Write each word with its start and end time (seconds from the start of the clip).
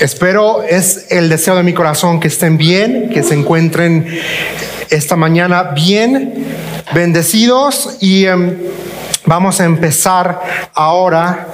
Espero, 0.00 0.62
es 0.62 1.06
el 1.08 1.30
deseo 1.30 1.56
de 1.56 1.62
mi 1.62 1.72
corazón 1.72 2.20
que 2.20 2.28
estén 2.28 2.58
bien, 2.58 3.08
que 3.08 3.22
se 3.22 3.32
encuentren 3.32 4.06
esta 4.90 5.16
mañana 5.16 5.62
bien, 5.74 6.44
bendecidos 6.94 7.96
y 8.00 8.26
em, 8.26 8.58
vamos 9.24 9.58
a 9.58 9.64
empezar 9.64 10.42
ahora 10.74 11.48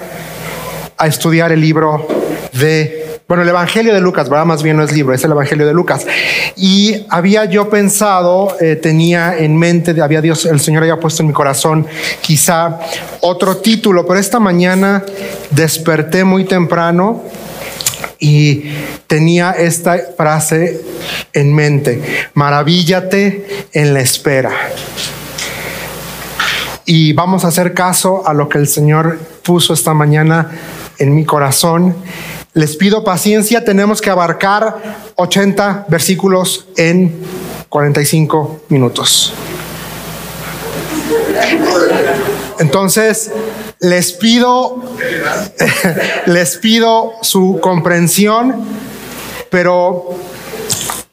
a 0.99 1.07
estudiar 1.07 1.53
el 1.53 1.61
libro 1.61 2.09
de, 2.53 3.21
bueno, 3.29 3.45
el 3.45 3.49
Evangelio 3.49 3.95
de 3.95 4.01
Lucas, 4.01 4.29
¿verdad? 4.29 4.45
Más 4.45 4.65
bien 4.65 4.77
no 4.77 4.83
es 4.83 4.91
libro, 4.91 5.15
es 5.15 5.23
el 5.23 5.31
Evangelio 5.31 5.65
de 5.65 5.73
Lucas. 5.73 6.05
Y 6.57 7.07
había 7.11 7.45
yo 7.45 7.71
pensado, 7.71 8.57
eh, 8.61 8.75
tenía 8.75 9.39
en 9.39 9.57
mente, 9.57 10.01
había 10.03 10.21
Dios, 10.21 10.47
el 10.47 10.59
Señor 10.59 10.83
había 10.83 10.99
puesto 10.99 11.23
en 11.23 11.29
mi 11.29 11.33
corazón 11.33 11.87
quizá 12.21 12.81
otro 13.21 13.59
título, 13.59 14.05
pero 14.05 14.19
esta 14.19 14.41
mañana 14.41 15.05
desperté 15.53 16.25
muy 16.25 16.45
temprano 16.45 17.23
y 18.19 18.65
tenía 19.07 19.53
esta 19.53 19.99
frase 20.17 20.81
en 21.33 21.55
mente, 21.55 22.03
maravíllate 22.35 23.67
en 23.73 23.95
la 23.95 24.01
espera. 24.01 24.51
Y 26.85 27.13
vamos 27.13 27.45
a 27.45 27.49
hacer 27.49 27.75
caso 27.75 28.27
a 28.27 28.33
lo 28.35 28.49
que 28.49 28.59
el 28.59 28.67
Señor 28.67 29.19
puso 29.43 29.73
esta 29.73 29.95
mañana 29.95 30.51
en 30.99 31.15
mi 31.15 31.25
corazón. 31.25 31.97
Les 32.55 32.77
pido 32.77 33.05
paciencia, 33.05 33.65
tenemos 33.65 34.01
que 34.01 34.11
abarcar 34.11 34.99
80 35.17 35.87
versículos 35.89 36.67
en 36.77 37.15
45 37.69 38.63
minutos. 38.69 39.33
Entonces, 42.59 43.33
les 43.83 44.13
pido, 44.13 44.81
les 46.27 46.57
pido 46.57 47.13
su 47.21 47.59
comprensión, 47.61 48.65
pero 49.51 50.17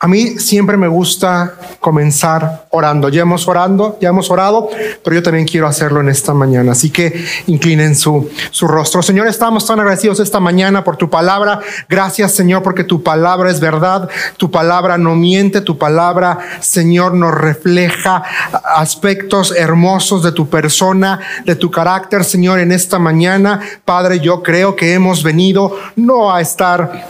a 0.02 0.08
mí 0.08 0.40
siempre 0.40 0.78
me 0.78 0.88
gusta 0.88 1.56
comenzar 1.82 2.68
orando. 2.70 3.10
Ya 3.10 3.24
hemos 3.24 3.46
orando, 3.50 3.98
ya 4.00 4.10
hemos 4.10 4.32
orado, 4.32 4.70
pero 5.04 5.18
yo 5.18 5.22
también 5.22 5.46
quiero 5.46 5.68
hacerlo 5.68 6.00
en 6.00 6.08
esta 6.08 6.34
mañana. 6.34 6.72
Así 6.72 6.90
que 6.90 7.26
inclinen 7.48 7.98
su, 7.98 8.30
su 8.50 8.66
rostro. 8.66 9.02
Señor, 9.04 9.28
estamos 9.28 9.68
tan 9.68 9.78
agradecidos 9.78 10.22
esta 10.22 10.40
mañana 10.40 10.86
por 10.86 10.96
tu 10.96 11.10
palabra. 11.10 11.60
Gracias, 11.90 12.32
Señor, 12.32 12.64
porque 12.64 12.86
tu 12.86 13.04
palabra 13.04 13.52
es 13.52 13.60
verdad. 13.60 14.08
Tu 14.38 14.50
palabra 14.50 14.98
no 14.98 15.16
miente. 15.16 15.60
Tu 15.60 15.78
palabra, 15.78 16.40
Señor, 16.62 17.14
nos 17.14 17.34
refleja 17.34 18.24
aspectos 18.64 19.54
hermosos 19.54 20.24
de 20.24 20.32
tu 20.32 20.48
persona, 20.48 21.20
de 21.44 21.56
tu 21.56 21.70
carácter, 21.70 22.24
Señor, 22.24 22.60
en 22.60 22.72
esta 22.72 23.00
mañana. 23.00 23.60
Padre, 23.84 24.22
yo 24.22 24.44
creo 24.44 24.78
que 24.78 24.94
hemos 24.94 25.24
venido 25.24 25.78
no 25.98 26.34
a 26.34 26.40
estar 26.40 27.06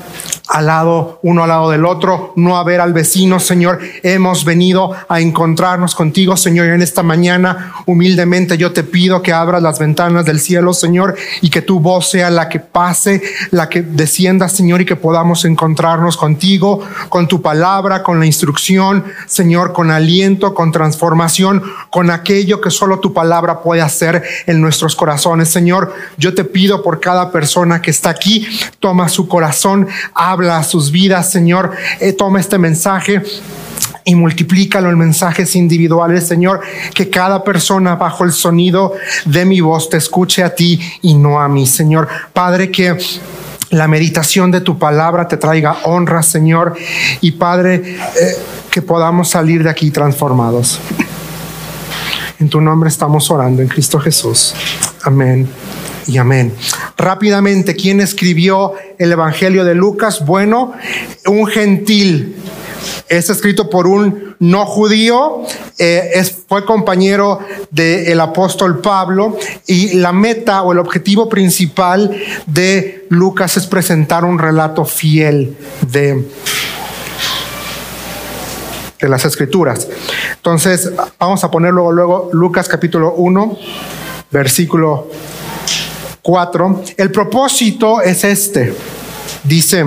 al 0.49 0.65
lado, 0.65 1.19
uno 1.21 1.43
al 1.43 1.49
lado 1.49 1.69
del 1.69 1.85
otro, 1.85 2.33
no 2.35 2.57
a 2.57 2.63
ver 2.63 2.81
al 2.81 2.91
vecino, 2.91 3.39
Señor. 3.39 3.79
Hemos 4.01 4.43
venido 4.45 4.95
a 5.07 5.21
encontrarnos 5.21 5.93
contigo, 5.93 6.35
Señor, 6.35 6.67
en 6.67 6.81
esta 6.81 7.03
mañana 7.03 7.73
humildemente 7.85 8.57
yo 8.57 8.73
te 8.73 8.83
pido 8.83 9.21
que 9.21 9.31
abras 9.31 9.61
las 9.61 9.77
ventanas 9.77 10.25
del 10.25 10.39
cielo, 10.39 10.73
Señor, 10.73 11.15
y 11.41 11.49
que 11.49 11.61
tu 11.61 11.79
voz 11.79 12.09
sea 12.09 12.31
la 12.31 12.49
que 12.49 12.59
pase, 12.59 13.21
la 13.51 13.69
que 13.69 13.83
descienda, 13.83 14.49
Señor, 14.49 14.81
y 14.81 14.85
que 14.85 14.95
podamos 14.95 15.45
encontrarnos 15.45 16.17
contigo, 16.17 16.81
con 17.09 17.27
tu 17.27 17.41
palabra, 17.41 18.01
con 18.01 18.19
la 18.19 18.25
instrucción, 18.25 19.05
Señor, 19.27 19.71
con 19.73 19.91
aliento, 19.91 20.55
con 20.55 20.71
transformación, 20.71 21.61
con 21.91 22.09
aquello 22.09 22.59
que 22.59 22.71
solo 22.71 22.99
tu 22.99 23.13
palabra 23.13 23.61
puede 23.61 23.81
hacer 23.81 24.23
en 24.47 24.61
nuestros 24.61 24.95
corazones, 24.95 25.49
Señor. 25.49 25.93
Yo 26.17 26.33
te 26.33 26.43
pido 26.43 26.81
por 26.81 26.99
cada 26.99 27.31
persona 27.31 27.81
que 27.81 27.91
está 27.91 28.09
aquí, 28.09 28.47
toma 28.79 29.09
su 29.09 29.27
corazón, 29.27 29.87
a 30.47 30.63
sus 30.63 30.91
vidas, 30.91 31.31
Señor. 31.31 31.71
Eh, 31.99 32.13
toma 32.13 32.39
este 32.39 32.57
mensaje 32.57 33.21
y 34.05 34.15
multiplícalo 34.15 34.89
en 34.89 34.97
mensajes 34.97 35.55
individuales, 35.55 36.27
Señor, 36.27 36.61
que 36.93 37.09
cada 37.09 37.43
persona 37.43 37.95
bajo 37.95 38.23
el 38.23 38.31
sonido 38.31 38.93
de 39.25 39.45
mi 39.45 39.61
voz 39.61 39.89
te 39.89 39.97
escuche 39.97 40.43
a 40.43 40.55
ti 40.55 40.79
y 41.01 41.13
no 41.13 41.39
a 41.39 41.47
mí, 41.47 41.67
Señor. 41.67 42.07
Padre, 42.33 42.71
que 42.71 42.97
la 43.71 43.87
meditación 43.87 44.51
de 44.51 44.61
tu 44.61 44.79
palabra 44.79 45.27
te 45.27 45.37
traiga 45.37 45.77
honra, 45.83 46.23
Señor, 46.23 46.75
y 47.21 47.31
Padre, 47.33 47.97
eh, 47.97 48.35
que 48.71 48.81
podamos 48.81 49.29
salir 49.29 49.63
de 49.63 49.69
aquí 49.69 49.91
transformados. 49.91 50.79
En 52.39 52.47
tu 52.47 52.61
nombre 52.61 52.87
estamos 52.89 53.29
orando, 53.31 53.61
en 53.61 53.67
Cristo 53.67 53.99
Jesús. 53.99 54.53
Amén 55.03 55.49
y 56.07 56.17
amén. 56.17 56.53
Rápidamente, 56.97 57.75
¿quién 57.75 57.99
escribió 57.99 58.73
el 58.97 59.11
Evangelio 59.11 59.65
de 59.65 59.75
Lucas? 59.75 60.25
Bueno, 60.25 60.71
un 61.27 61.47
gentil. 61.47 62.37
Es 63.09 63.29
escrito 63.29 63.69
por 63.69 63.87
un 63.87 64.35
no 64.39 64.65
judío, 64.65 65.43
eh, 65.77 66.11
es, 66.13 66.43
fue 66.47 66.63
compañero 66.63 67.39
del 67.71 68.19
apóstol 68.21 68.79
Pablo 68.79 69.37
y 69.67 69.95
la 69.95 70.13
meta 70.13 70.61
o 70.61 70.71
el 70.71 70.79
objetivo 70.79 71.27
principal 71.27 72.15
de 72.45 73.05
Lucas 73.09 73.57
es 73.57 73.67
presentar 73.67 74.23
un 74.23 74.39
relato 74.39 74.85
fiel 74.85 75.57
de, 75.91 76.25
de 78.99 79.09
las 79.09 79.25
escrituras. 79.25 79.87
Entonces, 80.35 80.91
vamos 81.17 81.43
a 81.43 81.51
poner 81.51 81.71
luego, 81.71 81.91
luego 81.91 82.29
Lucas 82.33 82.67
capítulo 82.67 83.13
1, 83.13 83.57
versículo 84.31 85.07
4. 86.21 86.83
El 86.97 87.11
propósito 87.11 88.01
es 88.01 88.23
este. 88.23 88.73
Dice, 89.43 89.85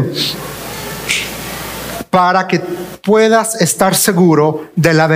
para 2.13 2.47
que 2.47 2.61
puedas 3.03 3.59
estar 3.63 3.95
seguro 3.95 4.67
de 4.77 4.93
la, 4.93 5.07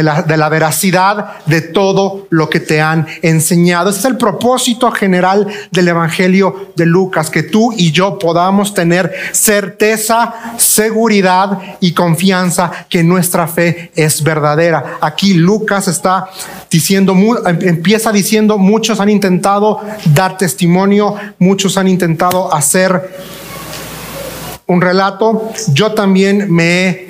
veracidad 0.48 1.44
de 1.44 1.60
todo 1.60 2.26
lo 2.30 2.48
que 2.48 2.58
te 2.58 2.80
han 2.80 3.06
enseñado. 3.20 3.90
Ese 3.90 3.98
es 3.98 4.04
el 4.06 4.16
propósito 4.16 4.90
general 4.90 5.46
del 5.70 5.88
Evangelio 5.88 6.72
de 6.74 6.86
Lucas, 6.86 7.28
que 7.28 7.42
tú 7.42 7.74
y 7.76 7.92
yo 7.92 8.18
podamos 8.18 8.72
tener 8.72 9.12
certeza, 9.32 10.54
seguridad 10.56 11.58
y 11.80 11.92
confianza 11.92 12.86
que 12.88 13.04
nuestra 13.04 13.46
fe 13.46 13.90
es 13.94 14.22
verdadera. 14.22 14.96
Aquí 15.02 15.34
Lucas 15.34 15.88
está 15.88 16.30
diciendo, 16.70 17.14
empieza 17.60 18.10
diciendo, 18.10 18.56
muchos 18.56 19.00
han 19.00 19.10
intentado 19.10 19.82
dar 20.14 20.38
testimonio, 20.38 21.14
muchos 21.38 21.76
han 21.76 21.88
intentado 21.88 22.54
hacer 22.54 23.45
un 24.66 24.80
relato, 24.80 25.50
yo 25.72 25.92
también 25.92 26.52
me 26.52 26.88
he 26.88 27.06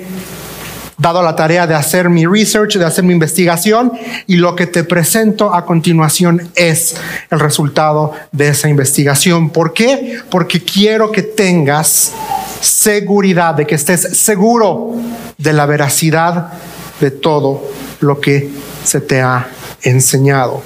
dado 0.97 1.21
la 1.21 1.35
tarea 1.35 1.67
de 1.67 1.75
hacer 1.75 2.09
mi 2.09 2.25
research, 2.25 2.75
de 2.75 2.85
hacer 2.85 3.03
mi 3.03 3.13
investigación 3.13 3.91
y 4.25 4.37
lo 4.37 4.55
que 4.55 4.67
te 4.67 4.83
presento 4.83 5.53
a 5.53 5.65
continuación 5.65 6.49
es 6.55 6.95
el 7.29 7.39
resultado 7.39 8.13
de 8.31 8.49
esa 8.49 8.67
investigación. 8.69 9.49
¿Por 9.49 9.73
qué? 9.73 10.19
Porque 10.29 10.61
quiero 10.61 11.11
que 11.11 11.21
tengas 11.21 12.13
seguridad, 12.61 13.53
de 13.53 13.67
que 13.67 13.75
estés 13.75 14.17
seguro 14.17 14.95
de 15.37 15.53
la 15.53 15.65
veracidad 15.65 16.53
de 16.99 17.11
todo 17.11 17.63
lo 17.99 18.19
que 18.19 18.49
se 18.83 19.01
te 19.01 19.21
ha 19.21 19.47
enseñado. 19.83 20.63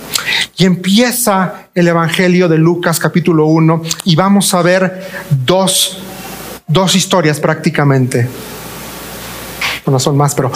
Y 0.58 0.66
empieza 0.66 1.68
el 1.76 1.88
Evangelio 1.88 2.48
de 2.48 2.58
Lucas 2.58 3.00
capítulo 3.00 3.48
1 3.48 3.82
y 4.06 4.16
vamos 4.16 4.54
a 4.54 4.62
ver 4.62 5.06
dos 5.46 5.98
dos 6.72 6.96
historias 6.96 7.40
prácticamente. 7.40 8.28
Bueno, 9.86 10.00
son 10.00 10.16
más, 10.18 10.34
pero 10.34 10.52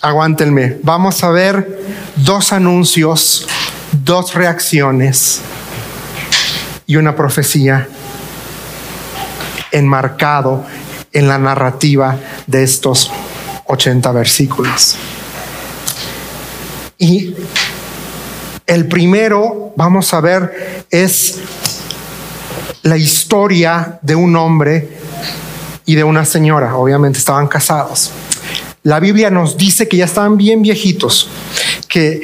aguántenme. 0.00 0.78
Vamos 0.82 1.22
a 1.24 1.30
ver 1.30 1.82
dos 2.16 2.52
anuncios, 2.52 3.46
dos 3.92 4.34
reacciones 4.34 5.40
y 6.86 6.96
una 6.96 7.16
profecía 7.16 7.88
enmarcado 9.70 10.64
en 11.12 11.28
la 11.28 11.38
narrativa 11.38 12.18
de 12.46 12.62
estos 12.62 13.10
80 13.66 14.12
versículos. 14.12 14.96
Y 16.98 17.34
el 18.66 18.86
primero, 18.86 19.72
vamos 19.76 20.12
a 20.14 20.20
ver, 20.20 20.84
es 20.90 21.38
la 22.82 22.96
historia 22.96 23.98
de 24.02 24.14
un 24.14 24.36
hombre 24.36 24.88
y 25.86 25.94
de 25.94 26.04
una 26.04 26.24
señora. 26.24 26.76
Obviamente 26.76 27.18
estaban 27.18 27.48
casados. 27.48 28.10
La 28.82 28.98
Biblia 28.98 29.30
nos 29.30 29.56
dice 29.56 29.86
que 29.86 29.96
ya 29.96 30.04
estaban 30.04 30.36
bien 30.36 30.62
viejitos, 30.62 31.28
que 31.92 32.22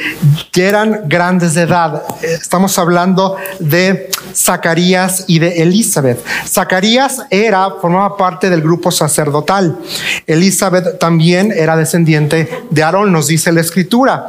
eran 0.57 1.03
grandes 1.09 1.53
de 1.53 1.63
edad. 1.63 2.03
Estamos 2.23 2.79
hablando 2.79 3.37
de 3.59 4.11
Zacarías 4.35 5.25
y 5.27 5.39
de 5.39 5.63
Elizabeth. 5.63 6.25
Zacarías 6.47 7.23
era, 7.31 7.73
formaba 7.81 8.17
parte 8.17 8.49
del 8.49 8.63
grupo 8.63 8.91
sacerdotal. 8.91 9.79
Elizabeth 10.27 10.99
también 10.99 11.53
era 11.53 11.77
descendiente 11.77 12.49
de 12.71 12.83
Aarón, 12.83 13.13
nos 13.13 13.27
dice 13.27 13.53
la 13.53 13.61
escritura. 13.61 14.29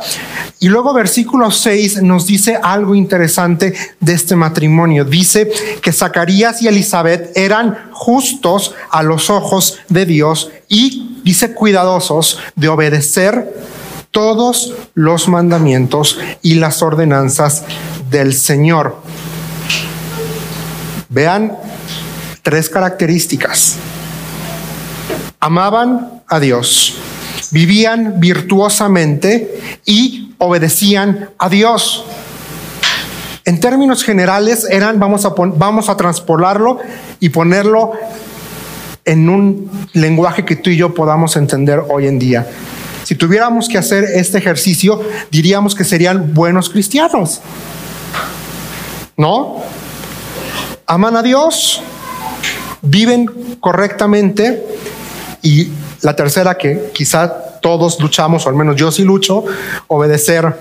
Y 0.59 0.67
luego 0.67 0.93
versículo 0.93 1.51
6 1.51 2.03
nos 2.03 2.27
dice 2.27 2.59
algo 2.61 2.93
interesante 2.93 3.73
de 4.01 4.13
este 4.13 4.35
matrimonio. 4.35 5.05
Dice 5.05 5.49
que 5.81 5.93
Zacarías 5.93 6.61
y 6.61 6.67
Elizabeth 6.67 7.31
eran 7.37 7.89
justos 7.91 8.75
a 8.91 9.03
los 9.03 9.29
ojos 9.29 9.79
de 9.87 10.05
Dios 10.05 10.51
y 10.67 11.21
dice 11.23 11.53
cuidadosos 11.53 12.39
de 12.55 12.67
obedecer 12.67 13.78
todos 14.11 14.73
los 14.93 15.27
mandamientos 15.27 16.19
y 16.41 16.55
las 16.55 16.81
ordenanzas 16.81 17.63
del 18.09 18.33
Señor. 18.33 18.97
Vean 21.09 21.57
tres 22.41 22.69
características. 22.69 23.77
Amaban 25.39 26.21
a 26.27 26.39
Dios, 26.39 26.97
vivían 27.51 28.19
virtuosamente 28.19 29.59
y 29.85 30.33
obedecían 30.37 31.29
a 31.37 31.49
Dios. 31.49 32.05
En 33.45 33.59
términos 33.59 34.03
generales 34.03 34.67
eran, 34.69 34.99
vamos 34.99 35.25
a, 35.25 35.29
vamos 35.29 35.89
a 35.89 35.97
transpolarlo 35.97 36.79
y 37.19 37.29
ponerlo 37.29 37.93
en 39.05 39.29
un 39.29 39.71
lenguaje 39.93 40.45
que 40.45 40.55
tú 40.55 40.69
y 40.69 40.77
yo 40.77 40.93
podamos 40.93 41.35
entender 41.35 41.81
hoy 41.89 42.07
en 42.07 42.19
día. 42.19 42.47
Si 43.09 43.15
tuviéramos 43.15 43.67
que 43.67 43.79
hacer 43.79 44.03
este 44.03 44.37
ejercicio, 44.37 45.01
diríamos 45.31 45.73
que 45.73 45.83
serían 45.83 46.31
buenos 46.35 46.69
cristianos. 46.69 47.41
¿No? 49.17 49.63
Aman 50.85 51.15
a 51.15 51.23
Dios, 51.23 51.81
viven 52.83 53.57
correctamente 53.59 54.63
y 55.41 55.69
la 56.01 56.15
tercera 56.15 56.55
que 56.55 56.91
quizá 56.93 57.59
todos 57.61 57.99
luchamos, 57.99 58.45
o 58.45 58.49
al 58.49 58.55
menos 58.55 58.75
yo 58.75 58.91
sí 58.91 59.03
lucho, 59.03 59.43
obedecer 59.87 60.59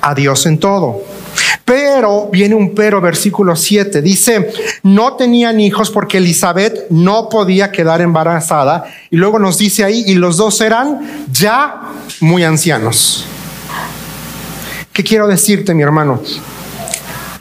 a 0.00 0.14
Dios 0.16 0.46
en 0.46 0.58
todo. 0.58 1.04
Pero 1.66 2.28
viene 2.30 2.54
un 2.54 2.76
pero, 2.76 3.00
versículo 3.00 3.56
7, 3.56 4.00
dice, 4.00 4.52
no 4.84 5.16
tenían 5.16 5.58
hijos 5.58 5.90
porque 5.90 6.18
Elizabeth 6.18 6.88
no 6.90 7.28
podía 7.28 7.72
quedar 7.72 8.00
embarazada. 8.00 8.84
Y 9.10 9.16
luego 9.16 9.40
nos 9.40 9.58
dice 9.58 9.82
ahí, 9.82 10.04
y 10.06 10.14
los 10.14 10.36
dos 10.36 10.60
eran 10.60 11.26
ya 11.32 11.92
muy 12.20 12.44
ancianos. 12.44 13.26
¿Qué 14.92 15.02
quiero 15.02 15.26
decirte, 15.26 15.74
mi 15.74 15.82
hermano? 15.82 16.22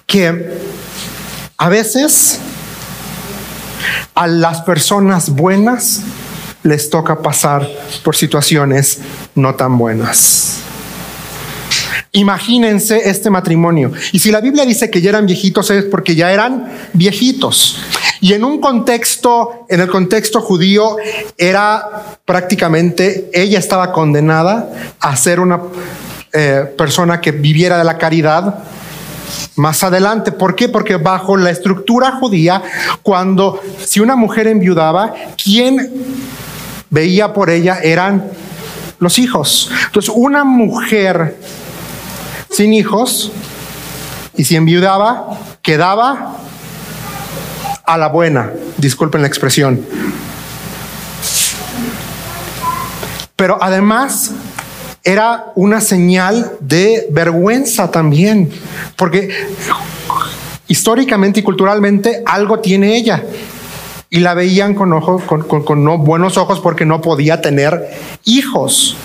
Que 0.07 0.57
a 1.57 1.69
veces 1.69 2.39
a 4.15 4.25
las 4.25 4.61
personas 4.61 5.29
buenas 5.29 6.01
les 6.63 6.89
toca 6.89 7.21
pasar 7.21 7.69
por 8.03 8.15
situaciones 8.15 8.97
no 9.35 9.53
tan 9.53 9.77
buenas. 9.77 10.61
Imagínense 12.15 13.09
este 13.09 13.29
matrimonio. 13.29 13.91
Y 14.13 14.19
si 14.19 14.31
la 14.31 14.39
Biblia 14.39 14.65
dice 14.65 14.89
que 14.89 15.01
ya 15.01 15.09
eran 15.09 15.25
viejitos 15.25 15.69
es 15.69 15.83
porque 15.83 16.15
ya 16.15 16.31
eran 16.31 16.71
viejitos. 16.93 17.77
Y 18.21 18.31
en 18.31 18.45
un 18.45 18.61
contexto, 18.61 19.65
en 19.67 19.81
el 19.81 19.89
contexto 19.89 20.39
judío, 20.39 20.95
era 21.37 22.17
prácticamente, 22.23 23.29
ella 23.33 23.59
estaba 23.59 23.91
condenada 23.91 24.95
a 25.01 25.15
ser 25.17 25.41
una 25.41 25.59
eh, 26.31 26.73
persona 26.77 27.19
que 27.19 27.31
viviera 27.31 27.77
de 27.77 27.83
la 27.83 27.97
caridad 27.97 28.63
más 29.57 29.83
adelante. 29.83 30.31
¿Por 30.31 30.55
qué? 30.55 30.69
Porque 30.69 30.95
bajo 30.95 31.35
la 31.35 31.49
estructura 31.49 32.13
judía, 32.13 32.63
cuando 33.03 33.59
si 33.83 33.99
una 33.99 34.15
mujer 34.15 34.47
enviudaba, 34.47 35.13
quien 35.41 35.91
veía 36.89 37.33
por 37.33 37.49
ella 37.49 37.79
eran 37.83 38.31
los 38.99 39.19
hijos. 39.19 39.69
Entonces, 39.87 40.13
una 40.15 40.45
mujer 40.45 41.35
sin 42.55 42.73
hijos 42.73 43.31
y 44.37 44.45
si 44.45 44.55
enviudaba, 44.55 45.39
quedaba 45.61 46.37
a 47.85 47.97
la 47.97 48.07
buena, 48.07 48.51
disculpen 48.77 49.21
la 49.21 49.27
expresión. 49.27 49.85
Pero 53.35 53.57
además 53.61 54.31
era 55.03 55.51
una 55.55 55.81
señal 55.81 56.53
de 56.61 57.07
vergüenza 57.11 57.91
también, 57.91 58.49
porque 58.95 59.29
históricamente 60.67 61.41
y 61.41 61.43
culturalmente 61.43 62.23
algo 62.25 62.59
tiene 62.59 62.95
ella. 62.95 63.21
Y 64.09 64.19
la 64.19 64.33
veían 64.33 64.75
con, 64.75 64.93
ojos, 64.93 65.23
con, 65.23 65.43
con 65.43 65.83
no 65.83 65.97
buenos 65.97 66.37
ojos 66.37 66.61
porque 66.61 66.85
no 66.85 67.01
podía 67.01 67.41
tener 67.41 67.89
hijos. 68.23 68.95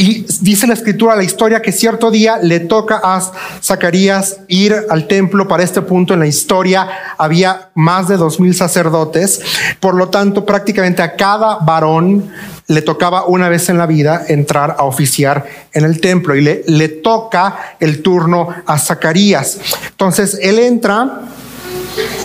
Y 0.00 0.24
dice 0.42 0.68
la 0.68 0.74
escritura, 0.74 1.16
la 1.16 1.24
historia, 1.24 1.60
que 1.60 1.72
cierto 1.72 2.12
día 2.12 2.38
le 2.40 2.60
toca 2.60 3.00
a 3.02 3.20
Zacarías 3.60 4.38
ir 4.46 4.72
al 4.90 5.08
templo. 5.08 5.48
Para 5.48 5.64
este 5.64 5.82
punto 5.82 6.14
en 6.14 6.20
la 6.20 6.28
historia 6.28 6.88
había 7.18 7.70
más 7.74 8.06
de 8.06 8.16
dos 8.16 8.38
mil 8.38 8.54
sacerdotes. 8.54 9.40
Por 9.80 9.96
lo 9.96 10.08
tanto, 10.08 10.46
prácticamente 10.46 11.02
a 11.02 11.16
cada 11.16 11.56
varón 11.62 12.30
le 12.68 12.80
tocaba 12.80 13.26
una 13.26 13.48
vez 13.48 13.70
en 13.70 13.78
la 13.78 13.86
vida 13.86 14.24
entrar 14.28 14.76
a 14.78 14.84
oficiar 14.84 15.44
en 15.72 15.84
el 15.84 16.00
templo 16.00 16.36
y 16.36 16.42
le, 16.42 16.62
le 16.68 16.88
toca 16.88 17.74
el 17.80 18.00
turno 18.00 18.50
a 18.66 18.78
Zacarías. 18.78 19.58
Entonces, 19.90 20.38
él 20.40 20.60
entra 20.60 21.22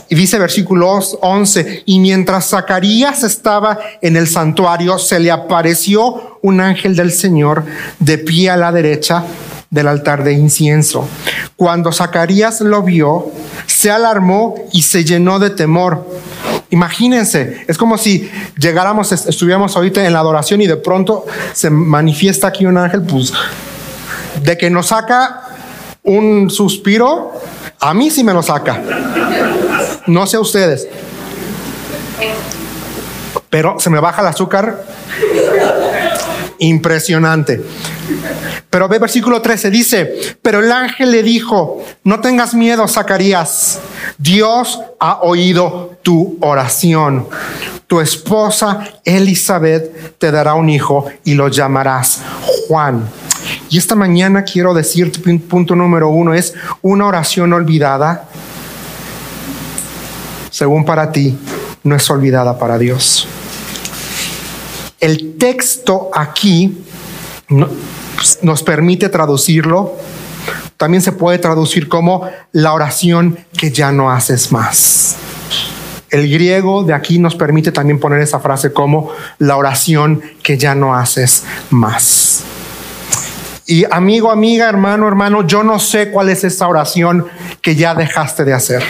y 0.10 0.16
dice 0.16 0.38
versículos 0.40 1.18
11, 1.22 1.84
y 1.86 2.00
mientras 2.00 2.50
Zacarías 2.50 3.24
estaba 3.24 3.80
en 4.02 4.18
el 4.18 4.28
santuario, 4.28 5.00
se 5.00 5.20
le 5.20 5.32
apareció 5.32 6.40
un 6.42 6.62
ángel 6.62 6.96
del 6.96 7.12
Señor 7.12 7.64
de 8.00 8.18
pie 8.18 8.50
a 8.50 8.58
la 8.58 8.72
derecha 8.72 9.24
del 9.70 9.88
altar 9.88 10.24
de 10.24 10.34
incienso. 10.34 11.08
Cuando 11.56 11.92
Zacarías 11.92 12.62
lo 12.62 12.84
vio, 12.84 13.32
se 13.66 13.90
alarmó 13.90 14.56
y 14.72 14.84
se 14.84 15.04
llenó 15.04 15.40
de 15.40 15.50
temor. 15.50 16.08
Imagínense, 16.70 17.66
es 17.68 17.78
como 17.78 17.98
si 17.98 18.30
llegáramos, 18.58 19.12
estuviéramos 19.12 19.76
ahorita 19.76 20.06
en 20.06 20.14
la 20.14 20.20
adoración 20.20 20.62
y 20.62 20.68
de 20.68 20.78
pronto 20.78 21.26
se 21.54 21.70
manifiesta 21.70 22.48
aquí 22.48 22.66
un 22.66 22.78
ángel, 22.78 23.02
pues 23.02 23.34
de 24.44 24.58
que 24.58 24.70
nos 24.70 24.88
saca 24.88 25.42
un 26.04 26.50
suspiro, 26.50 27.34
a 27.80 27.94
mí 27.94 28.10
sí 28.10 28.24
me 28.24 28.34
lo 28.34 28.44
saca. 28.44 28.82
No 30.08 30.28
sé 30.28 30.38
ustedes. 30.38 30.88
Pero 33.50 33.80
se 33.80 33.90
me 33.90 34.00
baja 34.00 34.22
el 34.22 34.28
azúcar 34.28 34.84
impresionante. 36.60 37.62
Pero 38.70 38.88
ve 38.88 39.00
versículo 39.00 39.42
13, 39.42 39.70
dice, 39.70 40.38
pero 40.42 40.60
el 40.60 40.72
ángel 40.72 41.12
le 41.12 41.22
dijo, 41.22 41.84
no 42.04 42.20
tengas 42.20 42.54
miedo, 42.54 42.88
Zacarías, 42.88 43.80
Dios 44.18 44.80
ha 45.00 45.22
oído 45.22 45.98
tu 46.02 46.38
oración. 46.42 47.28
Tu 47.88 48.00
esposa 48.00 48.84
Elizabeth 49.06 50.18
te 50.18 50.32
dará 50.32 50.56
un 50.56 50.70
hijo 50.70 51.06
y 51.24 51.36
lo 51.36 51.50
llamarás 51.50 52.22
Juan. 52.68 53.08
Y 53.70 53.78
esta 53.78 53.96
mañana 53.96 54.44
quiero 54.44 54.74
decirte, 54.74 55.20
punto 55.40 55.76
número 55.76 56.10
uno, 56.10 56.34
es 56.34 56.54
una 56.82 57.06
oración 57.06 57.54
olvidada 57.54 58.28
según 60.54 60.86
para 60.86 61.12
ti, 61.12 61.36
no 61.84 61.96
es 61.96 62.08
olvidada 62.12 62.60
para 62.60 62.78
Dios. 62.78 63.28
El 65.00 65.34
texto 65.40 66.12
aquí 66.14 66.78
nos 68.44 68.62
permite 68.62 69.10
traducirlo. 69.10 69.96
También 70.78 71.02
se 71.02 71.12
puede 71.12 71.40
traducir 71.40 71.90
como 71.90 72.30
la 72.52 72.72
oración 72.74 73.40
que 73.58 73.72
ya 73.72 73.92
no 73.92 74.12
haces 74.12 74.52
más. 74.52 75.16
El 76.12 76.32
griego 76.32 76.84
de 76.84 76.94
aquí 76.94 77.18
nos 77.18 77.34
permite 77.36 77.72
también 77.72 78.00
poner 78.00 78.20
esa 78.20 78.40
frase 78.40 78.72
como 78.72 79.10
la 79.40 79.58
oración 79.58 80.22
que 80.44 80.60
ya 80.60 80.76
no 80.76 80.94
haces 80.94 81.46
más. 81.72 82.44
Y 83.66 83.86
amigo, 83.90 84.30
amiga, 84.30 84.70
hermano, 84.70 85.08
hermano, 85.08 85.48
yo 85.48 85.64
no 85.64 85.80
sé 85.80 86.12
cuál 86.12 86.30
es 86.30 86.44
esa 86.44 86.68
oración 86.68 87.26
que 87.60 87.76
ya 87.76 87.96
dejaste 87.96 88.46
de 88.46 88.54
hacer 88.54 88.84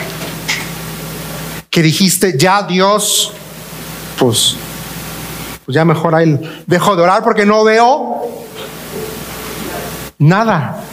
que 1.74 1.82
dijiste, 1.82 2.38
ya 2.38 2.62
Dios, 2.62 3.32
pues, 4.16 4.54
pues 5.64 5.74
ya 5.74 5.84
mejor 5.84 6.14
ahí 6.14 6.38
dejo 6.68 6.94
de 6.94 7.02
orar 7.02 7.24
porque 7.24 7.44
no 7.44 7.64
veo 7.64 8.30
nada. 10.18 10.84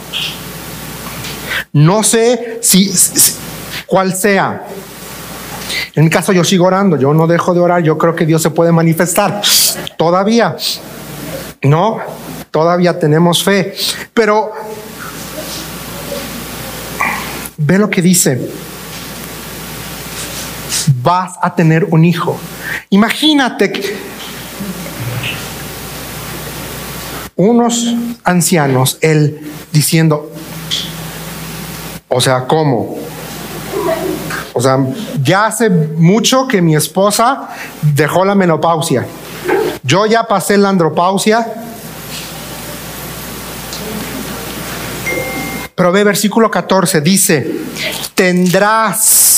No 1.72 2.02
sé 2.02 2.58
si, 2.62 2.92
cuál 3.86 4.12
sea. 4.12 4.66
En 5.94 6.02
mi 6.02 6.10
caso 6.10 6.32
yo 6.32 6.42
sigo 6.42 6.66
orando, 6.66 6.96
yo 6.96 7.14
no 7.14 7.28
dejo 7.28 7.54
de 7.54 7.60
orar, 7.60 7.80
yo 7.84 7.96
creo 7.96 8.16
que 8.16 8.26
Dios 8.26 8.42
se 8.42 8.50
puede 8.50 8.72
manifestar 8.72 9.40
todavía. 9.96 10.56
No, 11.62 12.00
todavía 12.50 12.98
tenemos 12.98 13.44
fe. 13.44 13.76
Pero 14.12 14.50
ve 17.56 17.78
lo 17.78 17.88
que 17.88 18.02
dice. 18.02 18.71
Vas 21.02 21.34
a 21.42 21.54
tener 21.54 21.84
un 21.90 22.04
hijo. 22.04 22.38
Imagínate 22.90 23.72
que 23.72 23.96
unos 27.36 27.94
ancianos, 28.24 28.98
él 29.00 29.40
diciendo, 29.72 30.30
o 32.08 32.20
sea, 32.20 32.46
¿cómo? 32.46 32.96
O 34.52 34.60
sea, 34.60 34.78
ya 35.22 35.46
hace 35.46 35.70
mucho 35.70 36.46
que 36.46 36.60
mi 36.60 36.76
esposa 36.76 37.48
dejó 37.80 38.24
la 38.24 38.34
menopausia. 38.34 39.06
Yo 39.82 40.06
ya 40.06 40.24
pasé 40.24 40.58
la 40.58 40.68
andropausia. 40.68 41.46
Pero 45.74 45.90
ve 45.90 46.04
versículo 46.04 46.50
14, 46.50 47.00
dice, 47.00 47.50
tendrás 48.14 49.31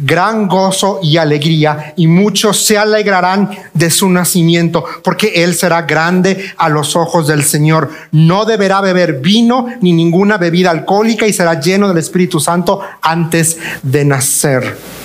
gran 0.00 0.48
gozo 0.48 1.00
y 1.02 1.16
alegría, 1.16 1.94
y 1.96 2.06
muchos 2.06 2.64
se 2.64 2.78
alegrarán 2.78 3.50
de 3.74 3.90
su 3.90 4.08
nacimiento, 4.08 4.84
porque 5.02 5.44
él 5.44 5.54
será 5.54 5.82
grande 5.82 6.52
a 6.56 6.68
los 6.68 6.96
ojos 6.96 7.26
del 7.28 7.44
Señor. 7.44 7.90
No 8.12 8.44
deberá 8.44 8.80
beber 8.80 9.20
vino 9.20 9.66
ni 9.80 9.92
ninguna 9.92 10.38
bebida 10.38 10.70
alcohólica 10.70 11.26
y 11.26 11.32
será 11.32 11.60
lleno 11.60 11.88
del 11.88 11.98
Espíritu 11.98 12.40
Santo 12.40 12.80
antes 13.02 13.58
de 13.82 14.04
nacer. 14.04 14.99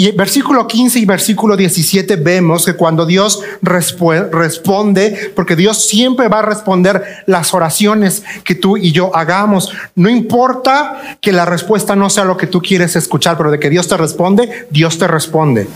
Y 0.00 0.12
versículo 0.12 0.66
15 0.66 0.98
y 0.98 1.04
versículo 1.04 1.58
17 1.58 2.16
vemos 2.16 2.64
que 2.64 2.72
cuando 2.72 3.04
Dios 3.04 3.42
responde, 3.60 5.30
porque 5.36 5.56
Dios 5.56 5.86
siempre 5.86 6.28
va 6.28 6.38
a 6.38 6.42
responder 6.42 7.22
las 7.26 7.52
oraciones 7.52 8.22
que 8.42 8.54
tú 8.54 8.78
y 8.78 8.92
yo 8.92 9.14
hagamos, 9.14 9.70
no 9.96 10.08
importa 10.08 11.18
que 11.20 11.32
la 11.32 11.44
respuesta 11.44 11.96
no 11.96 12.08
sea 12.08 12.24
lo 12.24 12.38
que 12.38 12.46
tú 12.46 12.62
quieres 12.62 12.96
escuchar, 12.96 13.36
pero 13.36 13.50
de 13.50 13.60
que 13.60 13.68
Dios 13.68 13.88
te 13.88 13.98
responde, 13.98 14.68
Dios 14.70 14.96
te 14.96 15.06
responde. 15.06 15.68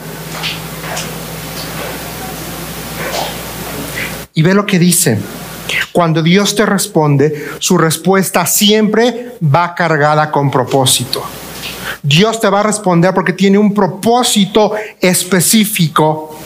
Y 4.33 4.41
ve 4.41 4.55
lo 4.55 4.65
que 4.65 4.79
dice. 4.79 5.19
Cuando 5.93 6.23
Dios 6.23 6.55
te 6.55 6.65
responde, 6.65 7.51
su 7.59 7.77
respuesta 7.77 8.47
siempre 8.47 9.33
va 9.43 9.75
cargada 9.75 10.31
con 10.31 10.51
propósito. 10.51 11.23
Dios 12.05 12.39
te 12.39 12.51
va 12.51 12.61
a 12.61 12.63
responder 12.63 13.15
porque 13.15 13.33
tiene 13.33 13.57
un 13.57 13.73
propósito 13.73 14.73
específico 15.01 16.37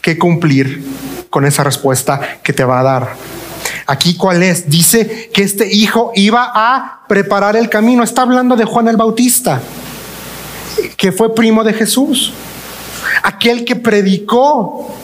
que 0.00 0.16
cumplir 0.16 1.26
con 1.28 1.44
esa 1.44 1.64
respuesta 1.64 2.38
que 2.40 2.52
te 2.52 2.62
va 2.62 2.78
a 2.78 2.82
dar. 2.84 3.16
Aquí 3.88 4.14
cuál 4.14 4.44
es? 4.44 4.70
Dice 4.70 5.28
que 5.34 5.42
este 5.42 5.66
hijo 5.74 6.12
iba 6.14 6.52
a 6.54 7.00
preparar 7.08 7.56
el 7.56 7.68
camino. 7.68 8.04
Está 8.04 8.22
hablando 8.22 8.54
de 8.54 8.64
Juan 8.64 8.86
el 8.86 8.96
Bautista, 8.96 9.60
que 10.96 11.10
fue 11.10 11.34
primo 11.34 11.64
de 11.64 11.72
Jesús. 11.72 12.32
Aquel 13.24 13.64
que 13.64 13.74
predicó, 13.74 14.94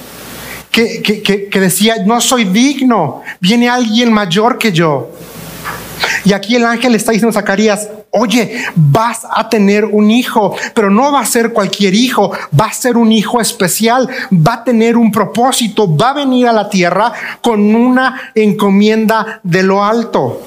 que, 0.70 1.02
que 1.50 1.60
decía, 1.60 1.96
no 2.06 2.20
soy 2.20 2.44
digno, 2.44 3.22
viene 3.40 3.68
alguien 3.68 4.12
mayor 4.12 4.58
que 4.58 4.70
yo. 4.70 5.10
Y 6.24 6.32
aquí 6.32 6.54
el 6.54 6.64
ángel 6.64 6.94
está 6.94 7.10
diciendo 7.10 7.36
a 7.36 7.40
Zacarías, 7.40 7.88
oye, 8.16 8.64
vas 8.74 9.26
a 9.30 9.48
tener 9.48 9.84
un 9.84 10.10
hijo, 10.10 10.56
pero 10.74 10.90
no 10.90 11.12
va 11.12 11.20
a 11.20 11.26
ser 11.26 11.52
cualquier 11.52 11.94
hijo, 11.94 12.32
va 12.58 12.66
a 12.66 12.72
ser 12.72 12.96
un 12.96 13.12
hijo 13.12 13.40
especial, 13.40 14.08
va 14.32 14.54
a 14.54 14.64
tener 14.64 14.96
un 14.96 15.12
propósito, 15.12 15.96
va 15.96 16.10
a 16.10 16.14
venir 16.14 16.46
a 16.46 16.52
la 16.52 16.68
tierra 16.68 17.12
con 17.40 17.74
una 17.74 18.32
encomienda 18.34 19.40
de 19.42 19.62
lo 19.62 19.84
alto. 19.84 20.42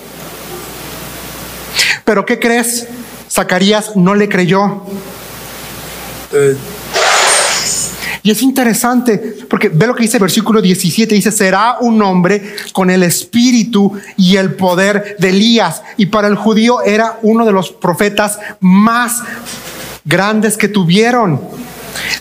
Pero 2.03 2.25
¿qué 2.25 2.39
crees? 2.39 2.87
Zacarías 3.29 3.95
no 3.95 4.15
le 4.15 4.27
creyó. 4.27 4.83
Eh, 6.33 6.57
y 8.29 8.31
es 8.31 8.43
interesante 8.43 9.37
porque 9.49 9.69
ve 9.69 9.87
lo 9.87 9.95
que 9.95 10.03
dice 10.03 10.17
el 10.17 10.21
versículo 10.21 10.61
17, 10.61 11.15
dice, 11.15 11.31
será 11.31 11.77
un 11.81 11.99
hombre 12.03 12.53
con 12.73 12.91
el 12.91 13.01
espíritu 13.01 13.99
y 14.17 14.35
el 14.35 14.53
poder 14.53 15.15
de 15.17 15.29
Elías. 15.29 15.81
Y 15.97 16.05
para 16.05 16.27
el 16.27 16.35
judío 16.35 16.83
era 16.83 17.17
uno 17.23 17.43
de 17.43 17.51
los 17.51 17.71
profetas 17.71 18.37
más 18.59 19.23
grandes 20.05 20.57
que 20.57 20.67
tuvieron. 20.67 21.41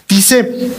Dice, 0.08 0.70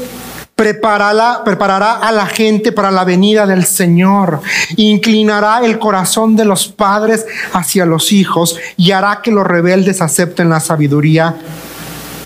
preparará, 0.55 1.43
preparará 1.43 1.97
a 1.97 2.11
la 2.11 2.25
gente 2.25 2.71
para 2.71 2.89
la 2.89 3.03
venida 3.03 3.45
del 3.45 3.65
Señor, 3.65 4.41
inclinará 4.77 5.63
el 5.63 5.77
corazón 5.77 6.35
de 6.37 6.45
los 6.45 6.69
padres 6.69 7.27
hacia 7.53 7.85
los 7.85 8.11
hijos 8.13 8.57
y 8.77 8.93
hará 8.93 9.21
que 9.21 9.29
los 9.29 9.45
rebeldes 9.45 10.01
acepten 10.01 10.49
la 10.49 10.59
sabiduría 10.59 11.35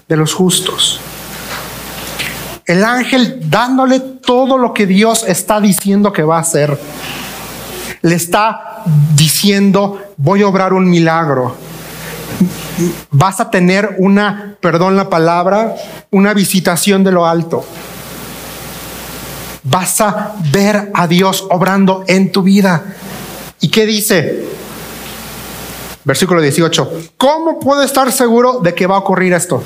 de 0.07 0.15
los 0.15 0.33
justos. 0.33 1.01
El 2.65 2.84
ángel 2.84 3.50
dándole 3.50 4.00
todo 4.00 4.58
lo 4.58 4.74
que 4.74 4.88
Dios 4.88 5.25
está 5.27 5.60
diciendo 5.60 6.13
que 6.13 6.24
va 6.24 6.38
a 6.38 6.41
hacer. 6.41 6.79
Le 8.01 8.15
está 8.15 8.84
diciendo, 9.15 10.01
voy 10.17 10.43
a 10.43 10.48
obrar 10.48 10.74
un 10.74 10.89
milagro. 10.89 11.55
Vas 13.12 13.39
a 13.39 13.50
tener 13.50 13.96
una, 14.00 14.55
perdón 14.60 14.96
la 14.96 15.10
palabra, 15.10 15.75
una 16.12 16.34
visitación 16.34 17.03
de 17.03 17.12
lo 17.12 17.25
alto. 17.25 17.65
Vas 19.63 20.01
a 20.01 20.34
ver 20.51 20.91
a 20.93 21.08
Dios 21.08 21.46
obrando 21.50 22.03
en 22.08 22.32
tu 22.32 22.43
vida. 22.43 22.84
¿Y 23.62 23.70
qué 23.70 23.86
dice? 23.86 24.46
Versículo 26.03 26.41
18. 26.41 27.12
¿Cómo 27.17 27.60
puedo 27.60 27.82
estar 27.84 28.12
seguro 28.12 28.60
de 28.60 28.74
que 28.74 28.88
va 28.88 28.96
a 28.96 29.00
ocurrir 29.00 29.34
esto? 29.34 29.63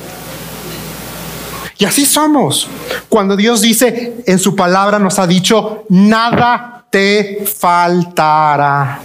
Y 1.79 1.85
así 1.85 2.05
somos. 2.05 2.67
Cuando 3.09 3.35
Dios 3.35 3.61
dice 3.61 4.23
en 4.25 4.39
su 4.39 4.55
palabra, 4.55 4.99
nos 4.99 5.19
ha 5.19 5.27
dicho, 5.27 5.85
nada 5.89 6.85
te 6.89 7.45
faltará. 7.45 8.99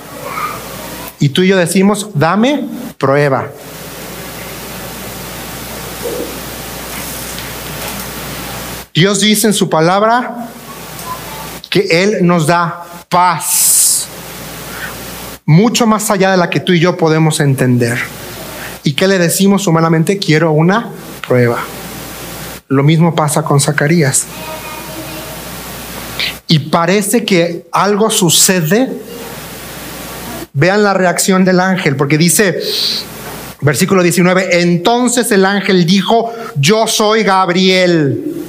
Y 1.18 1.28
tú 1.28 1.42
y 1.42 1.48
yo 1.48 1.56
decimos, 1.56 2.08
dame 2.14 2.64
prueba. 2.98 3.48
Dios 8.94 9.20
dice 9.20 9.46
en 9.46 9.54
su 9.54 9.70
palabra 9.70 10.48
que 11.70 12.02
Él 12.02 12.26
nos 12.26 12.46
da 12.46 12.84
paz, 13.08 14.06
mucho 15.46 15.86
más 15.86 16.10
allá 16.10 16.30
de 16.30 16.36
la 16.36 16.50
que 16.50 16.60
tú 16.60 16.72
y 16.72 16.80
yo 16.80 16.96
podemos 16.96 17.40
entender. 17.40 17.98
¿Y 18.84 18.94
qué 18.94 19.08
le 19.08 19.18
decimos 19.18 19.66
humanamente? 19.66 20.18
Quiero 20.18 20.52
una 20.52 20.90
prueba. 21.26 21.58
Lo 22.72 22.82
mismo 22.82 23.14
pasa 23.14 23.42
con 23.42 23.60
Zacarías. 23.60 24.24
Y 26.48 26.58
parece 26.70 27.22
que 27.22 27.66
algo 27.70 28.08
sucede. 28.08 28.88
Vean 30.54 30.82
la 30.82 30.94
reacción 30.94 31.44
del 31.44 31.60
ángel, 31.60 31.96
porque 31.96 32.16
dice, 32.16 32.58
versículo 33.60 34.02
19, 34.02 34.62
entonces 34.62 35.30
el 35.32 35.44
ángel 35.44 35.84
dijo, 35.84 36.32
yo 36.56 36.86
soy 36.86 37.24
Gabriel 37.24 38.41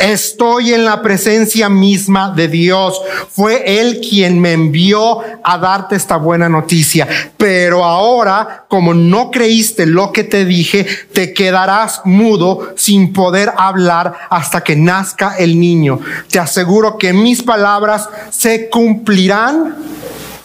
Estoy 0.00 0.72
en 0.72 0.86
la 0.86 1.02
presencia 1.02 1.68
misma 1.68 2.30
de 2.30 2.48
Dios. 2.48 3.00
Fue 3.30 3.80
Él 3.80 4.00
quien 4.00 4.40
me 4.40 4.52
envió 4.52 5.20
a 5.44 5.58
darte 5.58 5.94
esta 5.94 6.16
buena 6.16 6.48
noticia. 6.48 7.06
Pero 7.36 7.84
ahora, 7.84 8.64
como 8.68 8.94
no 8.94 9.30
creíste 9.30 9.84
lo 9.84 10.10
que 10.10 10.24
te 10.24 10.46
dije, 10.46 10.86
te 11.12 11.34
quedarás 11.34 12.00
mudo 12.04 12.72
sin 12.76 13.12
poder 13.12 13.52
hablar 13.58 14.14
hasta 14.30 14.62
que 14.62 14.74
nazca 14.74 15.36
el 15.36 15.60
niño. 15.60 16.00
Te 16.30 16.38
aseguro 16.38 16.96
que 16.96 17.12
mis 17.12 17.42
palabras 17.42 18.08
se 18.30 18.70
cumplirán 18.70 19.76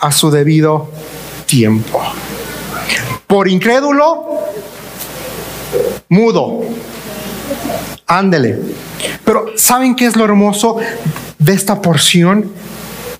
a 0.02 0.12
su 0.12 0.32
debido 0.32 0.92
tiempo. 1.46 2.02
Por 3.26 3.48
incrédulo, 3.48 4.42
mudo. 6.10 6.62
Ándele. 8.08 8.60
Pero 9.24 9.48
¿saben 9.56 9.96
qué 9.96 10.06
es 10.06 10.16
lo 10.16 10.26
hermoso 10.26 10.78
de 11.40 11.54
esta 11.54 11.82
porción? 11.82 12.52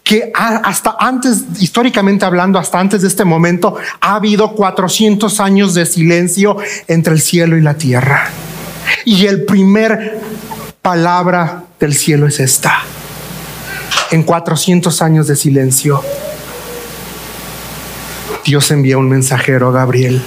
que 0.06 0.32
hasta 0.36 0.98
antes, 1.00 1.46
históricamente 1.60 2.26
hablando, 2.26 2.60
hasta 2.60 2.80
antes 2.80 3.02
de 3.02 3.08
este 3.08 3.26
momento, 3.26 3.76
ha 4.00 4.14
habido 4.14 4.52
400 4.52 5.40
años 5.40 5.74
de 5.74 5.88
silencio 5.88 6.58
entre 6.88 7.14
el 7.14 7.22
cielo 7.22 7.58
y 7.58 7.62
la 7.62 7.74
tierra. 7.74 8.30
Y 9.04 9.26
el 9.26 9.46
primer 9.46 10.22
palabra 10.84 11.64
del 11.80 11.96
cielo 11.96 12.28
es 12.28 12.40
esta. 12.40 12.84
En 14.12 14.22
400 14.22 15.02
años 15.02 15.26
de 15.26 15.36
silencio, 15.36 16.04
Dios 18.46 18.70
envía 18.70 19.00
un 19.00 19.10
mensajero, 19.10 19.72
Gabriel, 19.72 20.22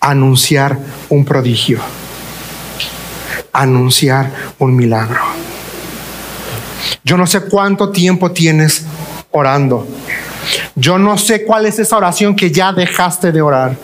a 0.00 0.12
anunciar 0.12 0.78
un 1.10 1.26
prodigio 1.26 1.80
anunciar 3.60 4.32
un 4.58 4.76
milagro. 4.76 5.20
Yo 7.04 7.16
no 7.16 7.26
sé 7.26 7.42
cuánto 7.42 7.90
tiempo 7.90 8.30
tienes 8.32 8.84
orando. 9.30 9.86
Yo 10.74 10.98
no 10.98 11.18
sé 11.18 11.44
cuál 11.44 11.66
es 11.66 11.78
esa 11.78 11.96
oración 11.96 12.34
que 12.34 12.50
ya 12.50 12.72
dejaste 12.72 13.32
de 13.32 13.42
orar. 13.42 13.76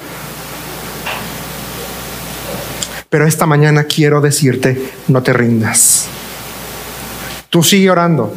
Pero 3.09 3.27
esta 3.27 3.47
mañana 3.47 3.85
quiero 3.85 4.21
decirte, 4.21 4.93
no 5.09 5.23
te 5.23 5.33
rindas. 5.33 6.07
Tú 7.51 7.63
sigue 7.63 7.91
orando. 7.91 8.33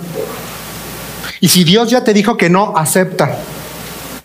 Y 1.39 1.47
si 1.47 1.63
Dios 1.63 1.89
ya 1.89 2.03
te 2.03 2.13
dijo 2.13 2.35
que 2.35 2.49
no, 2.49 2.75
acepta. 2.75 3.37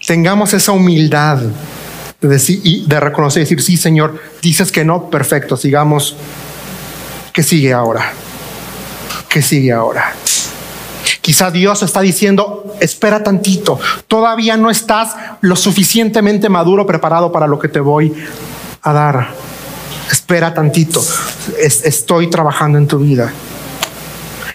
Tengamos 0.06 0.52
esa 0.52 0.72
humildad 0.72 1.38
de, 2.20 2.28
decir, 2.28 2.60
y 2.64 2.84
de 2.86 2.98
reconocer 2.98 3.42
y 3.42 3.44
decir, 3.44 3.62
sí, 3.62 3.76
Señor, 3.76 4.20
dices 4.42 4.72
que 4.72 4.84
no, 4.84 5.08
perfecto, 5.10 5.56
sigamos. 5.56 6.16
¿Qué 7.32 7.42
sigue 7.42 7.72
ahora? 7.72 8.12
¿Qué 9.28 9.42
sigue 9.42 9.72
ahora? 9.72 10.14
Quizá 11.20 11.50
Dios 11.50 11.82
está 11.82 12.00
diciendo, 12.00 12.74
espera 12.80 13.22
tantito, 13.22 13.78
todavía 14.08 14.56
no 14.56 14.70
estás 14.70 15.14
lo 15.40 15.54
suficientemente 15.54 16.48
maduro, 16.48 16.86
preparado 16.86 17.30
para 17.30 17.46
lo 17.46 17.58
que 17.58 17.68
te 17.68 17.80
voy 17.80 18.12
a 18.82 18.92
dar. 18.92 19.28
Espera 20.10 20.52
tantito, 20.54 21.00
estoy 21.58 22.28
trabajando 22.30 22.78
en 22.78 22.88
tu 22.88 22.98
vida. 22.98 23.32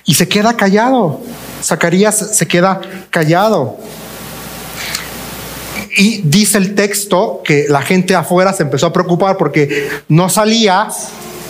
Y 0.05 0.15
se 0.15 0.27
queda 0.27 0.55
callado. 0.58 1.22
Zacarías 1.63 2.15
se 2.38 2.48
queda 2.48 2.82
callado. 3.10 3.77
Y 5.98 6.22
dice 6.24 6.58
el 6.58 6.75
texto 6.75 7.41
que 7.44 7.67
la 7.70 7.82
gente 7.82 8.15
afuera 8.15 8.51
se 8.53 8.63
empezó 8.63 8.88
a 8.88 8.94
preocupar 8.94 9.38
porque 9.38 9.89
no 10.10 10.29
salía. 10.29 10.89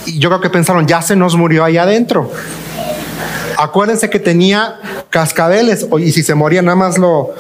Y 0.05 0.19
yo 0.19 0.29
creo 0.29 0.41
que 0.41 0.49
pensaron, 0.49 0.87
ya 0.87 1.01
se 1.01 1.15
nos 1.15 1.35
murió 1.35 1.63
ahí 1.63 1.77
adentro. 1.77 2.31
Acuérdense 3.57 4.09
que 4.09 4.19
tenía 4.19 4.79
cascabeles 5.09 5.87
y 5.99 6.11
si 6.11 6.23
se 6.23 6.35
moría 6.35 6.61
nada 6.61 6.75
más 6.75 6.97
lo, 6.97 7.33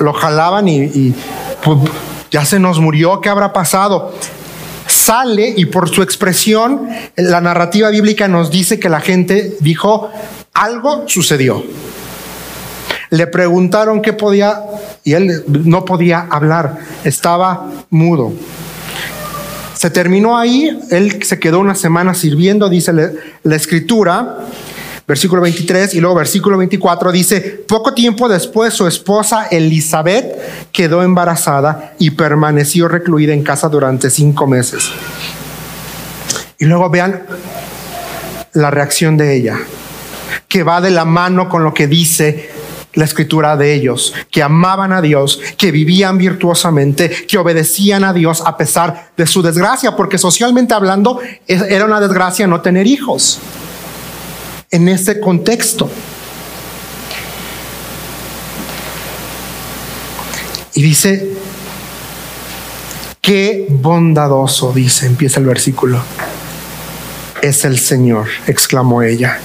lo 0.00 0.12
jalaban 0.12 0.68
y, 0.68 1.14
pues, 1.62 1.78
ya 2.30 2.44
se 2.44 2.58
nos 2.58 2.80
murió, 2.80 3.20
¿qué 3.20 3.28
habrá 3.28 3.52
pasado? 3.52 4.12
Sale 4.86 5.54
y 5.56 5.66
por 5.66 5.88
su 5.88 6.02
expresión, 6.02 6.88
la 7.16 7.40
narrativa 7.40 7.90
bíblica 7.90 8.28
nos 8.28 8.50
dice 8.50 8.80
que 8.80 8.88
la 8.88 9.00
gente 9.00 9.56
dijo, 9.60 10.10
algo 10.54 11.04
sucedió. 11.06 11.62
Le 13.10 13.26
preguntaron 13.26 14.00
qué 14.00 14.12
podía 14.12 14.62
y 15.04 15.12
él 15.12 15.44
no 15.46 15.84
podía 15.84 16.26
hablar, 16.30 16.78
estaba 17.04 17.70
mudo. 17.90 18.32
Se 19.82 19.90
terminó 19.90 20.38
ahí, 20.38 20.78
él 20.92 21.24
se 21.24 21.40
quedó 21.40 21.58
una 21.58 21.74
semana 21.74 22.14
sirviendo, 22.14 22.68
dice 22.68 22.92
la 23.42 23.56
escritura, 23.56 24.38
versículo 25.08 25.42
23 25.42 25.94
y 25.94 26.00
luego 26.00 26.14
versículo 26.14 26.56
24 26.56 27.10
dice, 27.10 27.64
poco 27.66 27.92
tiempo 27.92 28.28
después 28.28 28.74
su 28.74 28.86
esposa 28.86 29.48
Elizabeth 29.50 30.38
quedó 30.70 31.02
embarazada 31.02 31.94
y 31.98 32.10
permaneció 32.10 32.86
recluida 32.86 33.34
en 33.34 33.42
casa 33.42 33.68
durante 33.68 34.08
cinco 34.08 34.46
meses. 34.46 34.88
Y 36.60 36.66
luego 36.66 36.88
vean 36.88 37.24
la 38.52 38.70
reacción 38.70 39.16
de 39.16 39.34
ella, 39.34 39.58
que 40.46 40.62
va 40.62 40.80
de 40.80 40.92
la 40.92 41.04
mano 41.04 41.48
con 41.48 41.64
lo 41.64 41.74
que 41.74 41.88
dice 41.88 42.50
la 42.94 43.04
escritura 43.04 43.56
de 43.56 43.74
ellos, 43.74 44.14
que 44.30 44.42
amaban 44.42 44.92
a 44.92 45.00
Dios, 45.00 45.40
que 45.56 45.70
vivían 45.70 46.18
virtuosamente, 46.18 47.10
que 47.26 47.38
obedecían 47.38 48.04
a 48.04 48.12
Dios 48.12 48.42
a 48.44 48.56
pesar 48.56 49.12
de 49.16 49.26
su 49.26 49.42
desgracia, 49.42 49.96
porque 49.96 50.18
socialmente 50.18 50.74
hablando 50.74 51.20
era 51.46 51.84
una 51.84 52.00
desgracia 52.00 52.46
no 52.46 52.60
tener 52.60 52.86
hijos 52.86 53.38
en 54.70 54.88
ese 54.88 55.20
contexto. 55.20 55.90
Y 60.74 60.82
dice, 60.82 61.30
qué 63.20 63.66
bondadoso, 63.68 64.72
dice, 64.72 65.06
empieza 65.06 65.38
el 65.38 65.46
versículo. 65.46 66.02
Es 67.42 67.64
el 67.64 67.78
Señor, 67.78 68.28
exclamó 68.46 69.02
ella. 69.02 69.38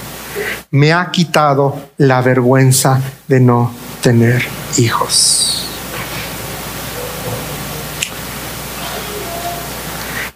Me 0.70 0.92
ha 0.92 1.10
quitado 1.10 1.76
la 1.96 2.20
vergüenza 2.20 3.00
de 3.26 3.40
no 3.40 3.72
tener 4.02 4.44
hijos. 4.76 5.66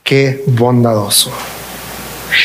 Qué 0.03 0.45
bondadoso. 0.47 1.33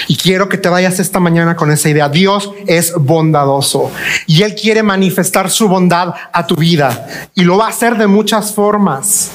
Y 0.07 0.15
quiero 0.15 0.47
que 0.47 0.57
te 0.57 0.69
vayas 0.69 0.99
esta 0.99 1.19
mañana 1.19 1.55
con 1.55 1.71
esa 1.71 1.89
idea. 1.89 2.09
Dios 2.09 2.51
es 2.65 2.93
bondadoso 2.93 3.91
y 4.25 4.43
Él 4.43 4.55
quiere 4.55 4.83
manifestar 4.83 5.49
su 5.49 5.67
bondad 5.67 6.13
a 6.31 6.47
tu 6.47 6.55
vida 6.55 7.07
y 7.35 7.43
lo 7.43 7.57
va 7.57 7.65
a 7.65 7.69
hacer 7.69 7.97
de 7.97 8.07
muchas 8.07 8.53
formas. 8.53 9.31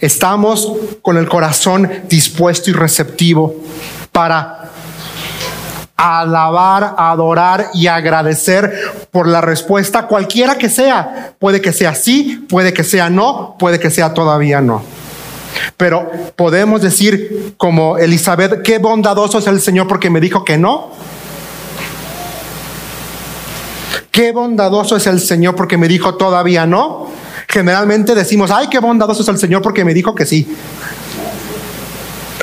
Estamos 0.00 0.70
con 1.02 1.16
el 1.16 1.28
corazón 1.28 1.90
dispuesto 2.08 2.70
y 2.70 2.72
receptivo 2.72 3.54
para 4.12 4.70
alabar, 5.96 6.94
adorar 6.98 7.70
y 7.72 7.86
agradecer 7.86 8.72
por 9.10 9.28
la 9.28 9.40
respuesta, 9.40 10.06
cualquiera 10.06 10.56
que 10.56 10.68
sea. 10.68 11.34
Puede 11.38 11.60
que 11.60 11.72
sea 11.72 11.94
sí, 11.94 12.46
puede 12.48 12.72
que 12.72 12.84
sea 12.84 13.10
no, 13.10 13.56
puede 13.58 13.78
que 13.78 13.90
sea 13.90 14.14
todavía 14.14 14.60
no. 14.60 14.82
Pero 15.76 16.10
podemos 16.36 16.82
decir 16.82 17.54
como 17.56 17.98
Elizabeth, 17.98 18.62
qué 18.62 18.78
bondadoso 18.78 19.38
es 19.38 19.46
el 19.46 19.60
Señor 19.60 19.86
porque 19.86 20.10
me 20.10 20.20
dijo 20.20 20.44
que 20.44 20.58
no. 20.58 20.90
Qué 24.10 24.32
bondadoso 24.32 24.96
es 24.96 25.06
el 25.06 25.20
Señor 25.20 25.54
porque 25.54 25.76
me 25.76 25.88
dijo 25.88 26.16
todavía 26.16 26.66
no. 26.66 27.08
Generalmente 27.48 28.14
decimos, 28.14 28.50
ay, 28.50 28.68
qué 28.68 28.78
bondadoso 28.78 29.22
es 29.22 29.28
el 29.28 29.38
Señor 29.38 29.62
porque 29.62 29.84
me 29.84 29.94
dijo 29.94 30.14
que 30.14 30.26
sí. 30.26 30.56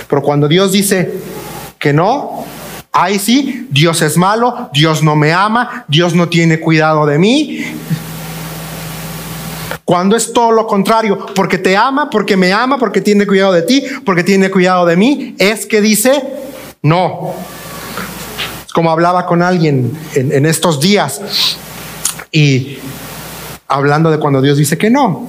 Pero 0.07 0.21
cuando 0.21 0.47
Dios 0.47 0.71
dice 0.71 1.13
que 1.79 1.93
no, 1.93 2.45
ay 2.91 3.19
sí, 3.19 3.67
Dios 3.69 4.01
es 4.01 4.17
malo, 4.17 4.69
Dios 4.73 5.03
no 5.03 5.15
me 5.15 5.33
ama, 5.33 5.85
Dios 5.87 6.13
no 6.13 6.27
tiene 6.29 6.59
cuidado 6.59 7.05
de 7.05 7.17
mí, 7.17 7.65
cuando 9.91 10.15
es 10.15 10.31
todo 10.31 10.51
lo 10.51 10.67
contrario, 10.67 11.25
porque 11.35 11.57
te 11.57 11.75
ama, 11.75 12.09
porque 12.09 12.37
me 12.37 12.53
ama, 12.53 12.77
porque 12.77 13.01
tiene 13.01 13.27
cuidado 13.27 13.51
de 13.51 13.63
ti, 13.63 13.83
porque 14.05 14.23
tiene 14.23 14.49
cuidado 14.49 14.85
de 14.85 14.95
mí, 14.95 15.35
es 15.37 15.65
que 15.65 15.81
dice 15.81 16.23
no. 16.81 17.33
Como 18.73 18.89
hablaba 18.89 19.25
con 19.25 19.41
alguien 19.41 19.91
en, 20.15 20.45
estos 20.45 20.79
días 20.79 21.19
y 22.31 22.77
hablando 23.67 24.09
de 24.09 24.17
cuando 24.17 24.41
Dios 24.41 24.57
dice 24.57 24.77
que 24.77 24.89
no. 24.89 25.27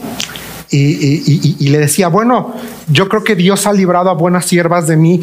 Y, 0.70 1.68
le 1.68 1.78
decía, 1.78 2.06
bueno, 2.06 2.54
yo 2.86 3.08
creo 3.08 3.24
que 3.24 3.34
Dios 3.34 3.66
ha 3.66 3.72
librado 3.72 4.10
a 4.10 4.14
buenas 4.14 4.46
siervas 4.46 4.86
de 4.86 4.96
mí 4.96 5.20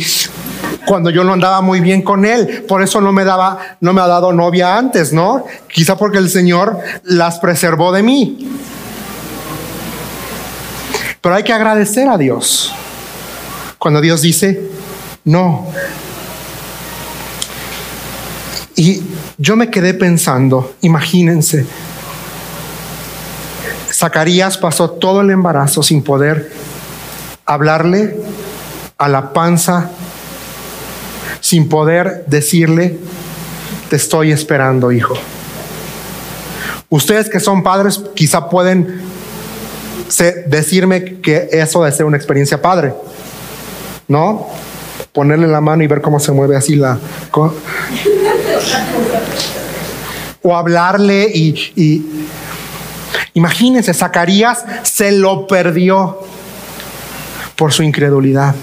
cuando 0.86 1.10
yo 1.10 1.24
no 1.24 1.34
andaba 1.34 1.62
muy 1.62 1.80
bien 1.80 2.02
con 2.02 2.26
él. 2.26 2.66
Por 2.68 2.82
eso 2.82 3.02
no 3.02 3.12
me 3.12 3.24
daba, 3.24 3.78
no 3.82 3.94
me 3.94 4.02
ha 4.02 4.08
dado 4.08 4.34
novia 4.34 4.78
antes, 4.78 5.14
¿no? 5.14 5.46
Quizá 5.72 5.98
porque 5.98 6.18
el 6.18 6.30
Señor 6.30 6.80
las 7.04 7.40
preservó 7.40 7.92
de 7.92 8.04
mí. 8.04 8.50
Pero 11.22 11.36
hay 11.36 11.44
que 11.44 11.54
agradecer 11.54 12.08
a 12.08 12.18
Dios 12.18 12.74
cuando 13.78 14.02
Dios 14.02 14.22
dice, 14.22 14.70
no. 15.26 15.68
Y 18.76 19.02
yo 19.38 19.56
me 19.56 19.70
quedé 19.70 19.94
pensando, 19.94 20.76
imagínense, 20.82 21.66
Zacarías 23.92 24.58
pasó 24.58 24.92
todo 24.92 25.22
el 25.22 25.30
embarazo 25.32 25.84
sin 25.84 26.04
poder 26.04 26.52
hablarle 27.46 28.18
a 28.98 29.10
la 29.10 29.34
panza, 29.34 29.90
sin 31.50 31.68
poder 31.68 32.26
decirle, 32.28 32.96
te 33.90 33.96
estoy 33.96 34.32
esperando, 34.32 34.92
hijo. 34.92 35.16
Ustedes 36.90 37.28
que 37.28 37.40
son 37.40 37.64
padres 37.64 38.00
quizá 38.14 38.50
pueden 38.52 39.02
decirme 40.46 41.20
que 41.22 41.50
eso 41.52 41.84
de 41.84 41.92
ser 41.92 42.06
una 42.06 42.18
experiencia 42.18 42.62
padre, 42.62 42.94
¿no? 44.08 44.46
Ponerle 45.12 45.48
la 45.48 45.60
mano 45.60 45.82
y 45.82 45.88
ver 45.88 46.02
cómo 46.02 46.20
se 46.20 46.32
mueve 46.32 46.56
así 46.56 46.76
la... 46.76 47.00
O 50.44 50.56
hablarle 50.56 51.32
y, 51.34 51.50
y 51.76 52.28
imagínense, 53.34 53.92
Zacarías 53.96 54.66
se 54.84 55.12
lo 55.14 55.48
perdió 55.48 56.20
por 57.56 57.74
su 57.74 57.82
incredulidad. 57.82 58.54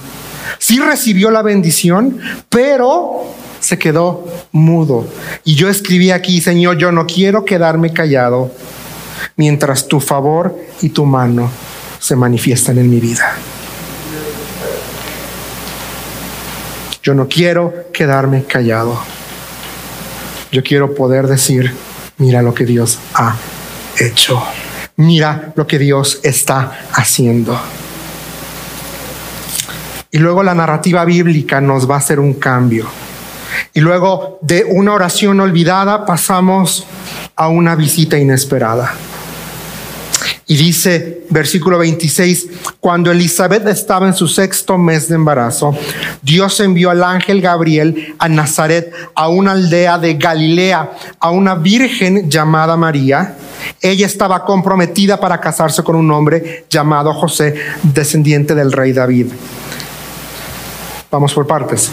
Sí 0.58 0.78
recibió 0.78 1.30
la 1.30 1.42
bendición, 1.42 2.18
pero 2.48 3.24
se 3.60 3.78
quedó 3.78 4.26
mudo. 4.52 5.06
Y 5.44 5.54
yo 5.54 5.68
escribí 5.68 6.10
aquí, 6.10 6.40
Señor, 6.40 6.78
yo 6.78 6.92
no 6.92 7.06
quiero 7.06 7.44
quedarme 7.44 7.92
callado 7.92 8.52
mientras 9.36 9.88
tu 9.88 10.00
favor 10.00 10.56
y 10.82 10.90
tu 10.90 11.04
mano 11.04 11.50
se 11.98 12.16
manifiestan 12.16 12.78
en 12.78 12.90
mi 12.90 13.00
vida. 13.00 13.34
Yo 17.02 17.14
no 17.14 17.28
quiero 17.28 17.72
quedarme 17.92 18.44
callado. 18.44 19.00
yo 20.50 20.62
quiero 20.62 20.94
poder 20.94 21.26
decir, 21.26 21.74
mira 22.18 22.40
lo 22.40 22.54
que 22.54 22.64
Dios 22.64 22.98
ha 23.14 23.36
hecho. 23.98 24.42
Mira 24.96 25.52
lo 25.54 25.66
que 25.66 25.78
Dios 25.78 26.20
está 26.22 26.86
haciendo. 26.92 27.60
Y 30.10 30.18
luego 30.18 30.42
la 30.42 30.54
narrativa 30.54 31.04
bíblica 31.04 31.60
nos 31.60 31.88
va 31.88 31.96
a 31.96 31.98
hacer 31.98 32.20
un 32.20 32.34
cambio. 32.34 32.86
Y 33.72 33.80
luego 33.80 34.38
de 34.42 34.64
una 34.64 34.92
oración 34.92 35.40
olvidada 35.40 36.04
pasamos 36.06 36.86
a 37.34 37.48
una 37.48 37.74
visita 37.74 38.18
inesperada. 38.18 38.94
Y 40.48 40.56
dice, 40.56 41.24
versículo 41.28 41.76
26, 41.78 42.48
cuando 42.78 43.10
Elizabeth 43.10 43.66
estaba 43.66 44.06
en 44.06 44.14
su 44.14 44.28
sexto 44.28 44.78
mes 44.78 45.08
de 45.08 45.16
embarazo, 45.16 45.76
Dios 46.22 46.60
envió 46.60 46.90
al 46.90 47.02
ángel 47.02 47.40
Gabriel 47.40 48.14
a 48.20 48.28
Nazaret, 48.28 48.92
a 49.16 49.28
una 49.28 49.52
aldea 49.52 49.98
de 49.98 50.14
Galilea, 50.14 50.92
a 51.18 51.30
una 51.30 51.56
virgen 51.56 52.30
llamada 52.30 52.76
María. 52.76 53.34
Ella 53.82 54.06
estaba 54.06 54.44
comprometida 54.44 55.18
para 55.18 55.40
casarse 55.40 55.82
con 55.82 55.96
un 55.96 56.12
hombre 56.12 56.66
llamado 56.70 57.12
José, 57.12 57.56
descendiente 57.82 58.54
del 58.54 58.70
rey 58.70 58.92
David. 58.92 59.26
Vamos 61.16 61.32
por 61.32 61.46
partes. 61.46 61.90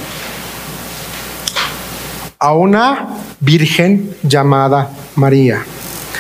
A 2.40 2.52
una 2.52 3.08
virgen 3.40 4.18
llamada 4.22 4.90
María, 5.16 5.64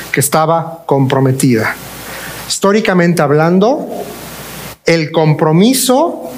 que 0.09 0.21
estaba 0.21 0.83
comprometida. 0.85 1.75
Históricamente 2.47 3.21
hablando, 3.21 3.89
el 4.85 5.11
compromiso 5.11 6.29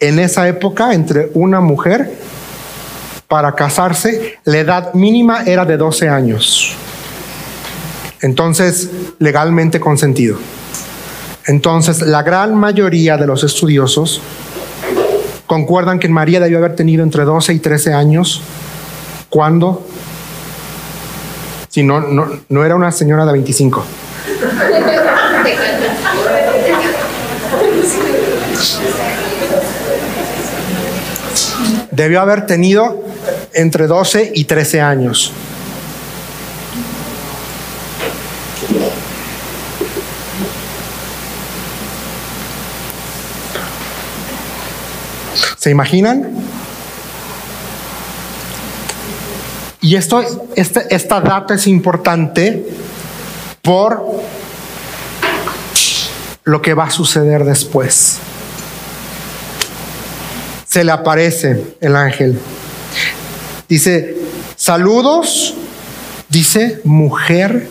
en 0.00 0.18
esa 0.18 0.48
época 0.48 0.94
entre 0.94 1.30
una 1.34 1.60
mujer 1.60 2.12
para 3.28 3.54
casarse, 3.54 4.40
la 4.42 4.58
edad 4.58 4.94
mínima 4.94 5.44
era 5.44 5.64
de 5.64 5.76
12 5.76 6.08
años. 6.08 6.74
Entonces, 8.20 8.90
legalmente 9.20 9.78
consentido. 9.78 10.38
Entonces, 11.46 12.02
la 12.02 12.24
gran 12.24 12.56
mayoría 12.56 13.16
de 13.16 13.28
los 13.28 13.44
estudiosos 13.44 14.20
concuerdan 15.54 16.00
que 16.00 16.08
María 16.08 16.40
debió 16.40 16.58
haber 16.58 16.74
tenido 16.74 17.04
entre 17.04 17.22
12 17.22 17.52
y 17.52 17.58
13 17.60 17.94
años 17.94 18.42
cuando, 19.30 19.86
si 21.68 21.84
no, 21.84 22.00
no, 22.00 22.28
no 22.48 22.64
era 22.64 22.74
una 22.74 22.90
señora 22.90 23.24
de 23.24 23.30
25. 23.30 23.84
Debió 31.92 32.20
haber 32.20 32.46
tenido 32.46 33.04
entre 33.52 33.86
12 33.86 34.32
y 34.34 34.44
13 34.46 34.80
años. 34.80 35.32
¿Se 45.64 45.70
imaginan? 45.70 46.28
Y 49.80 49.96
esto, 49.96 50.22
este, 50.56 50.94
esta 50.94 51.22
data 51.22 51.54
es 51.54 51.66
importante 51.66 52.68
por 53.62 54.04
lo 56.44 56.60
que 56.60 56.74
va 56.74 56.84
a 56.84 56.90
suceder 56.90 57.44
después. 57.44 58.18
Se 60.66 60.84
le 60.84 60.92
aparece 60.92 61.76
el 61.80 61.96
ángel. 61.96 62.38
Dice, 63.66 64.18
saludos, 64.56 65.54
dice, 66.28 66.82
mujer 66.84 67.68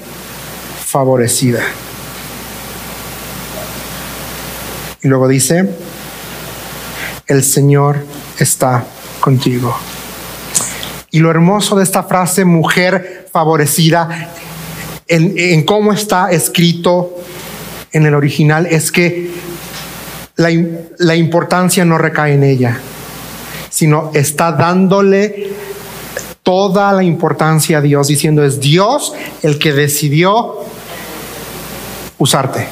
favorecida. 0.83 1.61
Y 5.03 5.07
luego 5.09 5.27
dice, 5.27 5.69
el 7.27 7.43
Señor 7.43 8.05
está 8.39 8.85
contigo. 9.19 9.75
Y 11.11 11.19
lo 11.19 11.29
hermoso 11.29 11.75
de 11.75 11.83
esta 11.83 12.03
frase, 12.03 12.43
mujer 12.43 13.27
favorecida, 13.31 14.31
en, 15.07 15.63
cómo 15.63 15.93
está 15.93 16.31
escrito 16.31 17.15
en 17.91 18.05
el 18.05 18.15
original, 18.15 18.65
es 18.65 18.91
que 18.91 19.31
la, 20.35 20.49
la 20.97 21.15
importancia 21.15 21.85
no 21.85 21.97
recae 21.97 22.33
en 22.33 22.43
ella, 22.43 22.79
sino 23.69 24.11
está 24.13 24.51
dándole 24.53 25.51
toda 26.41 26.91
la 26.93 27.03
importancia 27.03 27.77
a 27.77 27.81
Dios, 27.81 28.07
diciendo 28.07 28.43
es 28.43 28.59
Dios 28.59 29.13
el 29.43 29.59
que 29.59 29.71
decidió 29.71 30.57
usarte, 32.17 32.67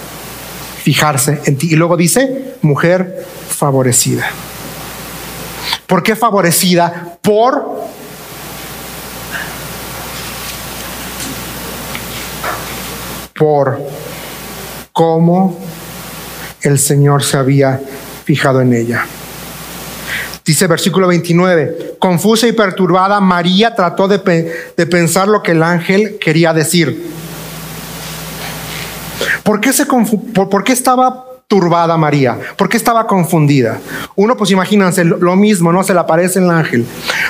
fijarse 0.83 1.39
en 1.45 1.57
ti. 1.57 1.71
Y 1.71 1.75
luego 1.75 1.97
dice, 1.97 2.55
mujer 2.61 3.25
favorecida. 3.49 4.25
¿Por 5.87 6.03
qué 6.03 6.15
favorecida? 6.15 7.17
Por 7.21 7.81
por 13.41 13.81
cómo 14.91 15.57
el 16.61 16.77
Señor 16.77 17.23
se 17.23 17.37
había 17.37 17.81
fijado 18.23 18.61
en 18.61 18.71
ella. 18.71 19.03
Dice 20.45 20.67
versículo 20.67 21.07
29, 21.07 21.95
confusa 21.97 22.47
y 22.47 22.51
perturbada, 22.51 23.19
María 23.19 23.73
trató 23.73 24.07
de, 24.07 24.19
de, 24.77 24.85
pensar 24.85 25.27
lo 25.27 25.41
que 25.41 25.51
el 25.53 25.63
ángel 25.63 26.19
quería 26.19 26.53
decir. 26.53 27.20
¿Por 29.43 29.59
qué, 29.59 29.73
se 29.73 29.85
por, 29.85 30.49
¿Por 30.49 30.63
qué 30.63 30.73
estaba 30.73 31.25
turbada 31.47 31.97
María? 31.97 32.39
¿Por 32.55 32.69
qué 32.69 32.77
estaba 32.77 33.07
confundida? 33.07 33.79
Uno, 34.15 34.37
pues 34.37 34.51
imagínense 34.51 35.03
lo 35.03 35.35
mismo, 35.35 35.73
¿no? 35.73 35.83
Se 35.83 35.93
le 35.93 35.99
aparece 35.99 36.39
el 36.39 36.49
ángel. 36.49 36.85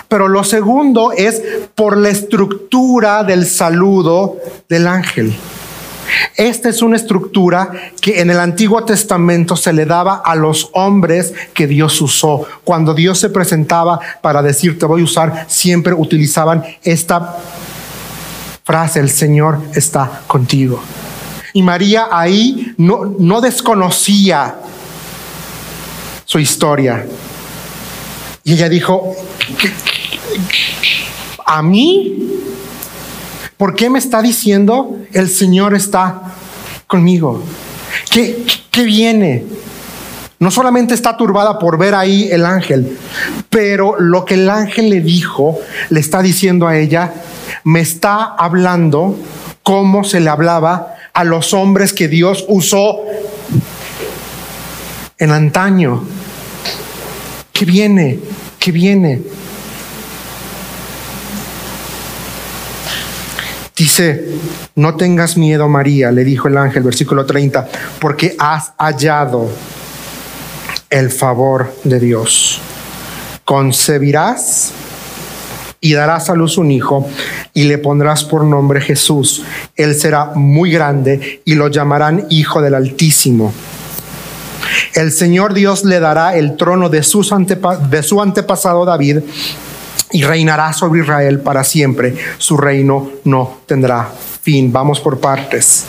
Pero 0.08 0.28
lo 0.28 0.44
segundo 0.44 1.12
es 1.12 1.42
por 1.76 1.98
la 1.98 2.10
estructura 2.10 3.24
del 3.24 3.48
saludo 3.48 4.38
del 4.70 4.88
ángel. 4.88 5.36
Esta 6.36 6.70
es 6.70 6.82
una 6.82 6.98
estructura 6.98 7.72
que 8.02 8.22
en 8.22 8.30
el 8.30 8.40
Antiguo 8.40 8.84
Testamento 8.84 9.56
se 9.56 9.74
le 9.74 9.86
daba 9.86 10.22
a 10.24 10.36
los 10.36 10.70
hombres 10.74 11.34
que 11.54 11.68
Dios 11.68 12.02
usó. 12.02 12.46
Cuando 12.64 12.94
Dios 12.94 13.20
se 13.20 13.30
presentaba 13.30 14.00
para 14.22 14.42
decir 14.42 14.78
te 14.78 14.86
voy 14.86 15.02
a 15.02 15.06
usar, 15.06 15.46
siempre 15.48 15.94
utilizaban 15.94 16.64
esta 16.84 17.38
frase, 18.64 19.00
el 19.00 19.10
Señor 19.10 19.60
está 19.74 20.22
contigo. 20.28 20.82
Y 21.54 21.62
María 21.62 22.08
ahí 22.12 22.74
no, 22.78 23.06
no 23.18 23.42
desconocía 23.42 24.56
su 26.26 26.40
historia. 26.40 27.06
Y 28.44 28.54
ella 28.54 28.70
dijo, 28.70 29.16
¿a 31.46 31.62
mí? 31.62 32.30
¿Por 33.58 33.76
qué 33.76 33.90
me 33.90 34.00
está 34.00 34.22
diciendo 34.22 34.98
el 35.14 35.30
Señor 35.30 35.76
está 35.76 36.22
conmigo? 36.88 37.44
¿Qué, 38.10 38.46
qué 38.72 38.84
viene? 38.84 39.46
No 40.40 40.50
solamente 40.50 40.94
está 40.94 41.18
turbada 41.18 41.60
por 41.60 41.78
ver 41.78 41.94
ahí 41.94 42.30
el 42.32 42.46
ángel, 42.46 42.98
pero 43.50 44.00
lo 44.00 44.26
que 44.26 44.34
el 44.34 44.50
ángel 44.50 44.90
le 44.90 45.02
dijo, 45.02 45.60
le 45.90 46.00
está 46.00 46.22
diciendo 46.22 46.66
a 46.66 46.78
ella, 46.78 47.14
me 47.64 47.82
está 47.82 48.24
hablando 48.24 49.16
como 49.62 50.04
se 50.04 50.20
le 50.20 50.30
hablaba 50.30 50.96
a 51.14 51.24
los 51.24 51.54
hombres 51.54 51.94
que 51.94 52.08
Dios 52.08 52.46
usó 52.48 53.02
en 55.18 55.32
antaño. 55.32 56.04
¿Qué 57.52 57.66
viene? 57.66 58.20
¿Qué 58.60 58.72
viene? 58.72 59.22
Dice, 63.76 64.26
no 64.76 64.96
tengas 64.96 65.38
miedo 65.38 65.68
María, 65.68 66.12
le 66.12 66.24
dijo 66.24 66.48
el 66.48 66.58
ángel, 66.58 66.84
versículo 66.84 67.26
30, 67.26 67.68
porque 68.00 68.36
has 68.38 68.74
hallado 68.78 69.50
el 70.90 71.10
favor 71.10 71.74
de 71.84 72.00
Dios. 72.00 72.62
Concebirás 73.44 74.72
y 75.82 75.94
darás 75.94 76.30
a 76.30 76.36
luz 76.36 76.60
un 76.60 76.70
hijo 76.70 77.10
y 77.56 77.64
le 77.64 77.80
pondrás 77.80 78.24
por 78.24 78.46
nombre 78.46 78.80
Jesús. 78.80 79.44
Él 79.76 79.96
será 79.96 80.32
muy 80.36 80.72
grande 80.72 81.42
y 81.44 81.56
lo 81.56 81.70
llamarán 81.70 82.28
Hijo 82.30 82.62
del 82.62 82.76
Altísimo. 82.76 83.52
El 84.94 85.12
Señor 85.12 85.56
Dios 85.56 85.84
le 85.84 86.00
dará 86.00 86.36
el 86.36 86.56
trono 86.56 86.88
de, 86.88 87.00
de 87.00 88.04
su 88.04 88.22
antepasado 88.22 88.86
David 88.86 89.20
y 90.12 90.24
reinará 90.24 90.72
sobre 90.72 91.02
Israel 91.02 91.40
para 91.40 91.64
siempre. 91.64 92.16
Su 92.38 92.58
reino 92.58 93.10
no 93.24 93.62
tendrá 93.66 94.08
fin. 94.42 94.72
Vamos 94.72 95.00
por 95.00 95.20
partes. 95.20 95.86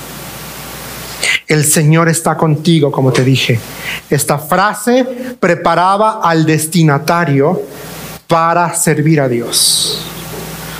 El 1.46 1.64
Señor 1.64 2.09
está 2.09 2.37
contigo, 2.37 2.90
como 2.90 3.12
te 3.12 3.24
dije. 3.24 3.61
Esta 4.09 4.38
frase 4.38 5.05
preparaba 5.38 6.20
al 6.22 6.46
destinatario 6.46 7.61
para 8.33 8.75
servir 8.75 9.21
a 9.21 9.29
Dios. 9.29 9.99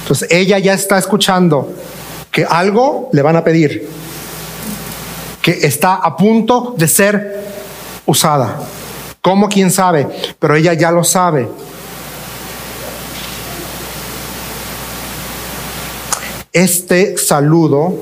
Entonces 0.01 0.27
ella 0.31 0.59
ya 0.59 0.73
está 0.73 0.97
escuchando 0.97 1.71
que 2.31 2.47
algo 2.47 3.11
le 3.13 3.21
van 3.21 3.37
a 3.37 3.45
pedir, 3.45 3.91
que 5.43 5.51
está 5.61 5.97
a 5.97 6.17
punto 6.17 6.75
de 6.79 6.89
ser 6.89 7.45
usada. 8.07 8.59
¿Cómo? 9.21 9.51
¿Quién 9.51 9.71
sabe? 9.71 10.09
Pero 10.39 10.57
ella 10.57 10.73
ya 10.73 10.91
lo 10.91 11.05
sabe. 11.05 11.47
Este 16.55 17.19
saludo, 17.19 18.01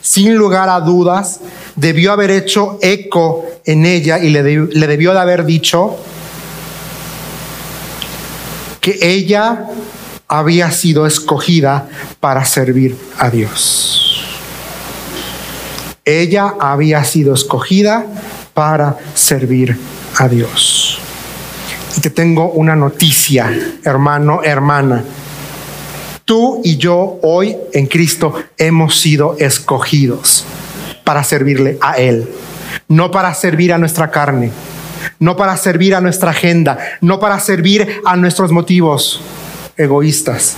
sin 0.00 0.34
lugar 0.34 0.70
a 0.70 0.80
dudas, 0.80 1.40
debió 1.76 2.10
haber 2.10 2.30
hecho 2.30 2.78
eco 2.80 3.44
en 3.66 3.84
ella 3.84 4.18
y 4.18 4.30
le, 4.30 4.42
debió 4.42 5.12
de 5.12 5.20
haber 5.20 5.44
dicho 5.44 5.98
que 8.82 8.98
ella 9.00 9.66
había 10.26 10.72
sido 10.72 11.06
escogida 11.06 11.88
para 12.18 12.44
servir 12.44 12.96
a 13.16 13.30
Dios. 13.30 14.26
Ella 16.04 16.54
había 16.58 17.04
sido 17.04 17.32
escogida 17.32 18.04
para 18.54 18.98
servir 19.14 19.78
a 20.18 20.26
Dios. 20.26 20.98
Y 21.96 22.00
te 22.00 22.10
tengo 22.10 22.50
una 22.50 22.74
noticia, 22.74 23.56
hermano, 23.84 24.42
hermana. 24.42 25.04
Tú 26.24 26.60
y 26.64 26.76
yo 26.76 27.20
hoy 27.22 27.56
en 27.72 27.86
Cristo 27.86 28.34
hemos 28.58 28.98
sido 28.98 29.36
escogidos 29.38 30.44
para 31.04 31.22
servirle 31.22 31.78
a 31.80 31.98
Él, 31.98 32.28
no 32.88 33.12
para 33.12 33.32
servir 33.34 33.72
a 33.72 33.78
nuestra 33.78 34.10
carne, 34.10 34.50
no 35.22 35.36
para 35.36 35.56
servir 35.56 35.94
a 35.94 36.00
nuestra 36.00 36.32
agenda, 36.32 36.78
no 37.00 37.20
para 37.20 37.38
servir 37.38 38.02
a 38.04 38.16
nuestros 38.16 38.50
motivos 38.50 39.20
egoístas, 39.76 40.56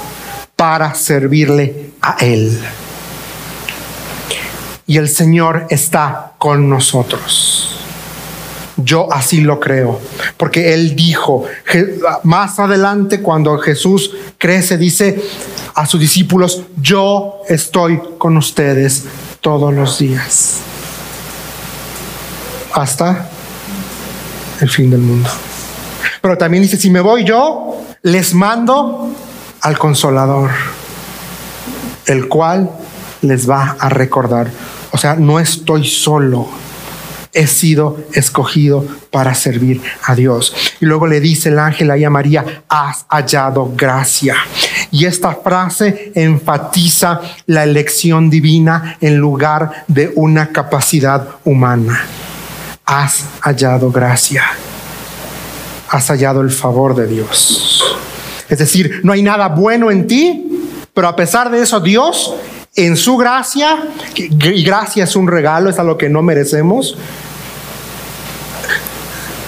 para 0.57 0.94
servirle 0.94 1.90
a 2.00 2.16
Él. 2.20 2.59
Y 4.87 4.96
el 4.96 5.11
Señor 5.11 5.66
está 5.68 6.33
con 6.38 6.70
nosotros. 6.70 7.79
Yo 8.79 9.12
así 9.12 9.42
lo 9.42 9.61
creo, 9.61 10.00
porque 10.38 10.72
Él 10.72 10.96
dijo, 10.96 11.44
más 12.22 12.59
adelante 12.59 13.20
cuando 13.20 13.59
Jesús 13.59 14.12
crece, 14.38 14.79
dice 14.79 15.22
a 15.74 15.85
sus 15.85 16.00
discípulos, 16.00 16.62
yo 16.81 17.42
estoy 17.50 18.00
con 18.16 18.38
ustedes 18.38 19.05
todos 19.42 19.74
los 19.74 19.98
días, 19.98 20.61
hasta 22.72 23.29
el 24.64 24.70
fin 24.70 24.90
del 24.90 25.00
mundo. 25.00 25.29
Pero 26.20 26.37
también 26.37 26.62
dice, 26.62 26.77
si 26.77 26.90
me 26.90 27.00
voy 27.00 27.24
yo, 27.24 27.81
les 28.03 28.35
mando 28.35 29.11
al 29.61 29.79
consolador, 29.79 30.50
el 32.07 32.29
cual 32.29 32.70
les 33.22 33.48
va 33.48 33.77
a 33.79 33.88
recordar. 33.88 34.50
O 34.90 34.98
sea, 34.98 35.14
no 35.16 35.38
estoy 35.38 35.87
solo 35.87 36.48
he 37.35 37.48
sido 37.48 37.98
escogido 38.12 38.87
para 39.11 39.35
servir 39.35 39.83
a 40.05 40.14
Dios. 40.14 40.55
Y 40.81 40.87
luego 40.87 41.07
le 41.07 41.20
dice 41.20 41.48
el 41.48 41.59
ángel 41.59 41.90
ahí 41.90 42.05
a 42.05 42.11
María, 42.11 42.62
has 42.68 43.05
hallado 43.09 43.72
gracia. 43.77 44.37
Y 44.92 45.05
esta 45.05 45.35
frase 45.35 46.12
enfatiza 46.14 47.20
la 47.46 47.64
elección 47.64 48.31
divina 48.31 48.96
en 49.00 49.16
lugar 49.16 49.85
de 49.88 50.12
una 50.14 50.50
capacidad 50.50 51.27
humana. 51.44 52.05
Has 52.84 53.24
hallado 53.40 53.90
gracia. 53.90 54.44
Has 55.88 56.08
hallado 56.08 56.40
el 56.40 56.50
favor 56.50 56.94
de 56.94 57.06
Dios. 57.06 57.82
Es 58.48 58.58
decir, 58.58 59.00
no 59.04 59.12
hay 59.12 59.22
nada 59.22 59.48
bueno 59.48 59.90
en 59.90 60.06
ti, 60.06 60.68
pero 60.92 61.08
a 61.08 61.16
pesar 61.16 61.50
de 61.50 61.62
eso 61.62 61.80
Dios 61.80 62.34
en 62.76 62.96
su 62.96 63.16
gracia, 63.16 63.88
y 64.16 64.64
gracia 64.64 65.04
es 65.04 65.16
un 65.16 65.28
regalo, 65.28 65.70
es 65.70 65.78
a 65.78 65.84
lo 65.84 65.96
que 65.96 66.08
no 66.08 66.22
merecemos, 66.22 66.96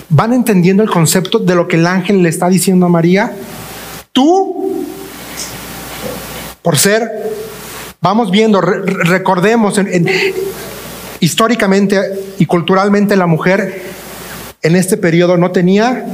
¿Van 0.08 0.32
entendiendo 0.32 0.82
el 0.82 0.90
concepto 0.90 1.38
de 1.40 1.54
lo 1.54 1.66
que 1.66 1.76
el 1.76 1.86
ángel 1.86 2.22
le 2.22 2.28
está 2.28 2.48
diciendo 2.48 2.86
a 2.86 2.88
María? 2.88 3.32
Tú, 4.12 4.84
por 6.62 6.78
ser, 6.78 7.10
vamos 8.00 8.30
viendo, 8.30 8.60
recordemos, 8.60 9.80
históricamente 11.26 12.36
y 12.38 12.46
culturalmente 12.46 13.16
la 13.16 13.26
mujer 13.26 13.82
en 14.62 14.76
este 14.76 14.96
periodo 14.96 15.36
no 15.36 15.50
tenía 15.50 16.06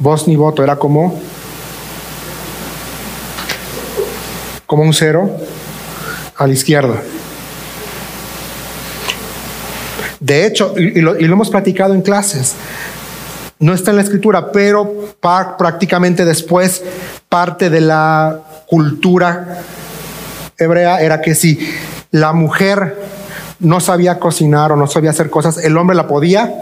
voz 0.00 0.26
ni 0.26 0.34
voto, 0.34 0.64
era 0.64 0.74
como, 0.74 1.16
como 4.66 4.82
un 4.82 4.92
cero 4.92 5.30
a 6.36 6.48
la 6.48 6.52
izquierda. 6.52 7.00
De 10.18 10.44
hecho, 10.44 10.74
y 10.76 11.00
lo, 11.00 11.14
hemos 11.14 11.48
platicado 11.48 11.94
en 11.94 12.02
clases, 12.02 12.54
no 13.60 13.74
está 13.74 13.92
en 13.92 13.98
la 13.98 14.02
escritura, 14.02 14.50
pero 14.50 15.14
prácticamente 15.56 16.24
después 16.24 16.82
parte 17.28 17.70
de 17.70 17.80
la 17.80 18.40
cultura 18.66 19.62
hebrea 20.58 21.00
era 21.00 21.20
que 21.20 21.36
si 21.36 21.60
la 22.10 22.32
mujer 22.32 23.17
no 23.60 23.80
sabía 23.80 24.18
cocinar 24.18 24.72
o 24.72 24.76
no 24.76 24.86
sabía 24.86 25.10
hacer 25.10 25.30
cosas, 25.30 25.58
el 25.58 25.76
hombre 25.76 25.96
la 25.96 26.06
podía 26.06 26.52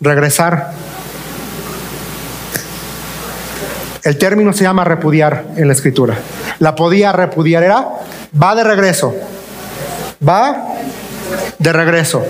regresar. 0.00 0.72
El 4.02 4.18
término 4.18 4.52
se 4.52 4.64
llama 4.64 4.84
repudiar 4.84 5.46
en 5.56 5.66
la 5.66 5.72
escritura. 5.72 6.18
La 6.58 6.74
podía 6.74 7.12
repudiar, 7.12 7.62
era 7.62 7.88
va 8.40 8.54
de 8.54 8.64
regreso. 8.64 9.14
Va 10.26 10.74
de 11.58 11.72
regreso. 11.72 12.22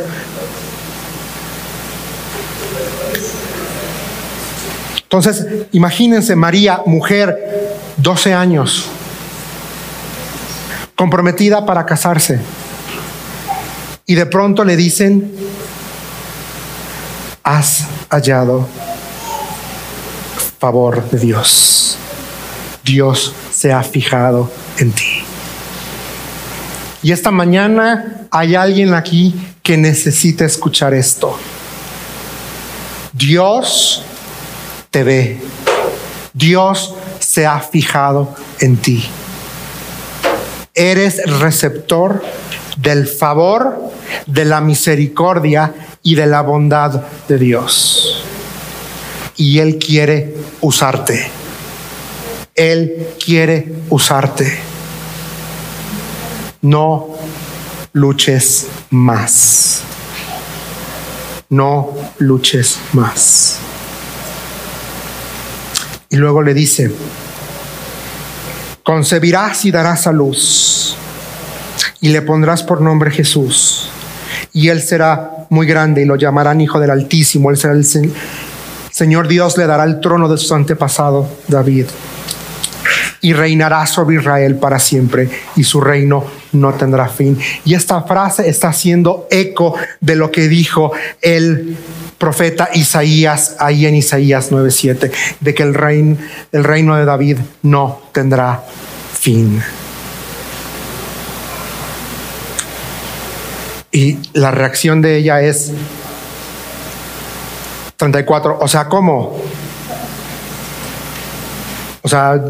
Entonces, 5.02 5.46
imagínense 5.72 6.34
María, 6.34 6.80
mujer, 6.86 7.38
12 7.98 8.34
años, 8.34 8.88
comprometida 10.96 11.64
para 11.66 11.86
casarse. 11.86 12.40
Y 14.06 14.14
de 14.14 14.26
pronto 14.26 14.64
le 14.64 14.76
dicen, 14.76 15.32
has 17.42 17.86
hallado 18.10 18.68
favor 20.58 21.08
de 21.10 21.18
Dios. 21.18 21.98
Dios 22.82 23.34
se 23.52 23.72
ha 23.72 23.82
fijado 23.82 24.50
en 24.78 24.92
ti. 24.92 25.22
Y 27.02 27.12
esta 27.12 27.30
mañana 27.30 28.26
hay 28.30 28.54
alguien 28.54 28.94
aquí 28.94 29.34
que 29.62 29.76
necesita 29.76 30.44
escuchar 30.44 30.94
esto. 30.94 31.38
Dios 33.12 34.02
te 34.90 35.04
ve. 35.04 35.40
Dios 36.32 36.94
se 37.18 37.46
ha 37.46 37.60
fijado 37.60 38.34
en 38.60 38.76
ti. 38.76 39.04
Eres 40.74 41.22
receptor 41.40 42.24
del 42.76 43.06
favor, 43.06 43.90
de 44.26 44.44
la 44.44 44.60
misericordia 44.60 45.74
y 46.02 46.14
de 46.14 46.26
la 46.26 46.42
bondad 46.42 47.02
de 47.28 47.38
Dios. 47.38 48.24
Y 49.36 49.58
Él 49.58 49.78
quiere 49.78 50.36
usarte. 50.60 51.28
Él 52.54 53.08
quiere 53.24 53.72
usarte 53.90 54.74
no 56.64 57.14
luches 57.92 58.66
más. 58.88 59.82
No 61.50 61.94
luches 62.18 62.78
más. 62.94 63.58
Y 66.08 66.16
luego 66.16 66.40
le 66.42 66.54
dice, 66.54 66.90
concebirás 68.82 69.66
y 69.66 69.70
darás 69.70 70.06
a 70.06 70.12
luz 70.12 70.96
y 72.04 72.10
le 72.10 72.20
pondrás 72.20 72.62
por 72.62 72.82
nombre 72.82 73.10
Jesús. 73.10 73.88
Y 74.52 74.68
él 74.68 74.82
será 74.82 75.46
muy 75.48 75.66
grande 75.66 76.02
y 76.02 76.04
lo 76.04 76.16
llamarán 76.16 76.60
Hijo 76.60 76.78
del 76.78 76.90
Altísimo. 76.90 77.50
Él 77.50 77.56
será 77.56 77.72
el 77.72 77.86
Señor 78.90 79.26
Dios, 79.26 79.56
le 79.56 79.66
dará 79.66 79.84
el 79.84 80.00
trono 80.00 80.28
de 80.28 80.36
su 80.36 80.54
antepasado 80.54 81.26
David 81.48 81.86
y 83.22 83.32
reinará 83.32 83.86
sobre 83.86 84.16
Israel 84.16 84.56
para 84.56 84.78
siempre 84.78 85.30
y 85.56 85.64
su 85.64 85.80
reino 85.80 86.26
no 86.52 86.74
tendrá 86.74 87.08
fin. 87.08 87.38
Y 87.64 87.72
esta 87.72 88.02
frase 88.02 88.50
está 88.50 88.68
haciendo 88.68 89.26
eco 89.30 89.74
de 90.02 90.14
lo 90.14 90.30
que 90.30 90.46
dijo 90.46 90.92
el 91.22 91.74
profeta 92.18 92.68
Isaías 92.74 93.56
ahí 93.60 93.86
en 93.86 93.94
Isaías 93.94 94.52
9:7, 94.52 95.10
de 95.40 95.54
que 95.54 95.62
el 95.62 95.72
reino, 95.72 96.18
el 96.52 96.64
reino 96.64 96.96
de 96.96 97.06
David 97.06 97.38
no 97.62 98.02
tendrá 98.12 98.62
fin. 99.18 99.62
Y 103.94 104.18
la 104.32 104.50
reacción 104.50 105.00
de 105.00 105.16
ella 105.18 105.40
es 105.40 105.70
34, 107.96 108.58
o 108.60 108.66
sea, 108.66 108.88
¿cómo? 108.88 109.38
O 112.02 112.08
sea, 112.08 112.42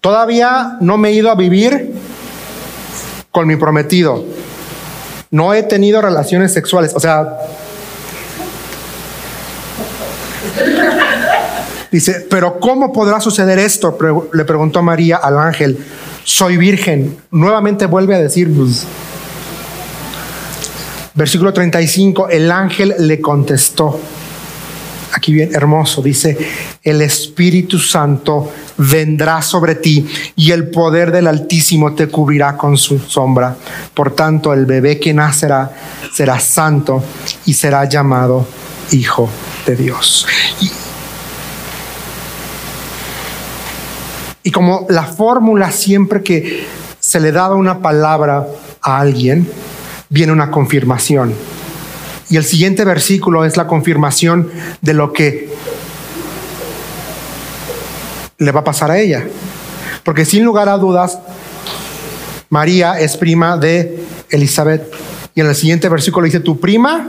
todavía 0.00 0.76
no 0.80 0.96
me 0.96 1.08
he 1.08 1.12
ido 1.14 1.28
a 1.28 1.34
vivir 1.34 1.92
con 3.32 3.48
mi 3.48 3.56
prometido. 3.56 4.24
No 5.32 5.54
he 5.54 5.64
tenido 5.64 6.00
relaciones 6.00 6.52
sexuales. 6.52 6.92
O 6.94 7.00
sea, 7.00 7.36
dice, 11.90 12.28
pero 12.30 12.60
¿cómo 12.60 12.92
podrá 12.92 13.18
suceder 13.20 13.58
esto? 13.58 13.98
Le 14.32 14.44
preguntó 14.44 14.84
María 14.84 15.16
al 15.16 15.36
ángel. 15.36 15.84
Soy 16.22 16.56
virgen. 16.56 17.18
Nuevamente 17.32 17.86
vuelve 17.86 18.14
a 18.14 18.20
decir, 18.20 18.48
versículo 21.16 21.52
35, 21.52 22.28
el 22.28 22.50
ángel 22.50 22.94
le 22.98 23.20
contestó 23.20 23.98
aquí 25.16 25.32
bien 25.32 25.54
hermoso, 25.54 26.02
dice, 26.02 26.36
el 26.82 27.00
Espíritu 27.00 27.78
Santo 27.78 28.52
vendrá 28.76 29.40
sobre 29.40 29.76
ti 29.76 30.06
y 30.36 30.50
el 30.52 30.68
poder 30.68 31.10
del 31.10 31.26
Altísimo 31.26 31.94
te 31.94 32.08
cubrirá 32.08 32.56
con 32.56 32.76
su 32.76 32.98
sombra. 32.98 33.56
Por 33.94 34.14
tanto, 34.14 34.52
el 34.52 34.66
bebé 34.66 35.00
que 35.00 35.14
nacerá 35.14 35.72
será 36.12 36.38
santo 36.38 37.02
y 37.46 37.54
será 37.54 37.88
llamado 37.88 38.46
Hijo 38.92 39.28
de 39.64 39.76
Dios. 39.76 40.26
Y, 40.60 40.70
y 44.44 44.50
como 44.50 44.86
la 44.90 45.04
fórmula 45.04 45.72
siempre 45.72 46.22
que 46.22 46.66
se 47.00 47.20
le 47.20 47.32
daba 47.32 47.54
una 47.54 47.80
palabra 47.80 48.46
a 48.82 48.98
alguien, 48.98 49.48
viene 50.08 50.32
una 50.32 50.50
confirmación. 50.50 51.34
Y 52.28 52.36
el 52.36 52.44
siguiente 52.44 52.84
versículo 52.84 53.44
es 53.44 53.56
la 53.56 53.66
confirmación 53.66 54.50
de 54.80 54.94
lo 54.94 55.12
que 55.12 55.48
le 58.38 58.52
va 58.52 58.60
a 58.60 58.64
pasar 58.64 58.90
a 58.90 58.98
ella. 58.98 59.26
Porque 60.02 60.24
sin 60.24 60.44
lugar 60.44 60.68
a 60.68 60.78
dudas, 60.78 61.18
María 62.50 62.98
es 62.98 63.16
prima 63.16 63.56
de 63.56 64.04
Elizabeth. 64.30 64.92
Y 65.34 65.40
en 65.40 65.48
el 65.48 65.54
siguiente 65.54 65.88
versículo 65.88 66.24
dice, 66.24 66.40
tu 66.40 66.58
prima 66.58 67.08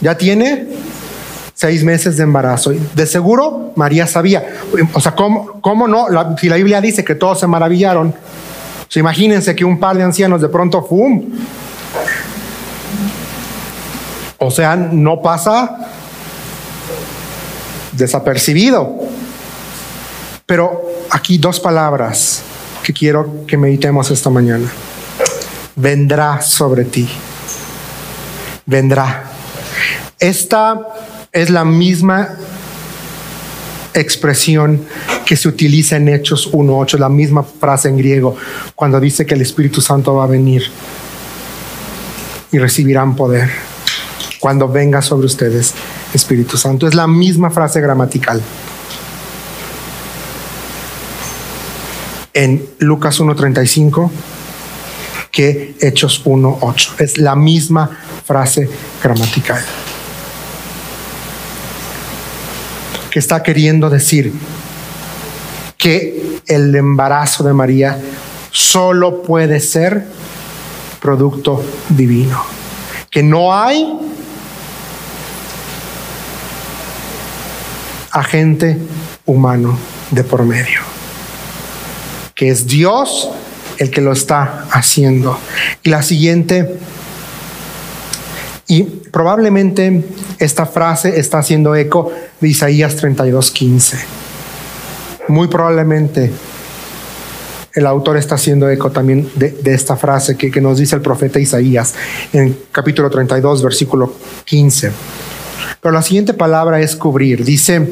ya 0.00 0.16
tiene 0.16 0.66
seis 1.54 1.84
meses 1.84 2.16
de 2.16 2.24
embarazo. 2.24 2.72
De 2.94 3.06
seguro, 3.06 3.72
María 3.76 4.06
sabía. 4.06 4.44
O 4.92 5.00
sea, 5.00 5.12
¿cómo, 5.12 5.60
cómo 5.60 5.88
no? 5.88 6.06
si 6.38 6.48
la 6.48 6.56
Biblia 6.56 6.80
dice 6.80 7.04
que 7.04 7.14
todos 7.14 7.40
se 7.40 7.46
maravillaron, 7.46 8.14
imagínense 8.94 9.54
que 9.54 9.64
un 9.64 9.78
par 9.78 9.96
de 9.96 10.02
ancianos 10.02 10.40
de 10.40 10.48
pronto, 10.48 10.84
¡fum! 10.84 11.22
O 14.44 14.50
sea, 14.50 14.76
no 14.76 15.22
pasa 15.22 15.78
desapercibido. 17.92 19.00
Pero 20.46 20.82
aquí 21.10 21.38
dos 21.38 21.58
palabras 21.60 22.42
que 22.82 22.92
quiero 22.92 23.46
que 23.46 23.56
meditemos 23.56 24.10
esta 24.10 24.28
mañana. 24.28 24.70
Vendrá 25.76 26.42
sobre 26.42 26.84
ti. 26.84 27.08
Vendrá. 28.66 29.24
Esta 30.18 30.78
es 31.32 31.48
la 31.50 31.64
misma 31.64 32.36
expresión 33.94 34.84
que 35.24 35.36
se 35.36 35.48
utiliza 35.48 35.96
en 35.96 36.08
Hechos 36.08 36.52
1.8, 36.52 36.98
la 36.98 37.08
misma 37.08 37.42
frase 37.42 37.88
en 37.88 37.96
griego, 37.96 38.36
cuando 38.74 39.00
dice 39.00 39.24
que 39.24 39.34
el 39.34 39.40
Espíritu 39.40 39.80
Santo 39.80 40.14
va 40.14 40.24
a 40.24 40.26
venir 40.26 40.64
y 42.52 42.58
recibirán 42.58 43.16
poder 43.16 43.50
cuando 44.44 44.68
venga 44.68 45.00
sobre 45.00 45.24
ustedes 45.24 45.72
Espíritu 46.12 46.58
Santo. 46.58 46.86
Es 46.86 46.94
la 46.94 47.06
misma 47.06 47.48
frase 47.48 47.80
gramatical. 47.80 48.42
En 52.34 52.62
Lucas 52.78 53.18
1.35 53.20 54.10
que 55.30 55.76
Hechos 55.80 56.26
1.8. 56.26 57.00
Es 57.00 57.16
la 57.16 57.34
misma 57.34 57.88
frase 58.26 58.68
gramatical. 59.02 59.64
Que 63.10 63.20
está 63.20 63.42
queriendo 63.42 63.88
decir 63.88 64.30
que 65.78 66.42
el 66.46 66.74
embarazo 66.76 67.44
de 67.44 67.54
María 67.54 67.98
solo 68.50 69.22
puede 69.22 69.58
ser 69.60 70.04
producto 71.00 71.64
divino. 71.88 72.44
Que 73.10 73.22
no 73.22 73.56
hay 73.56 74.03
agente 78.14 78.78
humano 79.26 79.76
de 80.12 80.24
por 80.24 80.44
medio, 80.44 80.80
que 82.34 82.48
es 82.48 82.66
Dios 82.66 83.28
el 83.78 83.90
que 83.90 84.00
lo 84.00 84.12
está 84.12 84.66
haciendo. 84.70 85.36
Y 85.82 85.90
la 85.90 86.02
siguiente, 86.02 86.78
y 88.68 88.84
probablemente 88.84 90.04
esta 90.38 90.64
frase 90.64 91.18
está 91.18 91.38
haciendo 91.38 91.74
eco 91.74 92.12
de 92.40 92.48
Isaías 92.48 92.96
32:15. 92.96 93.98
Muy 95.28 95.48
probablemente 95.48 96.30
el 97.74 97.86
autor 97.88 98.16
está 98.16 98.36
haciendo 98.36 98.70
eco 98.70 98.92
también 98.92 99.28
de, 99.34 99.56
esta 99.64 99.96
frase 99.96 100.36
que, 100.36 100.52
que, 100.52 100.60
nos 100.60 100.78
dice 100.78 100.94
el 100.94 101.02
profeta 101.02 101.40
Isaías 101.40 101.94
en 102.32 102.56
capítulo 102.70 103.10
32, 103.10 103.64
versículo 103.64 104.14
15. 104.44 104.92
Pero 105.84 105.92
la 105.92 106.00
siguiente 106.00 106.32
palabra 106.32 106.80
es 106.80 106.96
cubrir. 106.96 107.44
Dice, 107.44 107.86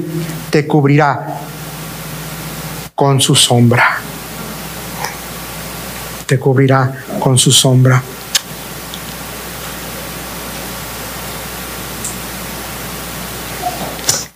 te 0.48 0.66
cubrirá 0.66 1.40
con 2.94 3.20
su 3.20 3.34
sombra. 3.34 3.98
Te 6.24 6.38
cubrirá 6.38 7.04
con 7.20 7.36
su 7.36 7.52
sombra. 7.52 8.02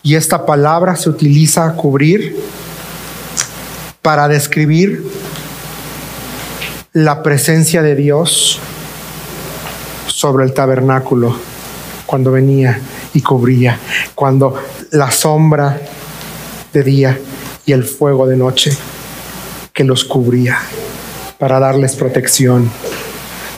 Y 0.02 0.16
esta 0.16 0.44
palabra 0.44 0.94
se 0.94 1.08
utiliza 1.08 1.72
cubrir 1.72 2.36
para 4.02 4.28
describir 4.28 5.02
la 6.92 7.22
presencia 7.22 7.80
de 7.80 7.94
Dios 7.94 8.60
sobre 10.08 10.44
el 10.44 10.52
tabernáculo 10.52 11.34
cuando 12.04 12.30
venía 12.30 12.78
y 13.16 13.22
cubría, 13.22 13.78
cuando 14.14 14.62
la 14.90 15.10
sombra 15.10 15.80
de 16.70 16.82
día 16.82 17.18
y 17.64 17.72
el 17.72 17.82
fuego 17.82 18.26
de 18.26 18.36
noche 18.36 18.76
que 19.72 19.84
los 19.84 20.04
cubría 20.04 20.58
para 21.38 21.58
darles 21.58 21.96
protección. 21.96 22.70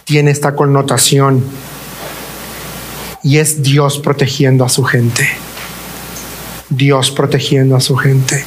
Tiene 0.04 0.30
esta 0.30 0.54
connotación 0.54 1.42
y 3.24 3.38
es 3.38 3.60
Dios 3.60 3.98
protegiendo 3.98 4.64
a 4.64 4.68
su 4.68 4.84
gente. 4.84 5.28
Dios 6.70 7.10
protegiendo 7.10 7.74
a 7.74 7.80
su 7.80 7.96
gente. 7.96 8.44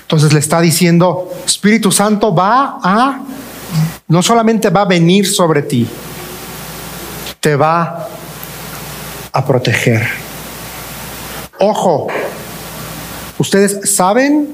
Entonces 0.00 0.32
le 0.32 0.38
está 0.38 0.62
diciendo, 0.62 1.30
Espíritu 1.44 1.92
Santo 1.92 2.34
va 2.34 2.78
a, 2.82 3.20
no 4.08 4.22
solamente 4.22 4.70
va 4.70 4.80
a 4.80 4.86
venir 4.86 5.26
sobre 5.26 5.60
ti, 5.60 5.86
te 7.38 7.54
va 7.54 8.08
a 9.32 9.44
proteger. 9.44 10.21
Ojo, 11.64 12.08
ustedes 13.38 13.88
saben, 13.88 14.48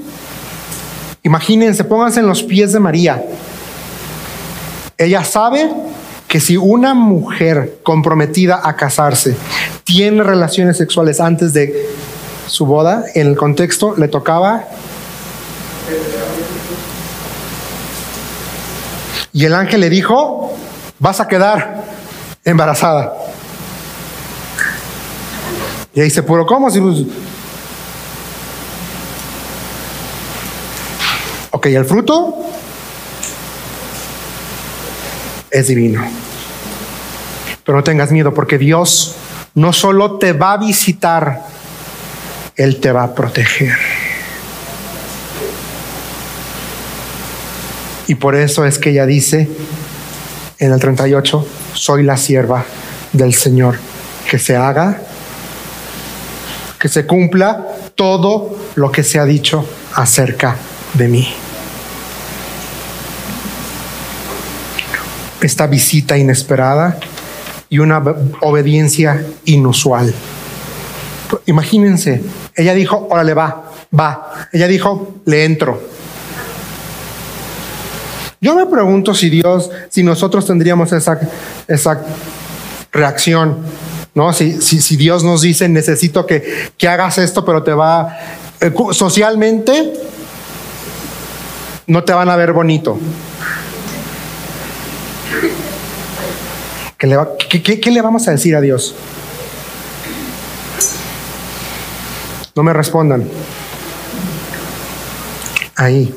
imagínense, 1.22 1.82
pónganse 1.82 2.20
en 2.20 2.26
los 2.26 2.42
pies 2.42 2.74
de 2.74 2.80
María. 2.80 3.24
Ella 4.98 5.24
sabe 5.24 5.70
que 6.26 6.38
si 6.38 6.58
una 6.58 6.92
mujer 6.92 7.78
comprometida 7.82 8.60
a 8.62 8.76
casarse 8.76 9.34
tiene 9.84 10.22
relaciones 10.22 10.76
sexuales 10.76 11.18
antes 11.18 11.54
de 11.54 11.88
su 12.46 12.66
boda, 12.66 13.04
en 13.14 13.28
el 13.28 13.36
contexto 13.38 13.96
le 13.96 14.08
tocaba 14.08 14.66
Y 19.32 19.46
el 19.46 19.54
ángel 19.54 19.80
le 19.80 19.88
dijo, 19.88 20.52
vas 20.98 21.20
a 21.20 21.28
quedar 21.28 21.84
embarazada. 22.44 23.27
Y 25.98 26.00
dice, 26.00 26.22
pero 26.22 26.46
¿cómo? 26.46 26.70
Si 26.70 26.80
pues... 26.80 26.98
Ok, 31.50 31.66
el 31.66 31.84
fruto 31.84 32.36
es 35.50 35.66
divino. 35.66 36.04
Pero 37.64 37.78
no 37.78 37.82
tengas 37.82 38.12
miedo 38.12 38.32
porque 38.32 38.58
Dios 38.58 39.16
no 39.56 39.72
solo 39.72 40.18
te 40.18 40.32
va 40.34 40.52
a 40.52 40.58
visitar, 40.58 41.42
Él 42.54 42.78
te 42.78 42.92
va 42.92 43.02
a 43.02 43.12
proteger. 43.16 43.76
Y 48.06 48.14
por 48.14 48.36
eso 48.36 48.64
es 48.64 48.78
que 48.78 48.90
ella 48.90 49.04
dice 49.04 49.50
en 50.60 50.72
el 50.72 50.78
38, 50.78 51.44
soy 51.74 52.04
la 52.04 52.16
sierva 52.16 52.64
del 53.12 53.34
Señor, 53.34 53.80
que 54.30 54.38
se 54.38 54.54
haga 54.54 55.07
que 56.78 56.88
se 56.88 57.06
cumpla 57.06 57.66
todo 57.94 58.56
lo 58.76 58.92
que 58.92 59.02
se 59.02 59.18
ha 59.18 59.24
dicho 59.24 59.64
acerca 59.94 60.56
de 60.94 61.08
mí. 61.08 61.28
Esta 65.40 65.66
visita 65.66 66.16
inesperada 66.16 66.98
y 67.68 67.78
una 67.78 68.02
obediencia 68.40 69.24
inusual. 69.44 70.12
Imagínense, 71.46 72.22
ella 72.54 72.74
dijo, 72.74 73.06
órale, 73.10 73.34
va, 73.34 73.70
va. 73.96 74.48
Ella 74.52 74.66
dijo, 74.66 75.16
le 75.26 75.44
entro. 75.44 75.80
Yo 78.40 78.54
me 78.54 78.66
pregunto 78.66 79.14
si 79.14 79.30
Dios, 79.30 79.70
si 79.90 80.02
nosotros 80.02 80.46
tendríamos 80.46 80.92
esa, 80.92 81.18
esa 81.66 82.00
reacción 82.92 83.58
¿no? 84.18 84.32
Si, 84.32 84.60
si, 84.60 84.96
Dios 84.96 85.22
nos 85.22 85.42
dice, 85.42 85.68
necesito 85.68 86.26
que, 86.26 86.72
que 86.76 86.88
hagas 86.88 87.18
esto, 87.18 87.44
pero 87.44 87.62
te 87.62 87.72
va, 87.72 88.18
eh, 88.60 88.72
socialmente, 88.90 89.92
no 91.86 92.02
te 92.02 92.12
van 92.12 92.28
a 92.28 92.34
ver 92.34 92.52
bonito. 92.52 92.98
¿Qué 96.98 97.06
le, 97.06 97.80
qué 97.80 97.90
le 97.92 98.02
vamos 98.02 98.26
a 98.26 98.32
decir 98.32 98.56
a 98.56 98.60
Dios? 98.60 98.96
No 102.56 102.64
me 102.64 102.72
respondan. 102.72 103.22
Ahí. 105.76 106.12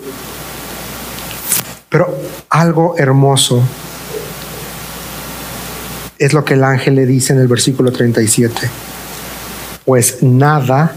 Pero 1.88 2.18
algo 2.50 2.96
hermoso 2.98 3.62
es 6.22 6.34
lo 6.34 6.46
que 6.46 6.54
el 6.54 6.64
ángel 6.64 6.94
le 6.94 7.08
dice 7.08 7.34
en 7.34 7.40
el 7.40 7.48
versículo 7.48 7.92
37. 7.92 8.70
Pues 9.84 10.22
nada 10.22 10.94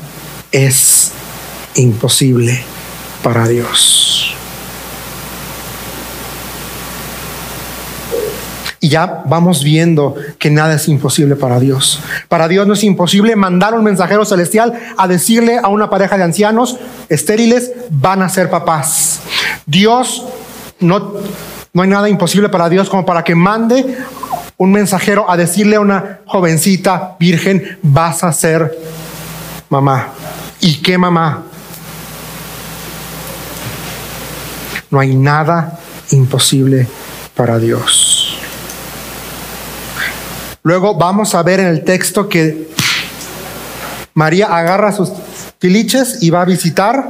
es 0.53 1.13
imposible 1.77 2.63
para 3.23 3.49
Dios. 3.49 4.35
Y 8.81 8.91
ya 8.91 9.23
vamos 9.25 9.65
viendo 9.65 10.15
que 10.39 10.51
nada 10.51 10.75
es 10.75 10.89
imposible 10.89 11.37
para 11.37 11.59
Dios. 11.59 12.01
Para 12.29 12.47
Dios 12.47 12.67
no 12.67 12.75
es 12.75 12.85
imposible 12.85 13.35
mandar 13.35 13.73
un 13.73 13.83
mensajero 13.83 14.27
celestial 14.27 14.79
a 14.99 15.09
decirle 15.09 15.57
a 15.57 15.69
una 15.69 15.89
pareja 15.89 16.19
de 16.19 16.25
ancianos 16.25 16.77
estériles, 17.09 17.73
van 17.89 18.21
a 18.21 18.29
ser 18.29 18.51
papás. 18.51 19.21
Dios 19.65 20.27
no, 20.81 21.15
no 21.73 21.83
hay 21.83 21.89
nada 21.89 22.11
imposible 22.11 22.51
para 22.51 22.69
Dios 22.69 22.91
como 22.91 23.07
para 23.07 23.25
que 23.25 23.35
mande 23.35 23.97
un 24.57 24.73
mensajero 24.73 25.31
a 25.31 25.37
decirle 25.37 25.77
a 25.77 25.81
una 25.81 26.21
jovencita 26.27 27.17
virgen, 27.19 27.79
vas 27.83 28.23
a 28.25 28.33
ser 28.33 28.77
mamá. 29.69 30.09
¿Y 30.61 30.77
qué 30.77 30.97
mamá? 30.97 31.45
No 34.91 35.01
hay 35.01 35.17
nada 35.17 35.79
imposible 36.11 36.87
para 37.35 37.59
Dios. 37.59 38.39
Luego 40.63 40.95
vamos 40.95 41.35
a 41.35 41.43
ver 41.43 41.61
en 41.61 41.67
el 41.67 41.85
texto 41.85 42.29
que 42.29 42.71
María 44.15 44.57
agarra 44.57 44.93
sus 44.93 45.13
tiliches 45.59 46.23
y 46.23 46.31
va 46.31 46.43
a 46.43 46.45
visitar 46.45 47.05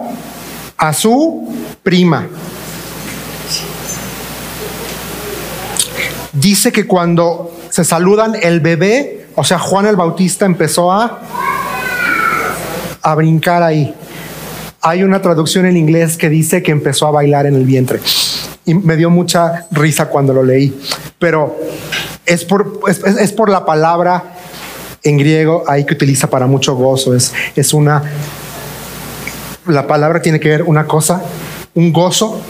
a 0.76 0.92
su 0.92 1.54
prima. 1.82 2.26
Dice 6.34 6.72
que 6.72 6.86
cuando 6.86 7.52
se 7.70 7.84
saludan 7.84 8.34
el 8.40 8.60
bebé, 8.60 9.26
o 9.36 9.44
sea, 9.44 9.58
Juan 9.58 9.86
el 9.86 9.96
Bautista 9.96 10.44
empezó 10.46 10.92
a, 10.92 11.20
a 13.02 13.14
brincar 13.14 13.62
ahí. 13.62 13.94
Hay 14.80 15.02
una 15.02 15.22
traducción 15.22 15.66
en 15.66 15.76
inglés 15.76 16.16
que 16.16 16.28
dice 16.28 16.62
que 16.62 16.70
empezó 16.70 17.06
a 17.06 17.10
bailar 17.10 17.46
en 17.46 17.54
el 17.54 17.64
vientre. 17.64 18.00
Y 18.66 18.74
me 18.74 18.96
dio 18.96 19.10
mucha 19.10 19.66
risa 19.70 20.08
cuando 20.08 20.34
lo 20.34 20.42
leí. 20.42 20.78
Pero 21.18 21.56
es 22.26 22.44
por, 22.44 22.80
es, 22.86 23.32
por 23.32 23.48
la 23.48 23.64
palabra 23.64 24.36
en 25.02 25.18
griego 25.18 25.64
ahí 25.66 25.84
que 25.84 25.94
utiliza 25.94 26.28
para 26.28 26.46
mucho 26.46 26.74
gozo. 26.74 27.14
Es, 27.14 27.32
es 27.56 27.72
una. 27.72 28.02
La 29.66 29.86
palabra 29.86 30.20
tiene 30.20 30.38
que 30.38 30.48
ver 30.48 30.62
una 30.62 30.86
cosa, 30.86 31.22
un 31.74 31.92
gozo 31.92 32.40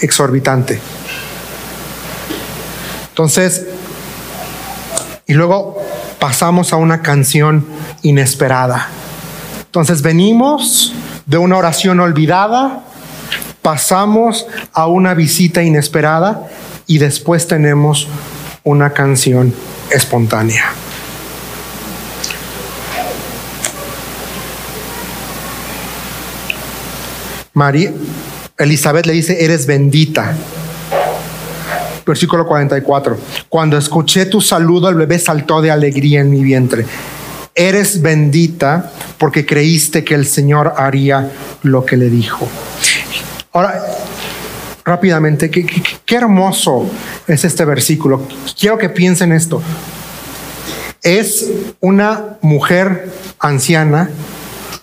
exorbitante. 0.00 0.80
Entonces, 3.16 3.64
y 5.26 5.32
luego 5.32 5.82
pasamos 6.18 6.74
a 6.74 6.76
una 6.76 7.00
canción 7.00 7.64
inesperada. 8.02 8.88
Entonces 9.64 10.02
venimos 10.02 10.92
de 11.24 11.38
una 11.38 11.56
oración 11.56 11.98
olvidada, 12.00 12.84
pasamos 13.62 14.46
a 14.74 14.86
una 14.88 15.14
visita 15.14 15.62
inesperada 15.62 16.46
y 16.86 16.98
después 16.98 17.48
tenemos 17.48 18.06
una 18.64 18.92
canción 18.92 19.54
espontánea. 19.90 20.74
María, 27.54 27.94
Elizabeth 28.58 29.06
le 29.06 29.14
dice, 29.14 29.42
eres 29.42 29.64
bendita 29.64 30.34
Versículo 32.06 32.46
44. 32.46 33.18
Cuando 33.48 33.76
escuché 33.76 34.26
tu 34.26 34.40
saludo, 34.40 34.88
el 34.88 34.94
bebé 34.94 35.18
saltó 35.18 35.60
de 35.60 35.72
alegría 35.72 36.20
en 36.20 36.30
mi 36.30 36.44
vientre. 36.44 36.86
Eres 37.52 38.00
bendita 38.00 38.92
porque 39.18 39.44
creíste 39.44 40.04
que 40.04 40.14
el 40.14 40.24
Señor 40.24 40.74
haría 40.76 41.32
lo 41.62 41.84
que 41.84 41.96
le 41.96 42.08
dijo. 42.08 42.48
Ahora, 43.52 43.82
rápidamente, 44.84 45.50
qué, 45.50 46.14
hermoso 46.14 46.88
es 47.26 47.44
este 47.44 47.64
versículo. 47.64 48.22
Quiero 48.58 48.78
que 48.78 48.88
piensen 48.88 49.32
esto. 49.32 49.60
Es 51.02 51.50
una 51.80 52.36
mujer 52.40 53.10
anciana 53.40 54.10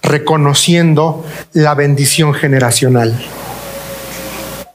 reconociendo 0.01 1.25
la 1.53 1.73
bendición 1.73 2.33
generacional 2.33 3.17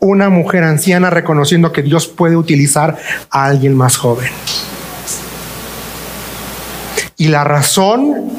una 0.01 0.29
mujer 0.29 0.65
anciana 0.65 1.11
reconociendo 1.11 1.73
que 1.73 1.83
Dios 1.83 2.07
puede 2.07 2.37
utilizar 2.37 2.97
a 3.31 3.45
alguien 3.45 3.77
más 3.77 3.97
joven. 3.97 4.31
Y 7.17 7.29
la 7.29 7.43
razón 7.43 8.31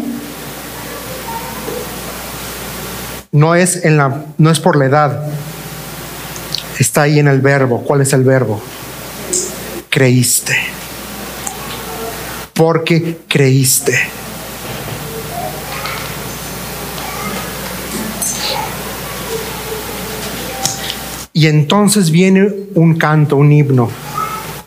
no 3.32 3.56
es, 3.56 3.84
en 3.84 3.98
la, 3.98 4.26
no 4.38 4.50
es 4.50 4.60
por 4.60 4.78
la 4.78 4.86
edad, 4.86 5.28
está 6.80 7.04
ahí 7.04 7.20
en 7.20 7.28
el 7.28 7.42
verbo. 7.42 7.84
¿Cuál 7.84 8.02
es 8.02 8.14
el 8.14 8.24
verbo? 8.24 8.62
Creíste. 9.90 10.56
Porque 12.54 13.20
creíste. 13.28 14.00
Y 21.40 21.48
entonces 21.48 22.12
viene 22.12 22.52
un 22.76 22.96
canto, 22.96 23.38
un 23.38 23.50
himno. 23.50 23.90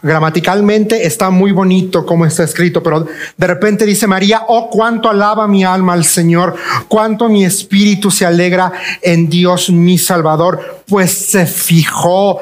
Gramaticalmente 0.00 1.06
está 1.06 1.28
muy 1.28 1.52
bonito 1.52 2.06
como 2.06 2.24
está 2.24 2.44
escrito, 2.44 2.82
pero 2.82 3.06
de 3.36 3.46
repente 3.46 3.84
dice 3.84 4.06
María, 4.06 4.44
oh 4.48 4.70
cuánto 4.70 5.10
alaba 5.10 5.46
mi 5.46 5.64
alma 5.64 5.92
al 5.92 6.06
Señor, 6.06 6.56
cuánto 6.88 7.28
mi 7.28 7.44
espíritu 7.44 8.10
se 8.10 8.24
alegra 8.24 8.72
en 9.02 9.28
Dios 9.28 9.68
mi 9.68 9.98
Salvador, 9.98 10.82
pues 10.88 11.12
se 11.12 11.44
fijó, 11.44 12.40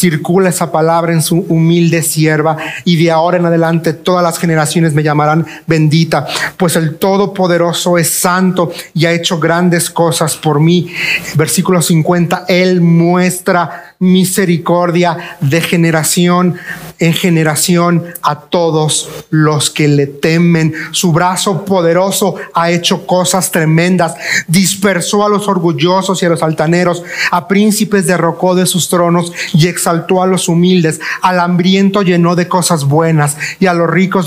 circula 0.00 0.48
esa 0.48 0.72
palabra 0.72 1.12
en 1.12 1.22
su 1.22 1.44
humilde 1.48 2.02
sierva 2.02 2.56
y 2.84 2.96
de 2.96 3.10
ahora 3.10 3.36
en 3.36 3.46
adelante 3.46 3.92
todas 3.92 4.22
las 4.22 4.38
generaciones 4.38 4.94
me 4.94 5.02
llamarán 5.02 5.46
bendita, 5.66 6.26
pues 6.56 6.76
el 6.76 6.96
Todopoderoso 6.96 7.98
es 7.98 8.08
santo 8.10 8.72
y 8.94 9.06
ha 9.06 9.12
hecho 9.12 9.38
grandes 9.38 9.90
cosas 9.90 10.36
por 10.36 10.60
mí. 10.60 10.92
Versículo 11.36 11.82
50, 11.82 12.46
Él 12.48 12.80
muestra 12.80 13.94
misericordia 13.98 15.36
de 15.40 15.60
generación 15.60 16.56
en 17.00 17.14
generación 17.14 18.04
a 18.22 18.40
todos 18.40 19.08
los 19.30 19.70
que 19.70 19.88
le 19.88 20.06
temen. 20.06 20.74
Su 20.92 21.12
brazo 21.12 21.64
poderoso 21.64 22.36
ha 22.54 22.70
hecho 22.70 23.06
cosas 23.06 23.50
tremendas. 23.50 24.14
Dispersó 24.46 25.24
a 25.24 25.28
los 25.28 25.48
orgullosos 25.48 26.22
y 26.22 26.26
a 26.26 26.28
los 26.28 26.42
altaneros. 26.42 27.02
A 27.30 27.48
príncipes 27.48 28.06
derrocó 28.06 28.54
de 28.54 28.66
sus 28.66 28.88
tronos 28.88 29.32
y 29.54 29.66
exaltó 29.66 29.89
a 29.90 30.26
los 30.26 30.48
humildes. 30.48 31.00
Al 31.22 31.40
hambriento 31.40 32.02
llenó 32.02 32.36
de 32.36 32.48
cosas 32.48 32.84
buenas 32.84 33.36
y 33.58 33.66
a 33.66 33.74
los 33.74 33.90
ricos 33.90 34.26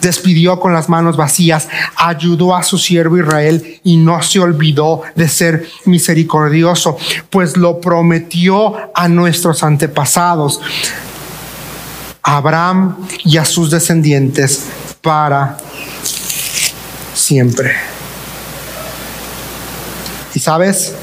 despidió 0.00 0.60
con 0.60 0.72
las 0.72 0.88
manos 0.88 1.16
vacías. 1.16 1.68
Ayudó 1.96 2.54
a 2.54 2.62
su 2.62 2.78
siervo 2.78 3.18
Israel 3.18 3.80
y 3.82 3.96
no 3.96 4.22
se 4.22 4.40
olvidó 4.40 5.02
de 5.14 5.28
ser 5.28 5.66
misericordioso, 5.84 6.96
pues 7.30 7.56
lo 7.56 7.80
prometió 7.80 8.74
a 8.94 9.08
nuestros 9.08 9.62
antepasados. 9.62 10.60
Abraham 12.22 12.96
y 13.24 13.36
a 13.36 13.44
sus 13.44 13.70
descendientes 13.70 14.64
para 15.00 15.56
siempre. 17.14 17.74
Y 20.34 20.40
sabes, 20.40 20.94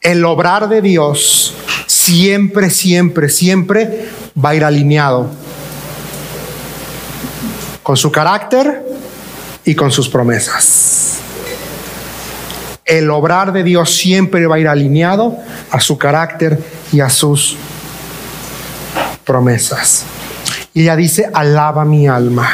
el 0.00 0.24
obrar 0.24 0.68
de 0.68 0.80
Dios 0.80 1.54
siempre, 2.00 2.70
siempre, 2.70 3.28
siempre 3.28 4.08
va 4.42 4.50
a 4.50 4.54
ir 4.54 4.64
alineado 4.64 5.28
con 7.82 7.96
su 7.96 8.10
carácter 8.10 8.82
y 9.64 9.74
con 9.74 9.90
sus 9.90 10.08
promesas. 10.08 11.18
El 12.84 13.10
obrar 13.10 13.52
de 13.52 13.62
Dios 13.62 13.94
siempre 13.94 14.46
va 14.46 14.56
a 14.56 14.58
ir 14.58 14.68
alineado 14.68 15.36
a 15.70 15.80
su 15.80 15.98
carácter 15.98 16.58
y 16.90 17.00
a 17.00 17.10
sus 17.10 17.56
promesas. 19.24 20.04
Y 20.72 20.82
ella 20.82 20.96
dice, 20.96 21.30
alaba 21.32 21.84
mi 21.84 22.08
alma. 22.08 22.48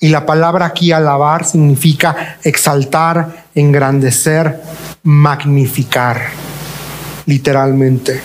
Y 0.00 0.08
la 0.08 0.26
palabra 0.26 0.66
aquí 0.66 0.90
alabar 0.90 1.44
significa 1.44 2.38
exaltar, 2.42 3.44
engrandecer, 3.54 4.60
magnificar, 5.02 6.30
literalmente. 7.26 8.20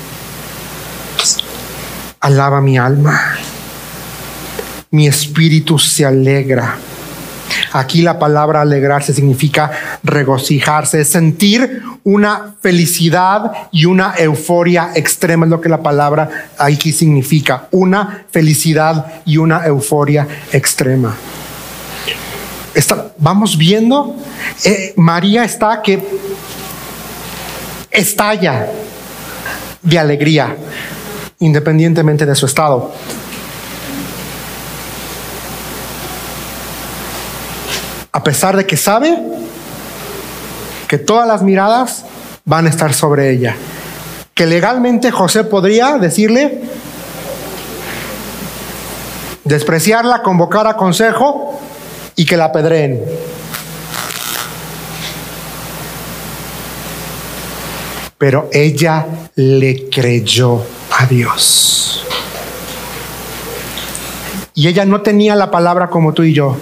Alaba 2.19 2.61
mi 2.61 2.77
alma. 2.77 3.37
Mi 4.91 5.07
espíritu 5.07 5.77
se 5.77 6.05
alegra. 6.05 6.77
Aquí 7.73 8.01
la 8.01 8.17
palabra 8.17 8.61
alegrarse 8.61 9.13
significa 9.13 9.71
regocijarse, 10.03 11.03
sentir 11.03 11.81
una 12.03 12.55
felicidad 12.61 13.51
y 13.71 13.85
una 13.85 14.15
euforia 14.17 14.91
extrema, 14.95 15.45
es 15.45 15.49
lo 15.49 15.59
que 15.59 15.69
la 15.69 15.83
palabra 15.83 16.49
aquí 16.57 16.91
significa, 16.91 17.67
una 17.71 18.25
felicidad 18.31 19.21
y 19.25 19.37
una 19.37 19.65
euforia 19.65 20.27
extrema 20.51 21.15
vamos 23.17 23.57
viendo, 23.57 24.15
eh, 24.63 24.93
María 24.95 25.43
está 25.43 25.81
que 25.81 26.01
estalla 27.91 28.67
de 29.87 29.99
alegría, 29.99 30.55
independientemente 31.39 32.25
de 32.25 32.35
su 32.35 32.45
estado. 32.45 32.91
A 38.11 38.23
pesar 38.23 38.57
de 38.57 38.65
que 38.65 38.75
sabe 38.75 39.17
que 40.87 40.97
todas 40.97 41.27
las 41.27 41.41
miradas 41.41 42.03
van 42.43 42.65
a 42.65 42.69
estar 42.69 42.93
sobre 42.93 43.29
ella. 43.29 43.55
Que 44.33 44.45
legalmente 44.45 45.11
José 45.11 45.43
podría 45.45 45.97
decirle, 45.97 46.61
despreciarla, 49.45 50.21
convocar 50.21 50.67
a 50.67 50.75
consejo 50.75 51.59
y 52.15 52.25
que 52.25 52.35
la 52.35 52.45
apedreen. 52.45 53.01
Pero 58.17 58.49
ella 58.51 59.05
le 59.35 59.89
creyó 59.89 60.63
a 60.97 61.05
Dios. 61.05 62.03
Y 64.55 64.67
ella 64.67 64.85
no 64.85 65.01
tenía 65.01 65.35
la 65.35 65.51
palabra 65.51 65.87
como 65.89 66.13
tú 66.13 66.23
y 66.23 66.33
yo, 66.33 66.57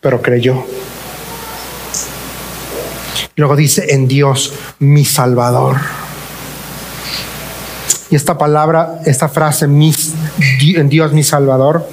pero 0.00 0.22
creyó. 0.22 0.64
Luego 3.36 3.54
dice, 3.54 3.92
en 3.92 4.08
Dios 4.08 4.54
mi 4.78 5.04
Salvador. 5.04 5.76
Y 8.08 8.16
esta 8.16 8.38
palabra, 8.38 9.00
esta 9.04 9.28
frase, 9.28 9.66
en 9.66 10.88
Dios 10.88 11.12
mi 11.12 11.22
Salvador, 11.22 11.86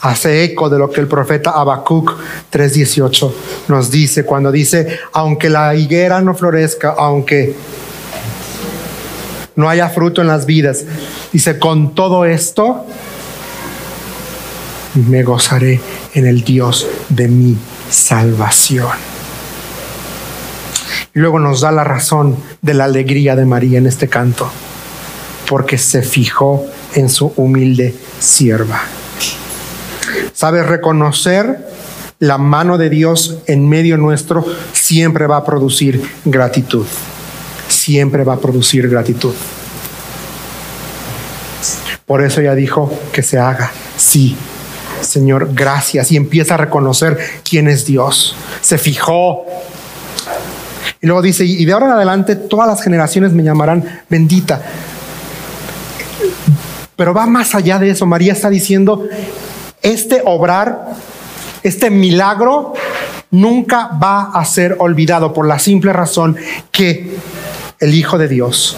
hace 0.00 0.44
eco 0.44 0.70
de 0.70 0.78
lo 0.78 0.90
que 0.90 1.00
el 1.00 1.06
profeta 1.06 1.50
Habacuc 1.50 2.12
3:18 2.50 3.32
nos 3.68 3.90
dice 3.90 4.24
cuando 4.24 4.50
dice, 4.50 4.98
aunque 5.12 5.50
la 5.50 5.74
higuera 5.74 6.20
no 6.20 6.34
florezca, 6.34 6.94
aunque 6.96 7.54
no 9.56 9.68
haya 9.68 9.88
fruto 9.90 10.22
en 10.22 10.28
las 10.28 10.46
vidas, 10.46 10.84
dice, 11.32 11.58
con 11.58 11.94
todo 11.94 12.24
esto 12.24 12.86
me 14.94 15.22
gozaré 15.22 15.80
en 16.14 16.26
el 16.26 16.42
Dios 16.42 16.86
de 17.08 17.28
mi 17.28 17.56
salvación. 17.90 18.88
Y 21.14 21.18
luego 21.18 21.38
nos 21.38 21.60
da 21.60 21.72
la 21.72 21.84
razón 21.84 22.36
de 22.62 22.74
la 22.74 22.84
alegría 22.84 23.36
de 23.36 23.44
María 23.44 23.78
en 23.78 23.86
este 23.86 24.08
canto, 24.08 24.50
porque 25.48 25.76
se 25.76 26.02
fijó 26.02 26.64
en 26.94 27.08
su 27.08 27.32
humilde 27.36 27.94
sierva. 28.18 28.80
Sabes, 30.40 30.66
reconocer 30.66 31.68
la 32.18 32.38
mano 32.38 32.78
de 32.78 32.88
Dios 32.88 33.40
en 33.46 33.68
medio 33.68 33.98
nuestro 33.98 34.42
siempre 34.72 35.26
va 35.26 35.36
a 35.36 35.44
producir 35.44 36.02
gratitud. 36.24 36.86
Siempre 37.68 38.24
va 38.24 38.32
a 38.32 38.38
producir 38.38 38.88
gratitud. 38.88 39.34
Por 42.06 42.24
eso 42.24 42.40
ella 42.40 42.54
dijo 42.54 42.90
que 43.12 43.22
se 43.22 43.38
haga. 43.38 43.70
Sí, 43.98 44.34
Señor, 45.02 45.50
gracias. 45.52 46.10
Y 46.10 46.16
empieza 46.16 46.54
a 46.54 46.56
reconocer 46.56 47.18
quién 47.46 47.68
es 47.68 47.84
Dios. 47.84 48.34
Se 48.62 48.78
fijó. 48.78 49.44
Y 51.02 51.06
luego 51.06 51.20
dice, 51.20 51.44
y 51.44 51.66
de 51.66 51.72
ahora 51.74 51.84
en 51.84 51.92
adelante 51.92 52.34
todas 52.34 52.66
las 52.66 52.82
generaciones 52.82 53.34
me 53.34 53.42
llamarán 53.42 53.84
bendita. 54.08 54.62
Pero 56.96 57.12
va 57.12 57.26
más 57.26 57.54
allá 57.54 57.78
de 57.78 57.90
eso. 57.90 58.06
María 58.06 58.32
está 58.32 58.48
diciendo, 58.48 59.06
este 59.82 60.22
obrar, 60.24 60.94
este 61.62 61.90
milagro, 61.90 62.74
nunca 63.30 63.90
va 64.02 64.30
a 64.32 64.44
ser 64.44 64.76
olvidado 64.78 65.32
por 65.32 65.46
la 65.46 65.58
simple 65.58 65.92
razón 65.92 66.36
que 66.70 67.16
el 67.78 67.94
Hijo 67.94 68.18
de 68.18 68.28
Dios 68.28 68.76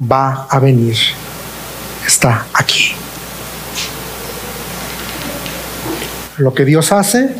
va 0.00 0.46
a 0.50 0.58
venir. 0.58 0.96
Está 2.06 2.46
aquí. 2.54 2.92
Lo 6.38 6.54
que 6.54 6.64
Dios 6.64 6.92
hace 6.92 7.34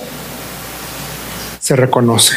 se 1.61 1.77
reconoce. 1.77 2.37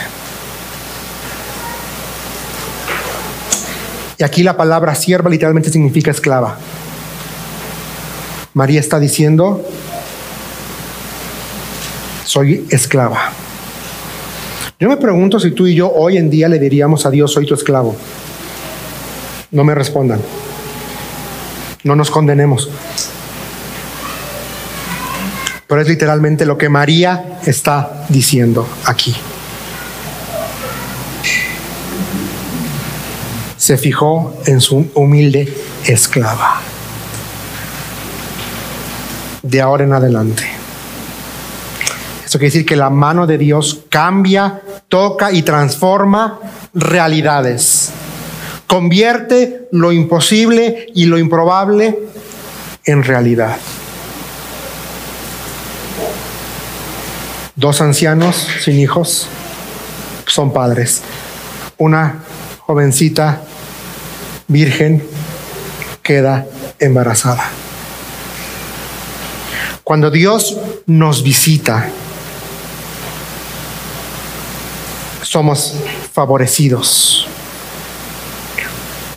Y 4.17 4.23
aquí 4.23 4.43
la 4.43 4.57
palabra 4.57 4.95
sierva 4.95 5.30
literalmente 5.30 5.71
significa 5.71 6.11
esclava. 6.11 6.57
María 8.53 8.79
está 8.79 8.99
diciendo, 8.99 9.63
soy 12.25 12.65
esclava. 12.69 13.31
Yo 14.79 14.89
me 14.89 14.97
pregunto 14.97 15.39
si 15.39 15.51
tú 15.51 15.67
y 15.67 15.75
yo 15.75 15.91
hoy 15.91 16.17
en 16.17 16.29
día 16.29 16.47
le 16.47 16.57
diríamos 16.57 17.05
a 17.05 17.11
Dios, 17.11 17.31
soy 17.31 17.45
tu 17.45 17.53
esclavo. 17.53 17.95
No 19.51 19.63
me 19.63 19.75
respondan. 19.75 20.21
No 21.83 21.95
nos 21.95 22.09
condenemos. 22.09 22.69
Pero 25.67 25.81
es 25.81 25.87
literalmente 25.87 26.45
lo 26.45 26.57
que 26.57 26.69
María 26.69 27.39
está 27.45 28.05
diciendo 28.09 28.67
aquí. 28.85 29.15
Se 33.57 33.77
fijó 33.77 34.35
en 34.47 34.61
su 34.61 34.89
humilde 34.95 35.53
esclava 35.85 36.61
de 39.49 39.61
ahora 39.61 39.83
en 39.83 39.93
adelante. 39.93 40.43
Eso 42.25 42.37
quiere 42.37 42.51
decir 42.51 42.65
que 42.65 42.75
la 42.75 42.89
mano 42.91 43.25
de 43.25 43.39
Dios 43.39 43.81
cambia, 43.89 44.61
toca 44.87 45.31
y 45.31 45.41
transforma 45.41 46.39
realidades. 46.75 47.89
Convierte 48.67 49.67
lo 49.71 49.91
imposible 49.91 50.87
y 50.93 51.05
lo 51.05 51.17
improbable 51.17 51.97
en 52.85 53.03
realidad. 53.03 53.57
Dos 57.55 57.81
ancianos 57.81 58.47
sin 58.63 58.79
hijos 58.79 59.27
son 60.27 60.53
padres. 60.53 61.01
Una 61.77 62.23
jovencita 62.59 63.41
virgen 64.47 65.03
queda 66.03 66.45
embarazada. 66.79 67.49
Cuando 69.89 70.11
Dios 70.11 70.55
nos 70.85 71.23
visita, 71.23 71.89
somos 75.23 75.73
favorecidos. 76.13 77.27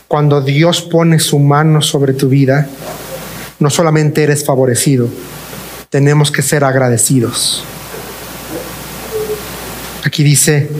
Cuando 0.07 0.41
Dios 0.41 0.81
pone 0.81 1.19
su 1.19 1.37
mano 1.37 1.79
sobre 1.83 2.13
tu 2.13 2.27
vida, 2.27 2.67
no 3.59 3.69
solamente 3.69 4.23
eres 4.23 4.43
favorecido, 4.43 5.07
tenemos 5.91 6.31
que 6.31 6.41
ser 6.41 6.63
agradecidos. 6.63 7.63
Aquí 10.03 10.23
dice, 10.23 10.71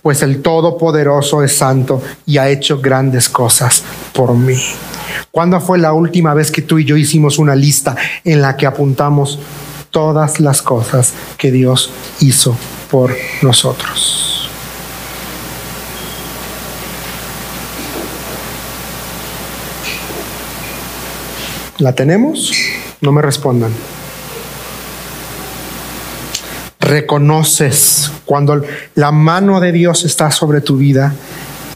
pues 0.00 0.22
el 0.22 0.40
Todopoderoso 0.40 1.42
es 1.42 1.54
santo 1.54 2.02
y 2.24 2.38
ha 2.38 2.48
hecho 2.48 2.80
grandes 2.80 3.28
cosas 3.28 3.82
por 4.14 4.34
mí. 4.34 4.56
¿Cuándo 5.30 5.60
fue 5.60 5.78
la 5.78 5.92
última 5.92 6.34
vez 6.34 6.50
que 6.50 6.62
tú 6.62 6.78
y 6.78 6.84
yo 6.84 6.96
hicimos 6.96 7.38
una 7.38 7.54
lista 7.54 7.96
en 8.24 8.40
la 8.40 8.56
que 8.56 8.66
apuntamos 8.66 9.38
todas 9.90 10.40
las 10.40 10.62
cosas 10.62 11.12
que 11.36 11.50
Dios 11.50 11.90
hizo 12.20 12.56
por 12.90 13.14
nosotros? 13.42 14.48
¿La 21.78 21.94
tenemos? 21.94 22.52
No 23.00 23.12
me 23.12 23.22
respondan. 23.22 23.72
Reconoces 26.80 28.10
cuando 28.24 28.62
la 28.94 29.12
mano 29.12 29.60
de 29.60 29.70
Dios 29.72 30.04
está 30.04 30.30
sobre 30.30 30.60
tu 30.60 30.76
vida 30.76 31.14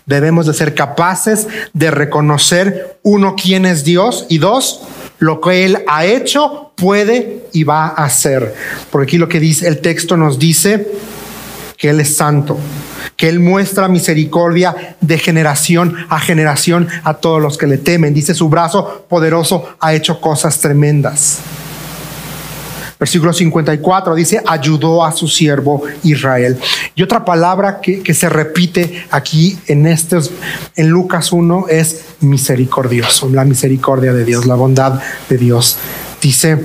Debemos 0.06 0.46
de 0.46 0.54
ser 0.54 0.74
capaces 0.74 1.46
de 1.72 1.90
reconocer, 1.90 2.98
uno, 3.02 3.36
quién 3.36 3.66
es 3.66 3.84
Dios 3.84 4.26
y 4.28 4.38
dos, 4.38 4.82
lo 5.18 5.40
que 5.40 5.64
Él 5.64 5.78
ha 5.86 6.04
hecho, 6.04 6.72
puede 6.76 7.46
y 7.52 7.64
va 7.64 7.86
a 7.86 8.04
hacer. 8.04 8.54
Porque 8.90 9.04
aquí 9.04 9.18
lo 9.18 9.28
que 9.28 9.40
dice 9.40 9.68
el 9.68 9.80
texto 9.80 10.16
nos 10.16 10.38
dice 10.38 10.88
que 11.76 11.90
Él 11.90 12.00
es 12.00 12.16
santo, 12.16 12.58
que 13.16 13.28
Él 13.28 13.38
muestra 13.40 13.88
misericordia 13.88 14.96
de 15.00 15.18
generación 15.18 15.96
a 16.08 16.18
generación 16.18 16.88
a 17.04 17.14
todos 17.14 17.40
los 17.40 17.56
que 17.56 17.66
le 17.66 17.78
temen. 17.78 18.14
Dice, 18.14 18.34
su 18.34 18.48
brazo 18.48 19.06
poderoso 19.08 19.76
ha 19.80 19.94
hecho 19.94 20.20
cosas 20.20 20.58
tremendas. 20.58 21.38
Versículo 23.02 23.32
54 23.32 24.14
dice, 24.14 24.40
ayudó 24.46 25.04
a 25.04 25.10
su 25.10 25.26
siervo 25.26 25.82
Israel. 26.04 26.56
Y 26.94 27.02
otra 27.02 27.24
palabra 27.24 27.80
que, 27.80 28.00
que 28.00 28.14
se 28.14 28.28
repite 28.28 29.06
aquí 29.10 29.58
en, 29.66 29.88
estos, 29.88 30.30
en 30.76 30.88
Lucas 30.88 31.32
1 31.32 31.66
es 31.68 32.04
misericordioso, 32.20 33.28
la 33.28 33.44
misericordia 33.44 34.12
de 34.12 34.24
Dios, 34.24 34.46
la 34.46 34.54
bondad 34.54 35.00
de 35.28 35.36
Dios. 35.36 35.78
Dice, 36.20 36.60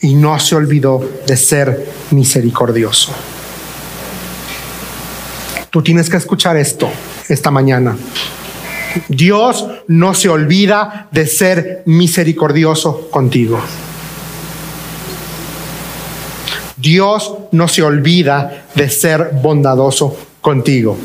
y 0.00 0.14
no 0.14 0.38
se 0.38 0.54
olvidó 0.54 1.04
de 1.26 1.36
ser 1.36 1.84
misericordioso. 2.12 3.12
Tú 5.70 5.82
tienes 5.82 6.08
que 6.08 6.18
escuchar 6.18 6.56
esto 6.56 6.88
esta 7.28 7.50
mañana. 7.50 7.96
Dios 9.08 9.66
no 9.88 10.14
se 10.14 10.28
olvida 10.28 11.08
de 11.10 11.26
ser 11.26 11.82
misericordioso 11.86 13.08
contigo. 13.10 13.60
Dios 16.76 17.34
no 17.52 17.68
se 17.68 17.82
olvida 17.82 18.64
de 18.74 18.90
ser 18.90 19.30
bondadoso 19.40 20.16
contigo. 20.40 20.98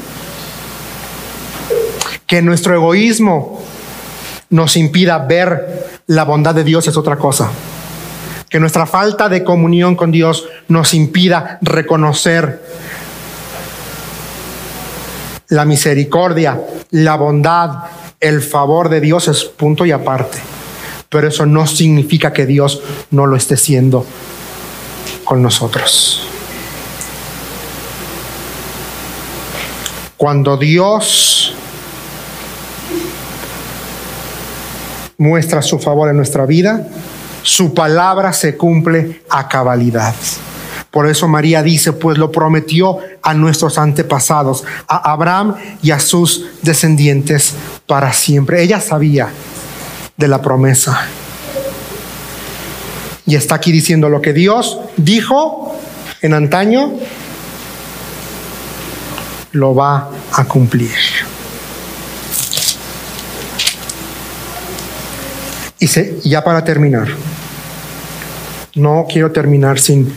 Que 2.26 2.42
nuestro 2.42 2.74
egoísmo 2.74 3.62
nos 4.50 4.76
impida 4.76 5.20
ver 5.20 6.00
la 6.08 6.24
bondad 6.24 6.56
de 6.56 6.64
Dios 6.64 6.88
es 6.88 6.98
otra 6.98 7.18
cosa. 7.18 7.52
Que 8.50 8.60
nuestra 8.60 8.86
falta 8.86 9.30
de 9.30 9.44
comunión 9.44 9.96
con 9.96 10.12
Dios 10.12 10.48
nos 10.68 10.94
impida 10.94 11.60
reconocer 11.62 12.64
la 15.50 15.66
misericordia, 15.66 16.62
la 16.92 17.16
bondad, 17.16 17.86
el 18.20 18.42
favor 18.42 18.90
de 18.90 19.00
Dios 19.00 19.28
es 19.28 19.44
punto 19.46 19.86
y 19.86 19.92
aparte. 19.92 20.40
Pero 21.10 21.28
eso 21.28 21.46
no 21.46 21.66
significa 21.68 22.34
que 22.34 22.46
Dios 22.46 22.82
no 23.12 23.26
lo 23.26 23.36
esté 23.36 23.56
siendo 23.56 24.06
con 25.24 25.42
nosotros. 25.42 26.28
Cuando 30.18 30.58
Dios 30.58 31.54
muestra 35.18 35.62
su 35.62 35.80
favor 35.80 36.10
en 36.10 36.18
nuestra 36.18 36.46
vida, 36.46 36.88
su 37.44 37.74
palabra 37.74 38.34
se 38.34 38.58
cumple 38.58 39.22
a 39.30 39.48
cabalidad. 39.48 40.16
Por 40.98 41.08
eso 41.08 41.28
María 41.28 41.62
dice, 41.62 41.94
pues 41.94 42.18
lo 42.18 42.32
prometió 42.32 42.98
a 43.22 43.36
nuestros 43.36 43.78
antepasados, 43.78 44.64
a 44.88 45.12
Abraham 45.12 45.54
y 45.84 45.92
a 45.92 46.00
sus 46.00 46.46
descendientes 46.64 47.54
para 47.86 48.12
siempre. 48.14 48.64
Ella 48.64 48.82
sabía 48.82 49.30
de 50.18 50.28
la 50.28 50.42
promesa. 50.42 51.06
Y 53.28 53.36
está 53.36 53.54
aquí 53.54 53.72
diciendo 53.72 54.10
lo 54.10 54.24
que 54.24 54.34
Dios 54.34 54.80
dijo 54.98 55.80
en 56.24 56.34
antaño, 56.34 56.94
lo 59.52 59.76
va 59.76 60.10
a 60.32 60.46
cumplir. 60.46 60.98
Y 65.78 65.88
ya 66.28 66.44
para 66.44 66.64
terminar, 66.64 67.08
no 68.74 69.06
quiero 69.08 69.32
terminar 69.32 69.78
sin 69.78 70.12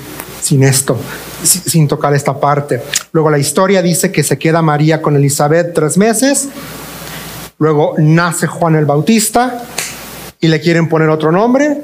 sin 0.51 0.65
esto, 0.65 0.97
sin 1.45 1.87
tocar 1.87 2.13
esta 2.13 2.41
parte. 2.41 2.83
Luego 3.13 3.31
la 3.31 3.39
historia 3.39 3.83
dice 3.83 4.11
que 4.11 4.25
se 4.25 4.37
queda 4.37 4.63
María 4.63 5.01
con 5.01 5.15
Elizabeth 5.15 5.73
tres 5.73 5.97
meses, 5.97 6.49
luego 7.59 7.95
nace 7.99 8.49
Juan 8.49 8.75
el 8.75 8.85
Bautista 8.85 9.63
y 10.41 10.49
le 10.49 10.61
quieren 10.61 10.89
poner 10.89 11.09
otro 11.09 11.31
nombre 11.31 11.79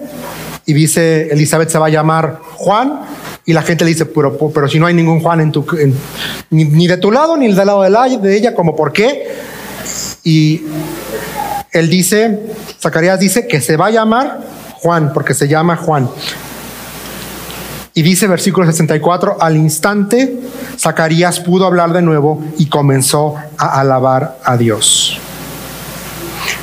y 0.64 0.72
dice 0.72 1.28
Elizabeth 1.30 1.70
se 1.70 1.78
va 1.78 1.86
a 1.86 1.90
llamar 1.90 2.40
Juan 2.56 3.02
y 3.44 3.52
la 3.52 3.62
gente 3.62 3.84
le 3.84 3.90
dice, 3.90 4.04
pero, 4.04 4.36
pero 4.36 4.66
si 4.66 4.80
no 4.80 4.86
hay 4.86 4.94
ningún 4.94 5.20
Juan 5.20 5.40
en 5.40 5.52
tu, 5.52 5.64
ni, 6.50 6.88
de 6.88 6.96
tu 6.96 7.12
lado 7.12 7.36
ni 7.36 7.46
del 7.46 7.54
lado 7.64 7.82
de, 7.82 7.90
la, 7.90 8.08
de 8.08 8.36
ella, 8.36 8.52
como 8.52 8.74
por 8.74 8.92
qué. 8.92 9.28
Y 10.24 10.62
él 11.70 11.88
dice, 11.88 12.40
Zacarías 12.80 13.20
dice 13.20 13.46
que 13.46 13.60
se 13.60 13.76
va 13.76 13.86
a 13.86 13.90
llamar 13.90 14.40
Juan, 14.82 15.12
porque 15.12 15.34
se 15.34 15.46
llama 15.46 15.76
Juan. 15.76 16.10
Y 17.96 18.02
dice 18.02 18.26
versículo 18.26 18.66
64, 18.66 19.38
al 19.40 19.56
instante 19.56 20.38
Zacarías 20.78 21.40
pudo 21.40 21.64
hablar 21.64 21.94
de 21.94 22.02
nuevo 22.02 22.44
y 22.58 22.66
comenzó 22.66 23.36
a 23.56 23.80
alabar 23.80 24.38
a 24.44 24.58
Dios. 24.58 25.18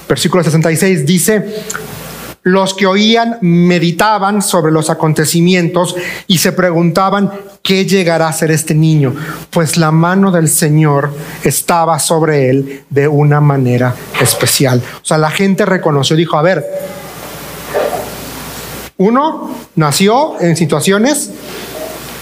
Versículo 0.08 0.44
66 0.44 1.08
dice, 1.08 1.66
los 2.44 2.76
que 2.76 2.86
oían 2.86 3.40
meditaban 3.42 4.44
sobre 4.44 4.72
los 4.72 4.92
acontecimientos 4.92 5.96
y 6.28 6.38
se 6.38 6.52
preguntaban 6.52 7.32
qué 7.64 7.88
llegará 7.88 8.28
a 8.28 8.34
ser 8.34 8.52
este 8.52 8.76
niño, 8.76 9.16
pues 9.50 9.76
la 9.78 9.90
mano 9.92 10.30
del 10.30 10.48
Señor 10.48 11.16
estaba 11.44 11.98
sobre 11.98 12.52
él 12.52 12.84
de 12.92 13.08
una 13.08 13.42
manera 13.42 13.96
especial. 14.22 14.84
O 15.02 15.06
sea, 15.06 15.18
la 15.18 15.32
gente 15.32 15.66
reconoció, 15.66 16.16
dijo, 16.16 16.38
a 16.38 16.44
ver, 16.44 16.64
uno 18.98 19.50
nació 19.76 20.40
en 20.40 20.56
situaciones 20.56 21.32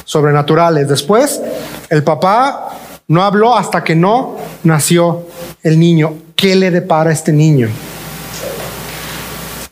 sobrenaturales. 0.06 0.88
Después, 0.88 1.42
el 1.90 2.04
papá 2.04 2.70
no 3.08 3.24
habló 3.24 3.56
hasta 3.56 3.84
que 3.84 3.96
no 3.96 4.38
nació 4.64 5.28
el 5.64 5.80
niño. 5.80 6.14
¿Qué 6.36 6.56
le 6.56 6.72
depara 6.72 7.10
a 7.10 7.14
este 7.14 7.34
niño? 7.34 7.70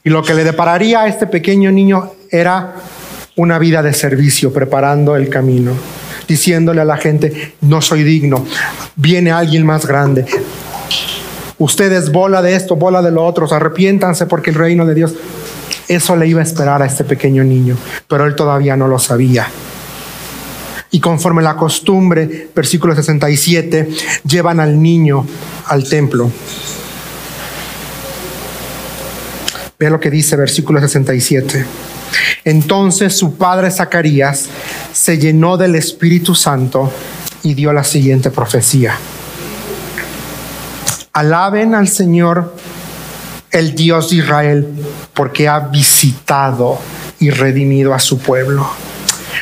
Y 0.03 0.09
lo 0.09 0.23
que 0.23 0.33
le 0.33 0.43
depararía 0.43 1.01
a 1.01 1.07
este 1.07 1.27
pequeño 1.27 1.71
niño 1.71 2.11
era 2.31 2.75
una 3.35 3.59
vida 3.59 3.81
de 3.81 3.93
servicio, 3.93 4.51
preparando 4.51 5.15
el 5.15 5.29
camino, 5.29 5.71
diciéndole 6.27 6.81
a 6.81 6.85
la 6.85 6.97
gente, 6.97 7.53
no 7.61 7.81
soy 7.81 8.03
digno, 8.03 8.45
viene 8.95 9.31
alguien 9.31 9.65
más 9.65 9.85
grande. 9.85 10.25
Ustedes 11.57 12.11
bola 12.11 12.41
de 12.41 12.55
esto, 12.55 12.75
bola 12.75 13.01
de 13.01 13.11
lo 13.11 13.25
otro, 13.25 13.47
arrepiéntanse 13.53 14.25
porque 14.25 14.49
el 14.49 14.57
reino 14.57 14.85
de 14.85 14.95
Dios 14.95 15.13
eso 15.88 16.15
le 16.15 16.28
iba 16.28 16.39
a 16.39 16.43
esperar 16.43 16.82
a 16.82 16.86
este 16.86 17.03
pequeño 17.03 17.43
niño, 17.43 17.78
pero 18.07 18.26
él 18.26 18.36
todavía 18.36 18.76
no 18.76 18.88
lo 18.88 18.99
sabía. 18.99 19.47
Y 20.91 20.99
conforme 20.99 21.41
la 21.41 21.55
costumbre, 21.55 22.49
versículo 22.55 22.95
67, 22.95 23.89
llevan 24.26 24.59
al 24.59 24.82
niño 24.82 25.26
al 25.67 25.88
templo. 25.88 26.32
Ve 29.78 29.89
lo 29.89 29.99
que 29.99 30.09
dice 30.09 30.36
versículo 30.36 30.80
67. 30.80 31.65
Entonces 32.43 33.15
su 33.15 33.36
padre 33.36 33.70
Zacarías 33.72 34.47
se 34.91 35.17
llenó 35.17 35.57
del 35.57 35.76
Espíritu 35.76 36.36
Santo 36.36 36.91
y 37.43 37.53
dio 37.53 37.72
la 37.72 37.84
siguiente 37.84 38.32
profecía. 38.32 38.95
Alaben 41.13 41.76
al 41.76 41.88
Señor 41.88 42.55
el 43.51 43.75
Dios 43.75 44.09
de 44.09 44.17
Israel, 44.17 44.67
porque 45.13 45.47
ha 45.47 45.59
visitado 45.59 46.79
y 47.19 47.29
redimido 47.29 47.93
a 47.93 47.99
su 47.99 48.19
pueblo 48.19 48.69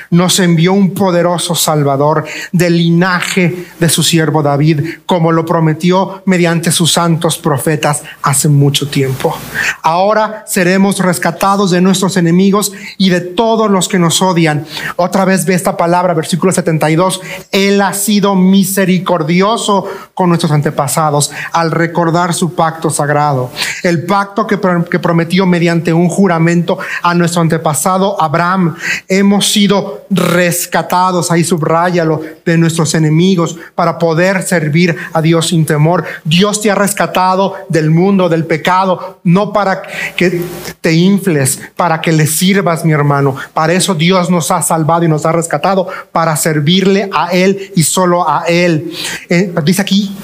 nos 0.09 0.39
envió 0.39 0.73
un 0.73 0.93
poderoso 0.93 1.55
Salvador 1.55 2.25
del 2.51 2.77
linaje 2.77 3.65
de 3.79 3.89
su 3.89 4.03
siervo 4.03 4.43
David, 4.43 4.99
como 5.05 5.31
lo 5.31 5.45
prometió 5.45 6.21
mediante 6.25 6.71
sus 6.71 6.93
santos 6.93 7.37
profetas 7.37 8.03
hace 8.21 8.47
mucho 8.47 8.87
tiempo. 8.87 9.37
Ahora 9.81 10.43
seremos 10.47 10.99
rescatados 10.99 11.71
de 11.71 11.81
nuestros 11.81 12.17
enemigos 12.17 12.71
y 12.97 13.09
de 13.09 13.21
todos 13.21 13.69
los 13.69 13.87
que 13.87 13.99
nos 13.99 14.21
odian. 14.21 14.65
Otra 14.95 15.25
vez 15.25 15.45
ve 15.45 15.53
esta 15.53 15.77
palabra, 15.77 16.13
versículo 16.13 16.51
72. 16.51 17.21
Él 17.51 17.81
ha 17.81 17.93
sido 17.93 18.35
misericordioso 18.35 19.87
con 20.13 20.29
nuestros 20.29 20.51
antepasados 20.51 21.31
al 21.51 21.71
recordar 21.71 22.33
su 22.33 22.55
pacto 22.55 22.89
sagrado. 22.89 23.51
El 23.83 24.05
pacto 24.05 24.47
que, 24.47 24.59
que 24.89 24.99
prometió 24.99 25.45
mediante 25.45 25.93
un 25.93 26.09
juramento 26.09 26.77
a 27.01 27.13
nuestro 27.13 27.41
antepasado 27.41 28.21
Abraham. 28.21 28.75
Hemos 29.07 29.51
sido 29.51 30.05
rescatados, 30.09 31.31
ahí 31.31 31.43
subráyalo, 31.43 32.21
de 32.45 32.57
nuestros 32.57 32.93
enemigos 32.95 33.57
para 33.75 33.97
poder 33.97 34.43
servir 34.43 34.95
a 35.13 35.21
Dios 35.21 35.47
sin 35.47 35.65
temor. 35.65 36.05
Dios 36.23 36.61
te 36.61 36.71
ha 36.71 36.75
rescatado 36.75 37.55
del 37.69 37.89
mundo, 37.89 38.29
del 38.29 38.45
pecado, 38.45 39.19
no 39.23 39.51
para 39.51 39.81
que 40.15 40.41
te 40.81 40.93
infles, 40.93 41.59
para 41.75 42.01
que 42.01 42.11
le 42.11 42.27
sirvas, 42.27 42.85
mi 42.85 42.93
hermano. 42.93 43.35
Para 43.53 43.73
eso 43.73 43.95
Dios 43.95 44.29
nos 44.29 44.51
ha 44.51 44.61
salvado 44.61 45.05
y 45.05 45.07
nos 45.07 45.25
ha 45.25 45.31
rescatado, 45.31 45.87
para 46.11 46.35
servirle 46.35 47.09
a 47.13 47.31
Él 47.31 47.71
y 47.75 47.83
solo 47.83 48.27
a 48.27 48.45
Él. 48.47 48.91
Eh, 49.29 49.53
dice 49.63 49.81
aquí, 49.81 50.15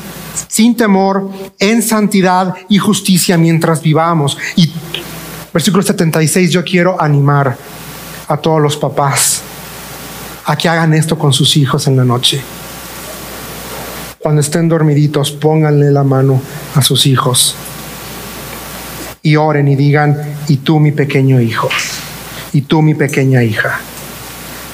sin 0.48 0.76
temor, 0.76 1.30
en 1.60 1.82
santidad 1.82 2.54
y 2.70 2.78
justicia 2.78 3.38
mientras 3.38 3.82
vivamos. 3.82 4.38
Y 4.56 4.72
versículo 5.54 5.84
76, 5.84 6.52
yo 6.52 6.64
quiero 6.64 7.00
animar 7.02 7.58
a 8.28 8.38
todos 8.38 8.62
los 8.62 8.78
papás 8.78 9.44
a 10.46 10.56
que 10.58 10.70
hagan 10.70 10.94
esto 10.94 11.18
con 11.18 11.34
sus 11.34 11.58
hijos 11.58 11.88
en 11.88 11.98
la 11.98 12.04
noche. 12.04 12.42
Cuando 14.20 14.42
estén 14.42 14.70
dormiditos, 14.70 15.32
pónganle 15.32 15.92
la 15.92 16.04
mano 16.04 16.42
a 16.76 16.82
sus 16.82 17.06
hijos 17.06 17.56
y 19.22 19.38
oren 19.38 19.68
y 19.70 19.76
digan, 19.76 20.18
y 20.48 20.58
tú 20.58 20.80
mi 20.80 20.92
pequeño 20.92 21.40
hijo, 21.40 21.70
y 22.52 22.62
tú 22.62 22.82
mi 22.82 22.94
pequeña 22.94 23.44
hija, 23.44 23.80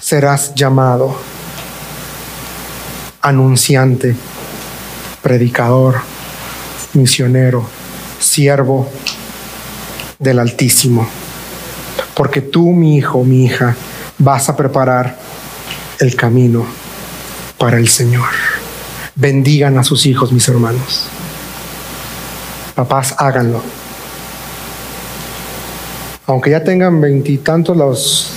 serás 0.01 0.55
llamado 0.55 1.15
anunciante 3.21 4.15
predicador, 5.21 5.97
misionero, 6.93 7.63
siervo 8.19 8.89
del 10.17 10.39
Altísimo. 10.39 11.07
Porque 12.15 12.41
tú, 12.41 12.71
mi 12.71 12.97
hijo, 12.97 13.23
mi 13.23 13.45
hija, 13.45 13.75
vas 14.17 14.49
a 14.49 14.55
preparar 14.55 15.18
el 15.99 16.15
camino 16.15 16.65
para 17.57 17.77
el 17.77 17.87
Señor. 17.87 18.29
Bendigan 19.15 19.77
a 19.77 19.83
sus 19.83 20.05
hijos, 20.05 20.31
mis 20.31 20.47
hermanos. 20.47 21.07
Papás, 22.75 23.15
háganlo. 23.17 23.61
Aunque 26.25 26.51
ya 26.51 26.63
tengan 26.63 27.01
veintitantos 27.01 27.75
los 27.75 28.31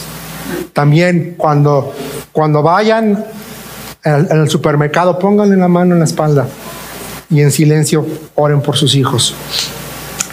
también 0.73 1.35
cuando 1.37 1.95
cuando 2.33 2.63
vayan 2.63 3.25
en 4.05 4.27
el 4.31 4.49
supermercado, 4.49 5.19
pónganle 5.19 5.57
la 5.57 5.69
mano 5.69 5.95
en 5.95 6.01
la 6.01 6.07
espalda 6.07 6.49
y 7.31 7.41
en 7.41 7.53
silencio 7.53 8.07
oren 8.35 8.63
por 8.63 8.77
sus 8.77 8.95
hijos. 8.95 9.35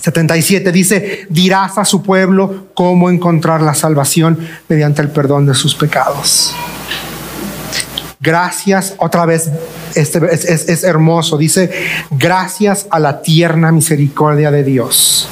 77 0.01 0.71
dice, 0.71 1.27
dirás 1.29 1.77
a 1.77 1.85
su 1.85 2.01
pueblo 2.01 2.67
cómo 2.73 3.09
encontrar 3.09 3.61
la 3.61 3.73
salvación 3.73 4.39
mediante 4.69 5.01
el 5.01 5.09
perdón 5.09 5.45
de 5.45 5.53
sus 5.53 5.75
pecados. 5.75 6.55
Gracias, 8.19 8.95
otra 8.97 9.25
vez, 9.25 9.49
este 9.95 10.19
es, 10.31 10.83
hermoso, 10.83 11.37
dice, 11.37 11.71
gracias 12.11 12.85
a 12.89 12.99
la 12.99 13.21
tierna 13.21 13.71
misericordia 13.71 14.51
de 14.51 14.63
Dios 14.63 15.29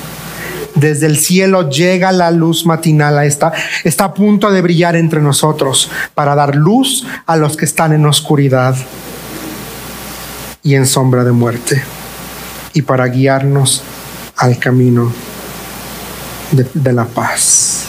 desde 0.76 1.08
el 1.08 1.18
cielo 1.18 1.70
llega 1.70 2.12
la 2.12 2.30
luz 2.30 2.66
matinal, 2.68 3.26
está, 3.26 3.52
está 3.84 4.06
a 4.06 4.14
punto 4.14 4.52
de 4.52 4.62
brillar 4.62 4.96
entre 4.96 5.22
nosotros 5.22 5.90
para 6.14 6.36
dar 6.36 6.56
luz 6.56 7.06
a 7.26 7.36
los 7.36 7.58
que 7.58 7.66
están 7.66 7.94
en 7.94 8.06
oscuridad 8.06 8.76
y 10.62 10.76
en 10.76 10.86
sombra 10.86 11.24
de 11.24 11.32
muerte 11.32 11.82
y 12.74 12.84
para 12.84 13.08
guiarnos 13.08 13.82
al 14.36 14.60
camino 14.60 15.12
de, 16.52 16.94
la 16.94 17.06
paz. 17.06 17.86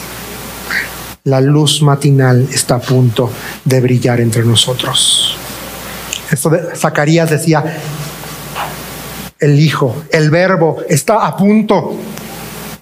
La 1.24 1.40
luz 1.40 1.82
matinal 1.82 2.48
está 2.52 2.76
a 2.76 2.80
punto 2.80 3.30
de 3.68 3.80
brillar 3.80 4.20
entre 4.20 4.44
nosotros. 4.44 5.36
Esto 6.30 6.50
de 6.50 6.76
Zacarías 6.76 7.30
decía, 7.30 7.64
el 9.38 9.58
Hijo, 9.60 10.04
el 10.10 10.30
Verbo 10.30 10.78
está 10.88 11.26
a 11.26 11.36
punto 11.36 11.94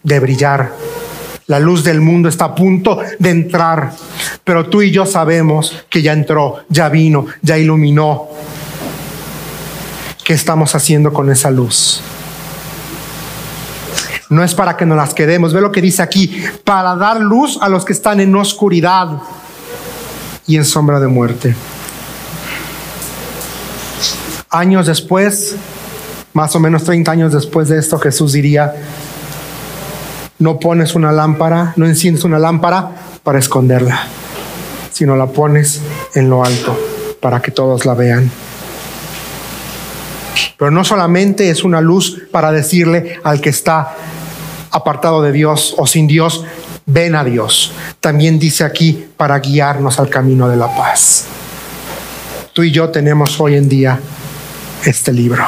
de 0.02 0.20
brillar. 0.20 0.72
La 1.48 1.60
luz 1.60 1.84
del 1.84 2.00
mundo 2.00 2.28
está 2.28 2.46
a 2.46 2.54
punto 2.54 2.98
de 3.18 3.30
entrar, 3.30 3.92
pero 4.42 4.68
tú 4.68 4.82
y 4.82 4.90
yo 4.90 5.06
sabemos 5.06 5.84
que 5.88 6.02
ya 6.02 6.12
entró, 6.12 6.64
ya 6.68 6.88
vino, 6.88 7.26
ya 7.42 7.56
iluminó, 7.56 8.28
¿Qué 10.26 10.32
estamos 10.32 10.74
haciendo 10.74 11.12
con 11.12 11.30
esa 11.30 11.52
luz? 11.52 12.00
No 14.28 14.42
es 14.42 14.56
para 14.56 14.76
que 14.76 14.84
nos 14.84 14.96
las 14.96 15.14
quedemos. 15.14 15.52
Ve 15.52 15.60
lo 15.60 15.70
que 15.70 15.80
dice 15.80 16.02
aquí, 16.02 16.42
para 16.64 16.96
dar 16.96 17.20
luz 17.20 17.58
a 17.60 17.68
los 17.68 17.84
que 17.84 17.92
están 17.92 18.18
en 18.18 18.34
oscuridad 18.34 19.06
y 20.46 20.56
en 20.56 20.64
sombra 20.64 21.00
de 21.00 21.08
muerte. 21.08 21.54
Años 24.50 24.86
después, 24.86 25.56
más 26.32 26.54
o 26.54 26.60
menos 26.60 26.84
30 26.84 27.10
años 27.10 27.32
después 27.32 27.68
de 27.68 27.78
esto, 27.78 27.98
Jesús 27.98 28.32
diría, 28.32 28.74
no 30.38 30.58
pones 30.58 30.94
una 30.94 31.12
lámpara, 31.12 31.72
no 31.76 31.86
enciendes 31.86 32.24
una 32.24 32.38
lámpara 32.38 32.90
para 33.22 33.38
esconderla, 33.38 34.06
sino 34.92 35.16
la 35.16 35.26
pones 35.26 35.80
en 36.14 36.30
lo 36.30 36.44
alto 36.44 36.78
para 37.20 37.40
que 37.40 37.50
todos 37.50 37.84
la 37.86 37.94
vean. 37.94 38.30
Pero 40.58 40.70
no 40.70 40.84
solamente 40.84 41.50
es 41.50 41.64
una 41.64 41.80
luz 41.80 42.22
para 42.30 42.52
decirle 42.52 43.18
al 43.24 43.40
que 43.40 43.50
está 43.50 43.94
apartado 44.70 45.22
de 45.22 45.32
Dios 45.32 45.74
o 45.78 45.86
sin 45.86 46.06
Dios, 46.06 46.44
ven 46.86 47.14
a 47.14 47.24
Dios. 47.24 47.72
También 48.00 48.38
dice 48.38 48.64
aquí 48.64 49.08
para 49.16 49.38
guiarnos 49.40 49.98
al 49.98 50.08
camino 50.08 50.48
de 50.48 50.56
la 50.56 50.74
paz. 50.74 51.26
Tú 52.52 52.62
y 52.62 52.70
yo 52.70 52.88
tenemos 52.88 53.38
hoy 53.40 53.56
en 53.56 53.68
día 53.68 54.00
este 54.84 55.12
libro. 55.12 55.44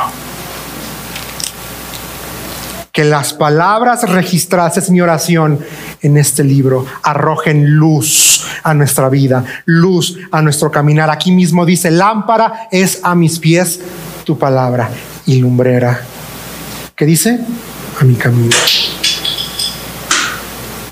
Que 2.92 3.04
las 3.04 3.32
palabras 3.32 4.02
registradas 4.10 4.76
en 4.88 4.92
mi 4.92 5.00
oración 5.00 5.64
en 6.02 6.16
este 6.16 6.42
libro 6.42 6.84
arrojen 7.02 7.76
luz 7.76 8.44
a 8.64 8.74
nuestra 8.74 9.08
vida, 9.08 9.44
luz 9.66 10.18
a 10.32 10.42
nuestro 10.42 10.70
caminar. 10.70 11.08
Aquí 11.08 11.30
mismo 11.30 11.64
dice, 11.64 11.92
lámpara 11.92 12.68
es 12.72 13.00
a 13.04 13.14
mis 13.14 13.38
pies 13.38 13.80
tu 14.24 14.36
palabra 14.36 14.90
y 15.26 15.38
lumbrera. 15.38 16.00
¿Qué 16.96 17.06
dice? 17.06 17.38
A 18.00 18.04
mi 18.04 18.16
camino. 18.16 18.56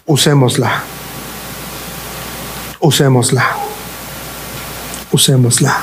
Usémosla. 0.07 0.85
Usémosla. 2.79 3.57
Usémosla. 5.11 5.83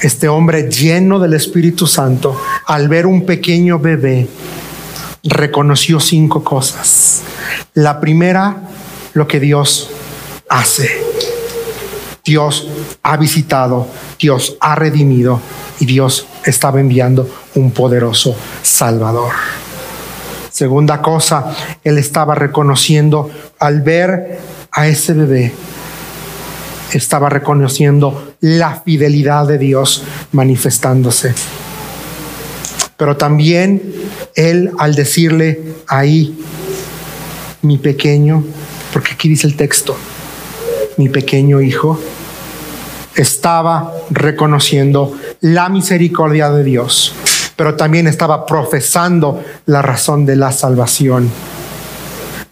Este 0.00 0.28
hombre 0.28 0.70
lleno 0.70 1.18
del 1.18 1.34
Espíritu 1.34 1.88
Santo, 1.88 2.40
al 2.66 2.88
ver 2.88 3.06
un 3.06 3.26
pequeño 3.26 3.80
bebé, 3.80 4.28
reconoció 5.24 5.98
cinco 5.98 6.44
cosas. 6.44 7.22
La 7.74 7.98
primera, 7.98 8.68
lo 9.14 9.26
que 9.26 9.40
Dios 9.40 9.90
hace. 10.48 11.02
Dios 12.24 12.68
ha 13.02 13.16
visitado, 13.16 13.88
Dios 14.20 14.56
ha 14.60 14.76
redimido 14.76 15.40
y 15.80 15.86
Dios 15.86 16.28
estaba 16.44 16.78
enviando 16.78 17.28
un 17.56 17.72
poderoso 17.72 18.36
Salvador. 18.62 19.32
Segunda 20.58 21.00
cosa, 21.00 21.54
él 21.84 21.98
estaba 21.98 22.34
reconociendo 22.34 23.30
al 23.60 23.80
ver 23.80 24.40
a 24.72 24.88
ese 24.88 25.12
bebé, 25.12 25.52
estaba 26.92 27.28
reconociendo 27.28 28.34
la 28.40 28.82
fidelidad 28.84 29.46
de 29.46 29.56
Dios 29.56 30.02
manifestándose. 30.32 31.32
Pero 32.96 33.16
también 33.16 33.80
él 34.34 34.72
al 34.80 34.96
decirle 34.96 35.76
ahí, 35.86 36.36
mi 37.62 37.78
pequeño, 37.78 38.42
porque 38.92 39.12
aquí 39.12 39.28
dice 39.28 39.46
el 39.46 39.54
texto, 39.54 39.96
mi 40.96 41.08
pequeño 41.08 41.60
hijo, 41.60 42.00
estaba 43.14 43.94
reconociendo 44.10 45.16
la 45.40 45.68
misericordia 45.68 46.50
de 46.50 46.64
Dios, 46.64 47.14
pero 47.58 47.74
también 47.74 48.06
estaba 48.06 48.46
profesando 48.46 49.42
la 49.66 49.82
razón 49.82 50.24
de 50.24 50.36
la 50.36 50.52
salvación 50.52 51.28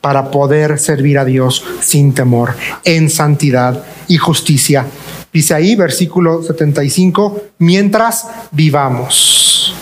para 0.00 0.32
poder 0.32 0.80
servir 0.80 1.16
a 1.16 1.24
Dios 1.24 1.64
sin 1.80 2.12
temor, 2.12 2.57
en 2.82 3.09
santidad 3.09 3.84
y 4.09 4.16
justicia. 4.16 4.84
Dice 5.32 5.54
ahí, 5.54 5.76
versículo 5.76 6.42
75, 6.42 7.40
mientras 7.59 8.26
vivamos. 8.50 9.72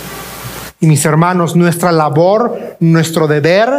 Y 0.81 0.87
mis 0.87 1.03
hermanos, 1.07 1.57
nuestra 1.57 1.91
labor, 1.91 2.77
nuestro 2.81 3.27
deber, 3.27 3.71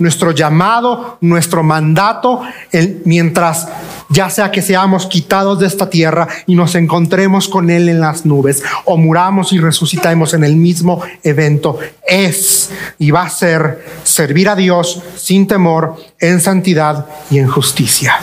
nuestro 0.00 0.32
llamado, 0.32 1.16
nuestro 1.22 1.62
mandato, 1.62 2.42
el, 2.72 3.00
mientras 3.06 3.66
ya 4.10 4.28
sea 4.28 4.50
que 4.50 4.60
seamos 4.60 5.06
quitados 5.06 5.60
de 5.60 5.66
esta 5.66 5.88
tierra 5.88 6.28
y 6.46 6.56
nos 6.56 6.74
encontremos 6.74 7.48
con 7.48 7.70
Él 7.70 7.88
en 7.88 8.00
las 8.00 8.26
nubes, 8.26 8.62
o 8.84 8.96
muramos 8.96 9.52
y 9.52 9.58
resucitemos 9.58 10.34
en 10.34 10.44
el 10.44 10.56
mismo 10.56 11.00
evento, 11.22 11.78
es 12.06 12.70
y 12.98 13.12
va 13.12 13.22
a 13.22 13.30
ser 13.30 13.86
servir 14.02 14.48
a 14.48 14.56
Dios 14.56 15.00
sin 15.16 15.46
temor, 15.46 15.96
en 16.18 16.40
santidad 16.40 17.06
y 17.30 17.38
en 17.38 17.48
justicia. 17.48 18.16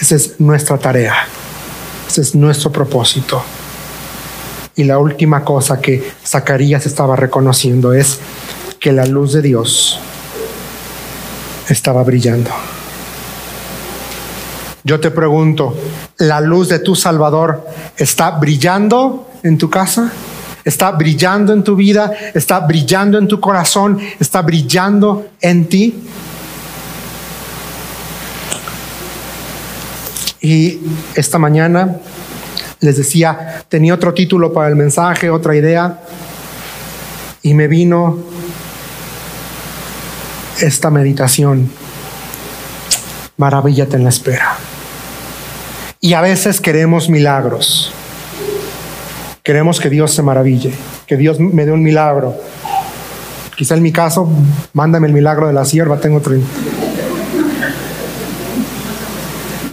Esa 0.00 0.14
es 0.14 0.40
nuestra 0.40 0.78
tarea, 0.78 1.14
ese 2.06 2.20
es 2.20 2.34
nuestro 2.34 2.70
propósito. 2.70 3.42
Y 4.76 4.84
la 4.84 4.98
última 4.98 5.42
cosa 5.42 5.80
que 5.80 6.12
Zacarías 6.24 6.86
estaba 6.86 7.16
reconociendo 7.16 7.92
es 7.92 8.20
que 8.78 8.92
la 8.92 9.06
luz 9.06 9.32
de 9.32 9.42
Dios 9.42 9.98
estaba 11.68 12.04
brillando. 12.04 12.50
Yo 14.86 15.00
te 15.00 15.10
pregunto, 15.10 15.76
¿la 16.18 16.40
luz 16.40 16.68
de 16.68 16.78
tu 16.78 16.94
Salvador 16.94 17.66
está 17.96 18.30
brillando 18.30 19.28
en 19.42 19.58
tu 19.58 19.68
casa? 19.68 20.12
¿Está 20.64 20.92
brillando 20.92 21.52
en 21.52 21.64
tu 21.64 21.74
vida? 21.74 22.12
¿Está 22.34 22.60
brillando 22.60 23.18
en 23.18 23.26
tu 23.26 23.40
corazón? 23.40 23.98
¿Está 24.20 24.42
brillando 24.42 25.26
en 25.40 25.68
ti? 25.68 26.04
Y 30.40 30.78
esta 31.16 31.40
mañana 31.40 31.96
les 32.78 32.96
decía, 32.96 33.64
tenía 33.68 33.92
otro 33.92 34.14
título 34.14 34.52
para 34.52 34.68
el 34.68 34.76
mensaje, 34.76 35.30
otra 35.30 35.56
idea, 35.56 36.00
y 37.42 37.54
me 37.54 37.66
vino 37.66 38.18
esta 40.60 40.90
meditación. 40.90 41.72
Maravíllate 43.36 43.96
en 43.96 44.04
la 44.04 44.10
espera. 44.10 44.55
Y 46.00 46.12
a 46.12 46.20
veces 46.20 46.60
queremos 46.60 47.08
milagros. 47.08 47.92
Queremos 49.42 49.80
que 49.80 49.88
Dios 49.88 50.12
se 50.12 50.22
maraville, 50.22 50.72
que 51.06 51.16
Dios 51.16 51.40
me 51.40 51.64
dé 51.64 51.72
un 51.72 51.82
milagro. 51.82 52.34
Quizá 53.56 53.76
en 53.76 53.82
mi 53.82 53.92
caso, 53.92 54.28
mándame 54.74 55.06
el 55.06 55.14
milagro 55.14 55.46
de 55.46 55.54
la 55.54 55.64
sierva, 55.64 55.98
tengo 55.98 56.18
otro. 56.18 56.34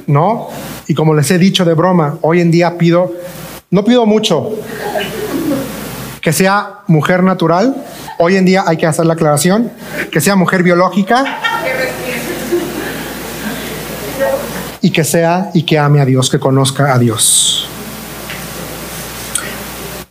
No, 0.07 0.49
y 0.87 0.93
como 0.93 1.13
les 1.13 1.29
he 1.31 1.37
dicho 1.37 1.65
de 1.65 1.73
broma, 1.73 2.17
hoy 2.21 2.39
en 2.39 2.51
día 2.51 2.77
pido, 2.77 3.11
no 3.71 3.83
pido 3.83 4.05
mucho, 4.05 4.51
que 6.21 6.31
sea 6.31 6.81
mujer 6.87 7.23
natural. 7.23 7.75
Hoy 8.19 8.37
en 8.37 8.45
día 8.45 8.63
hay 8.65 8.77
que 8.77 8.85
hacer 8.85 9.05
la 9.05 9.13
aclaración, 9.13 9.71
que 10.11 10.21
sea 10.21 10.35
mujer 10.35 10.63
biológica 10.63 11.39
y 14.83 14.91
que 14.91 15.03
sea 15.03 15.49
y 15.55 15.63
que 15.63 15.79
ame 15.79 16.01
a 16.01 16.05
Dios, 16.05 16.29
que 16.29 16.37
conozca 16.37 16.93
a 16.93 16.99
Dios. 16.99 17.67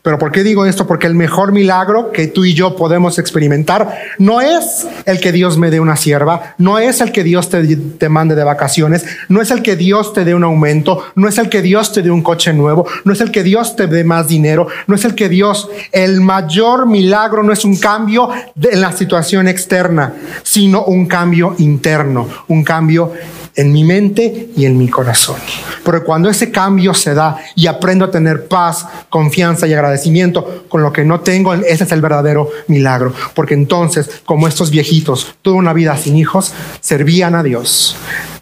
Pero 0.03 0.19
¿por 0.19 0.33
qué 0.33 0.43
digo 0.43 0.67
esto? 0.67 0.89
Porque 0.89 1.07
el 1.07 1.15
mejor 1.15 1.53
milagro 1.53 2.11
que 2.11 2.27
tú 2.27 2.45
y 2.45 2.55
yo 2.55 2.75
podemos 2.75 3.21
experimentar 3.21 3.97
no 4.19 4.41
es 4.41 4.89
el 5.05 5.21
que 5.21 5.31
Dios 5.31 5.59
me 5.59 5.71
dé 5.71 5.79
una 5.79 5.95
sierva, 5.95 6.57
no 6.59 6.81
es 6.81 7.01
el 7.01 7.13
que 7.13 7.23
Dios 7.23 7.51
te, 7.51 8.09
mande 8.09 8.35
de 8.35 8.43
vacaciones, 8.43 9.05
no 9.29 9.41
es 9.41 9.53
el 9.53 9.63
que 9.63 9.77
Dios 9.77 10.13
te 10.13 10.25
dé 10.25 10.35
un 10.35 10.43
aumento, 10.43 11.05
no 11.15 11.29
es 11.29 11.39
el 11.39 11.49
que 11.49 11.63
Dios 11.63 11.93
te 11.93 12.03
dé 12.03 12.11
un 12.11 12.23
coche 12.23 12.53
nuevo, 12.53 12.85
no 13.05 13.13
es 13.13 13.21
el 13.21 13.31
que 13.31 13.45
Dios 13.45 13.77
te 13.77 13.87
dé 13.87 14.03
más 14.03 14.27
dinero, 14.27 14.67
no 14.89 14.97
es 14.97 15.05
el 15.05 15.15
que 15.15 15.29
Dios, 15.29 15.69
el 15.93 16.21
mayor 16.21 16.87
milagro 16.87 17.45
no 17.45 17.53
es 17.53 17.65
un 17.65 17.77
cambio 17.77 18.29
en 18.61 18.81
la 18.81 18.91
situación 18.91 19.47
externa, 19.47 20.15
sino 20.43 20.83
un 20.83 21.07
cambio 21.07 21.55
interno, 21.59 22.27
un 22.49 22.65
cambio 22.65 23.13
en 23.55 23.73
mi 23.73 23.85
mente 23.85 24.51
y 24.57 24.65
en 24.65 24.79
mi 24.79 24.89
corazón. 24.89 25.37
Porque 25.85 26.05
cuando 26.05 26.31
ese 26.31 26.51
cambio 26.51 26.95
se 26.95 27.15
da 27.15 27.39
y 27.55 27.67
aprendo 27.67 28.05
a 28.05 28.11
tener 28.11 28.47
paz, 28.47 28.87
confianza 29.11 29.67
y 29.67 29.75
agradecimiento 29.75 30.65
con 30.69 30.83
lo 30.83 30.93
que 30.93 31.05
no 31.05 31.21
tengo, 31.21 31.53
ese 31.55 31.85
es 31.85 31.93
el 31.93 32.01
verdadero 32.01 32.49
milagro. 32.69 33.13
Porque 33.35 33.55
entonces, 33.55 34.23
como 34.25 34.49
estos 34.49 34.71
viejitos, 34.71 35.35
toda 35.43 35.57
una 35.57 35.73
vida 35.73 35.97
sin 35.97 36.17
hijos, 36.17 36.53
servían 36.81 37.35
a 37.35 37.43
Dios. 37.43 37.97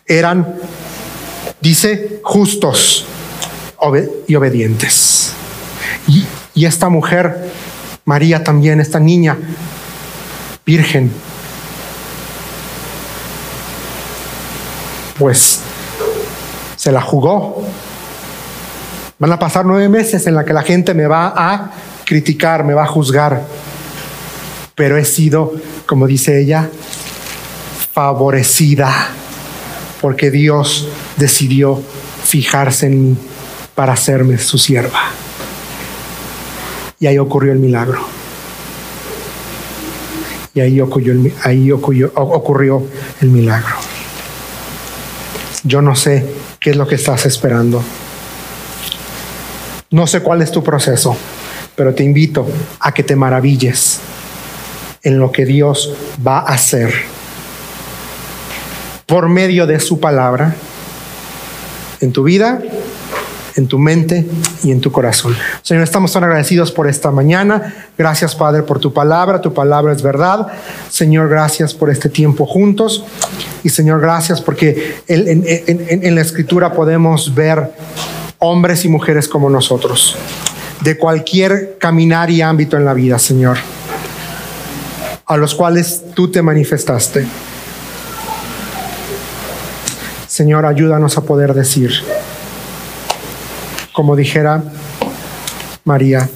Eran, 0.07 0.57
dice, 1.61 2.21
justos 2.23 3.07
y 4.29 4.35
obedientes. 4.35 5.33
Y, 6.07 6.25
y 6.55 6.67
esta 6.67 6.89
mujer, 6.89 7.51
María 8.05 8.45
también, 8.45 8.81
esta 8.81 9.01
niña, 9.01 9.39
virgen, 10.67 11.11
pues 15.21 15.61
se 16.77 16.91
la 16.91 17.03
jugó. 17.03 17.63
Van 19.19 19.31
a 19.31 19.39
pasar 19.39 19.67
nueve 19.67 19.87
meses 19.91 20.27
en 20.27 20.35
la 20.35 20.47
que 20.47 20.55
la 20.55 20.63
gente 20.63 20.95
me 20.95 21.07
va 21.07 21.35
a 21.37 21.71
criticar, 22.07 22.65
me 22.65 22.73
va 22.73 22.85
a 22.85 22.87
juzgar. 22.87 23.43
Pero 24.75 24.97
he 24.97 25.05
sido, 25.05 25.53
como 25.87 26.07
dice 26.07 26.41
ella, 26.41 26.71
favorecida 27.93 29.11
porque 30.01 30.31
Dios 30.31 30.89
decidió 31.19 31.79
fijarse 32.25 32.87
en 32.87 33.11
mí 33.11 33.17
para 33.75 33.93
hacerme 33.93 34.39
su 34.39 34.57
sierva. 34.57 35.11
Y 36.99 37.09
ahí 37.09 37.19
ocurrió 37.19 37.53
el 37.53 37.59
milagro. 37.59 38.01
Y 40.55 40.61
ahí 40.61 40.81
ocurrió 40.81 41.13
el, 41.13 41.35
ahí 41.45 41.71
ocurrió, 41.71 42.11
ocurrió 42.15 42.83
el 43.21 43.29
milagro. 43.29 43.90
Yo 45.65 45.83
no 45.83 45.95
sé 45.95 46.25
qué 46.59 46.71
es 46.71 46.77
lo 46.77 46.87
que 46.87 46.95
estás 46.95 47.27
esperando. 47.27 47.83
No 49.91 50.07
sé 50.07 50.21
cuál 50.21 50.41
es 50.43 50.51
tu 50.51 50.63
proceso, 50.63 51.17
pero 51.75 51.95
te 51.95 52.05
invito 52.05 52.47
a 52.79 52.93
que 52.93 53.03
te 53.03 53.17
maravilles 53.17 54.01
en 55.03 55.19
lo 55.19 55.33
que 55.33 55.45
Dios 55.45 55.95
va 56.27 56.39
a 56.39 56.55
hacer 56.55 56.93
por 59.07 59.29
medio 59.29 59.67
de 59.67 59.81
su 59.81 59.99
palabra 59.99 60.55
en 62.01 62.13
tu 62.13 62.23
vida 62.23 62.63
en 63.61 63.69
tu 63.69 63.79
mente 63.79 64.27
y 64.65 64.73
en 64.73 64.81
tu 64.81 64.91
corazón. 64.91 65.37
Señor, 65.63 65.85
estamos 65.85 66.13
tan 66.13 66.25
agradecidos 66.25 66.73
por 66.73 66.89
esta 66.89 67.11
mañana. 67.11 67.75
Gracias, 67.97 68.35
Padre, 68.35 68.63
por 68.63 68.81
tu 68.81 68.93
palabra. 68.93 69.41
Tu 69.41 69.55
palabra 69.55 69.93
es 69.93 70.03
verdad. 70.03 70.49
Señor, 70.89 71.29
gracias 71.29 71.73
por 71.73 71.91
este 71.91 72.09
tiempo 72.09 72.47
juntos. 72.47 73.05
Y 73.63 73.69
Señor, 73.69 74.01
gracias 74.01 74.41
porque 74.41 75.03
en, 75.07 75.45
en 75.47 76.15
la 76.15 76.21
escritura 76.21 76.73
podemos 76.73 77.35
ver 77.35 77.71
hombres 78.39 78.85
y 78.85 78.89
mujeres 78.89 79.29
como 79.29 79.51
nosotros, 79.51 80.17
de 80.81 80.97
cualquier 80.97 81.77
caminar 81.79 82.31
y 82.31 82.41
ámbito 82.41 82.77
en 82.79 82.87
la 82.87 82.95
vida, 82.95 83.19
Señor, 83.19 83.59
a 85.27 85.37
los 85.37 85.55
cuales 85.55 86.03
tú 86.15 86.31
te 86.31 86.41
manifestaste. 86.41 87.27
Señor, 90.27 90.65
ayúdanos 90.65 91.19
a 91.19 91.23
poder 91.23 91.53
decir, 91.53 91.93
como 94.01 94.17
dijera 94.17 94.63
María, 95.85 96.27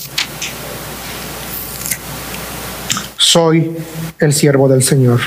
soy 3.17 3.75
el 4.19 4.35
siervo 4.35 4.69
del 4.69 4.83
Señor, 4.83 5.19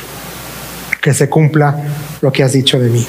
que 1.01 1.15
se 1.15 1.29
cumpla 1.29 1.75
lo 2.21 2.31
que 2.31 2.43
has 2.43 2.53
dicho 2.53 2.79
de 2.79 2.89
mí. 2.89 3.07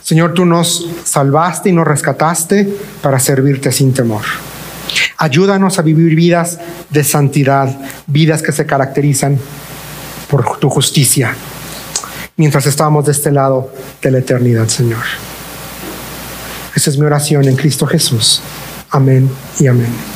Señor, 0.00 0.32
tú 0.32 0.46
nos 0.46 0.88
salvaste 1.02 1.70
y 1.70 1.72
nos 1.72 1.88
rescataste 1.88 2.72
para 3.02 3.18
servirte 3.18 3.72
sin 3.72 3.92
temor. 3.92 4.22
Ayúdanos 5.16 5.80
a 5.80 5.82
vivir 5.82 6.14
vidas 6.14 6.60
de 6.90 7.02
santidad, 7.02 7.76
vidas 8.06 8.42
que 8.42 8.52
se 8.52 8.64
caracterizan 8.64 9.40
por 10.30 10.60
tu 10.60 10.70
justicia 10.70 11.34
mientras 12.36 12.66
estamos 12.66 13.06
de 13.06 13.12
este 13.12 13.30
lado 13.30 13.72
de 14.02 14.10
la 14.10 14.18
eternidad, 14.18 14.68
Señor. 14.68 15.04
Esa 16.74 16.90
es 16.90 16.98
mi 16.98 17.06
oración 17.06 17.44
en 17.48 17.56
Cristo 17.56 17.86
Jesús. 17.86 18.42
Amén 18.90 19.30
y 19.58 19.66
amén. 19.66 20.15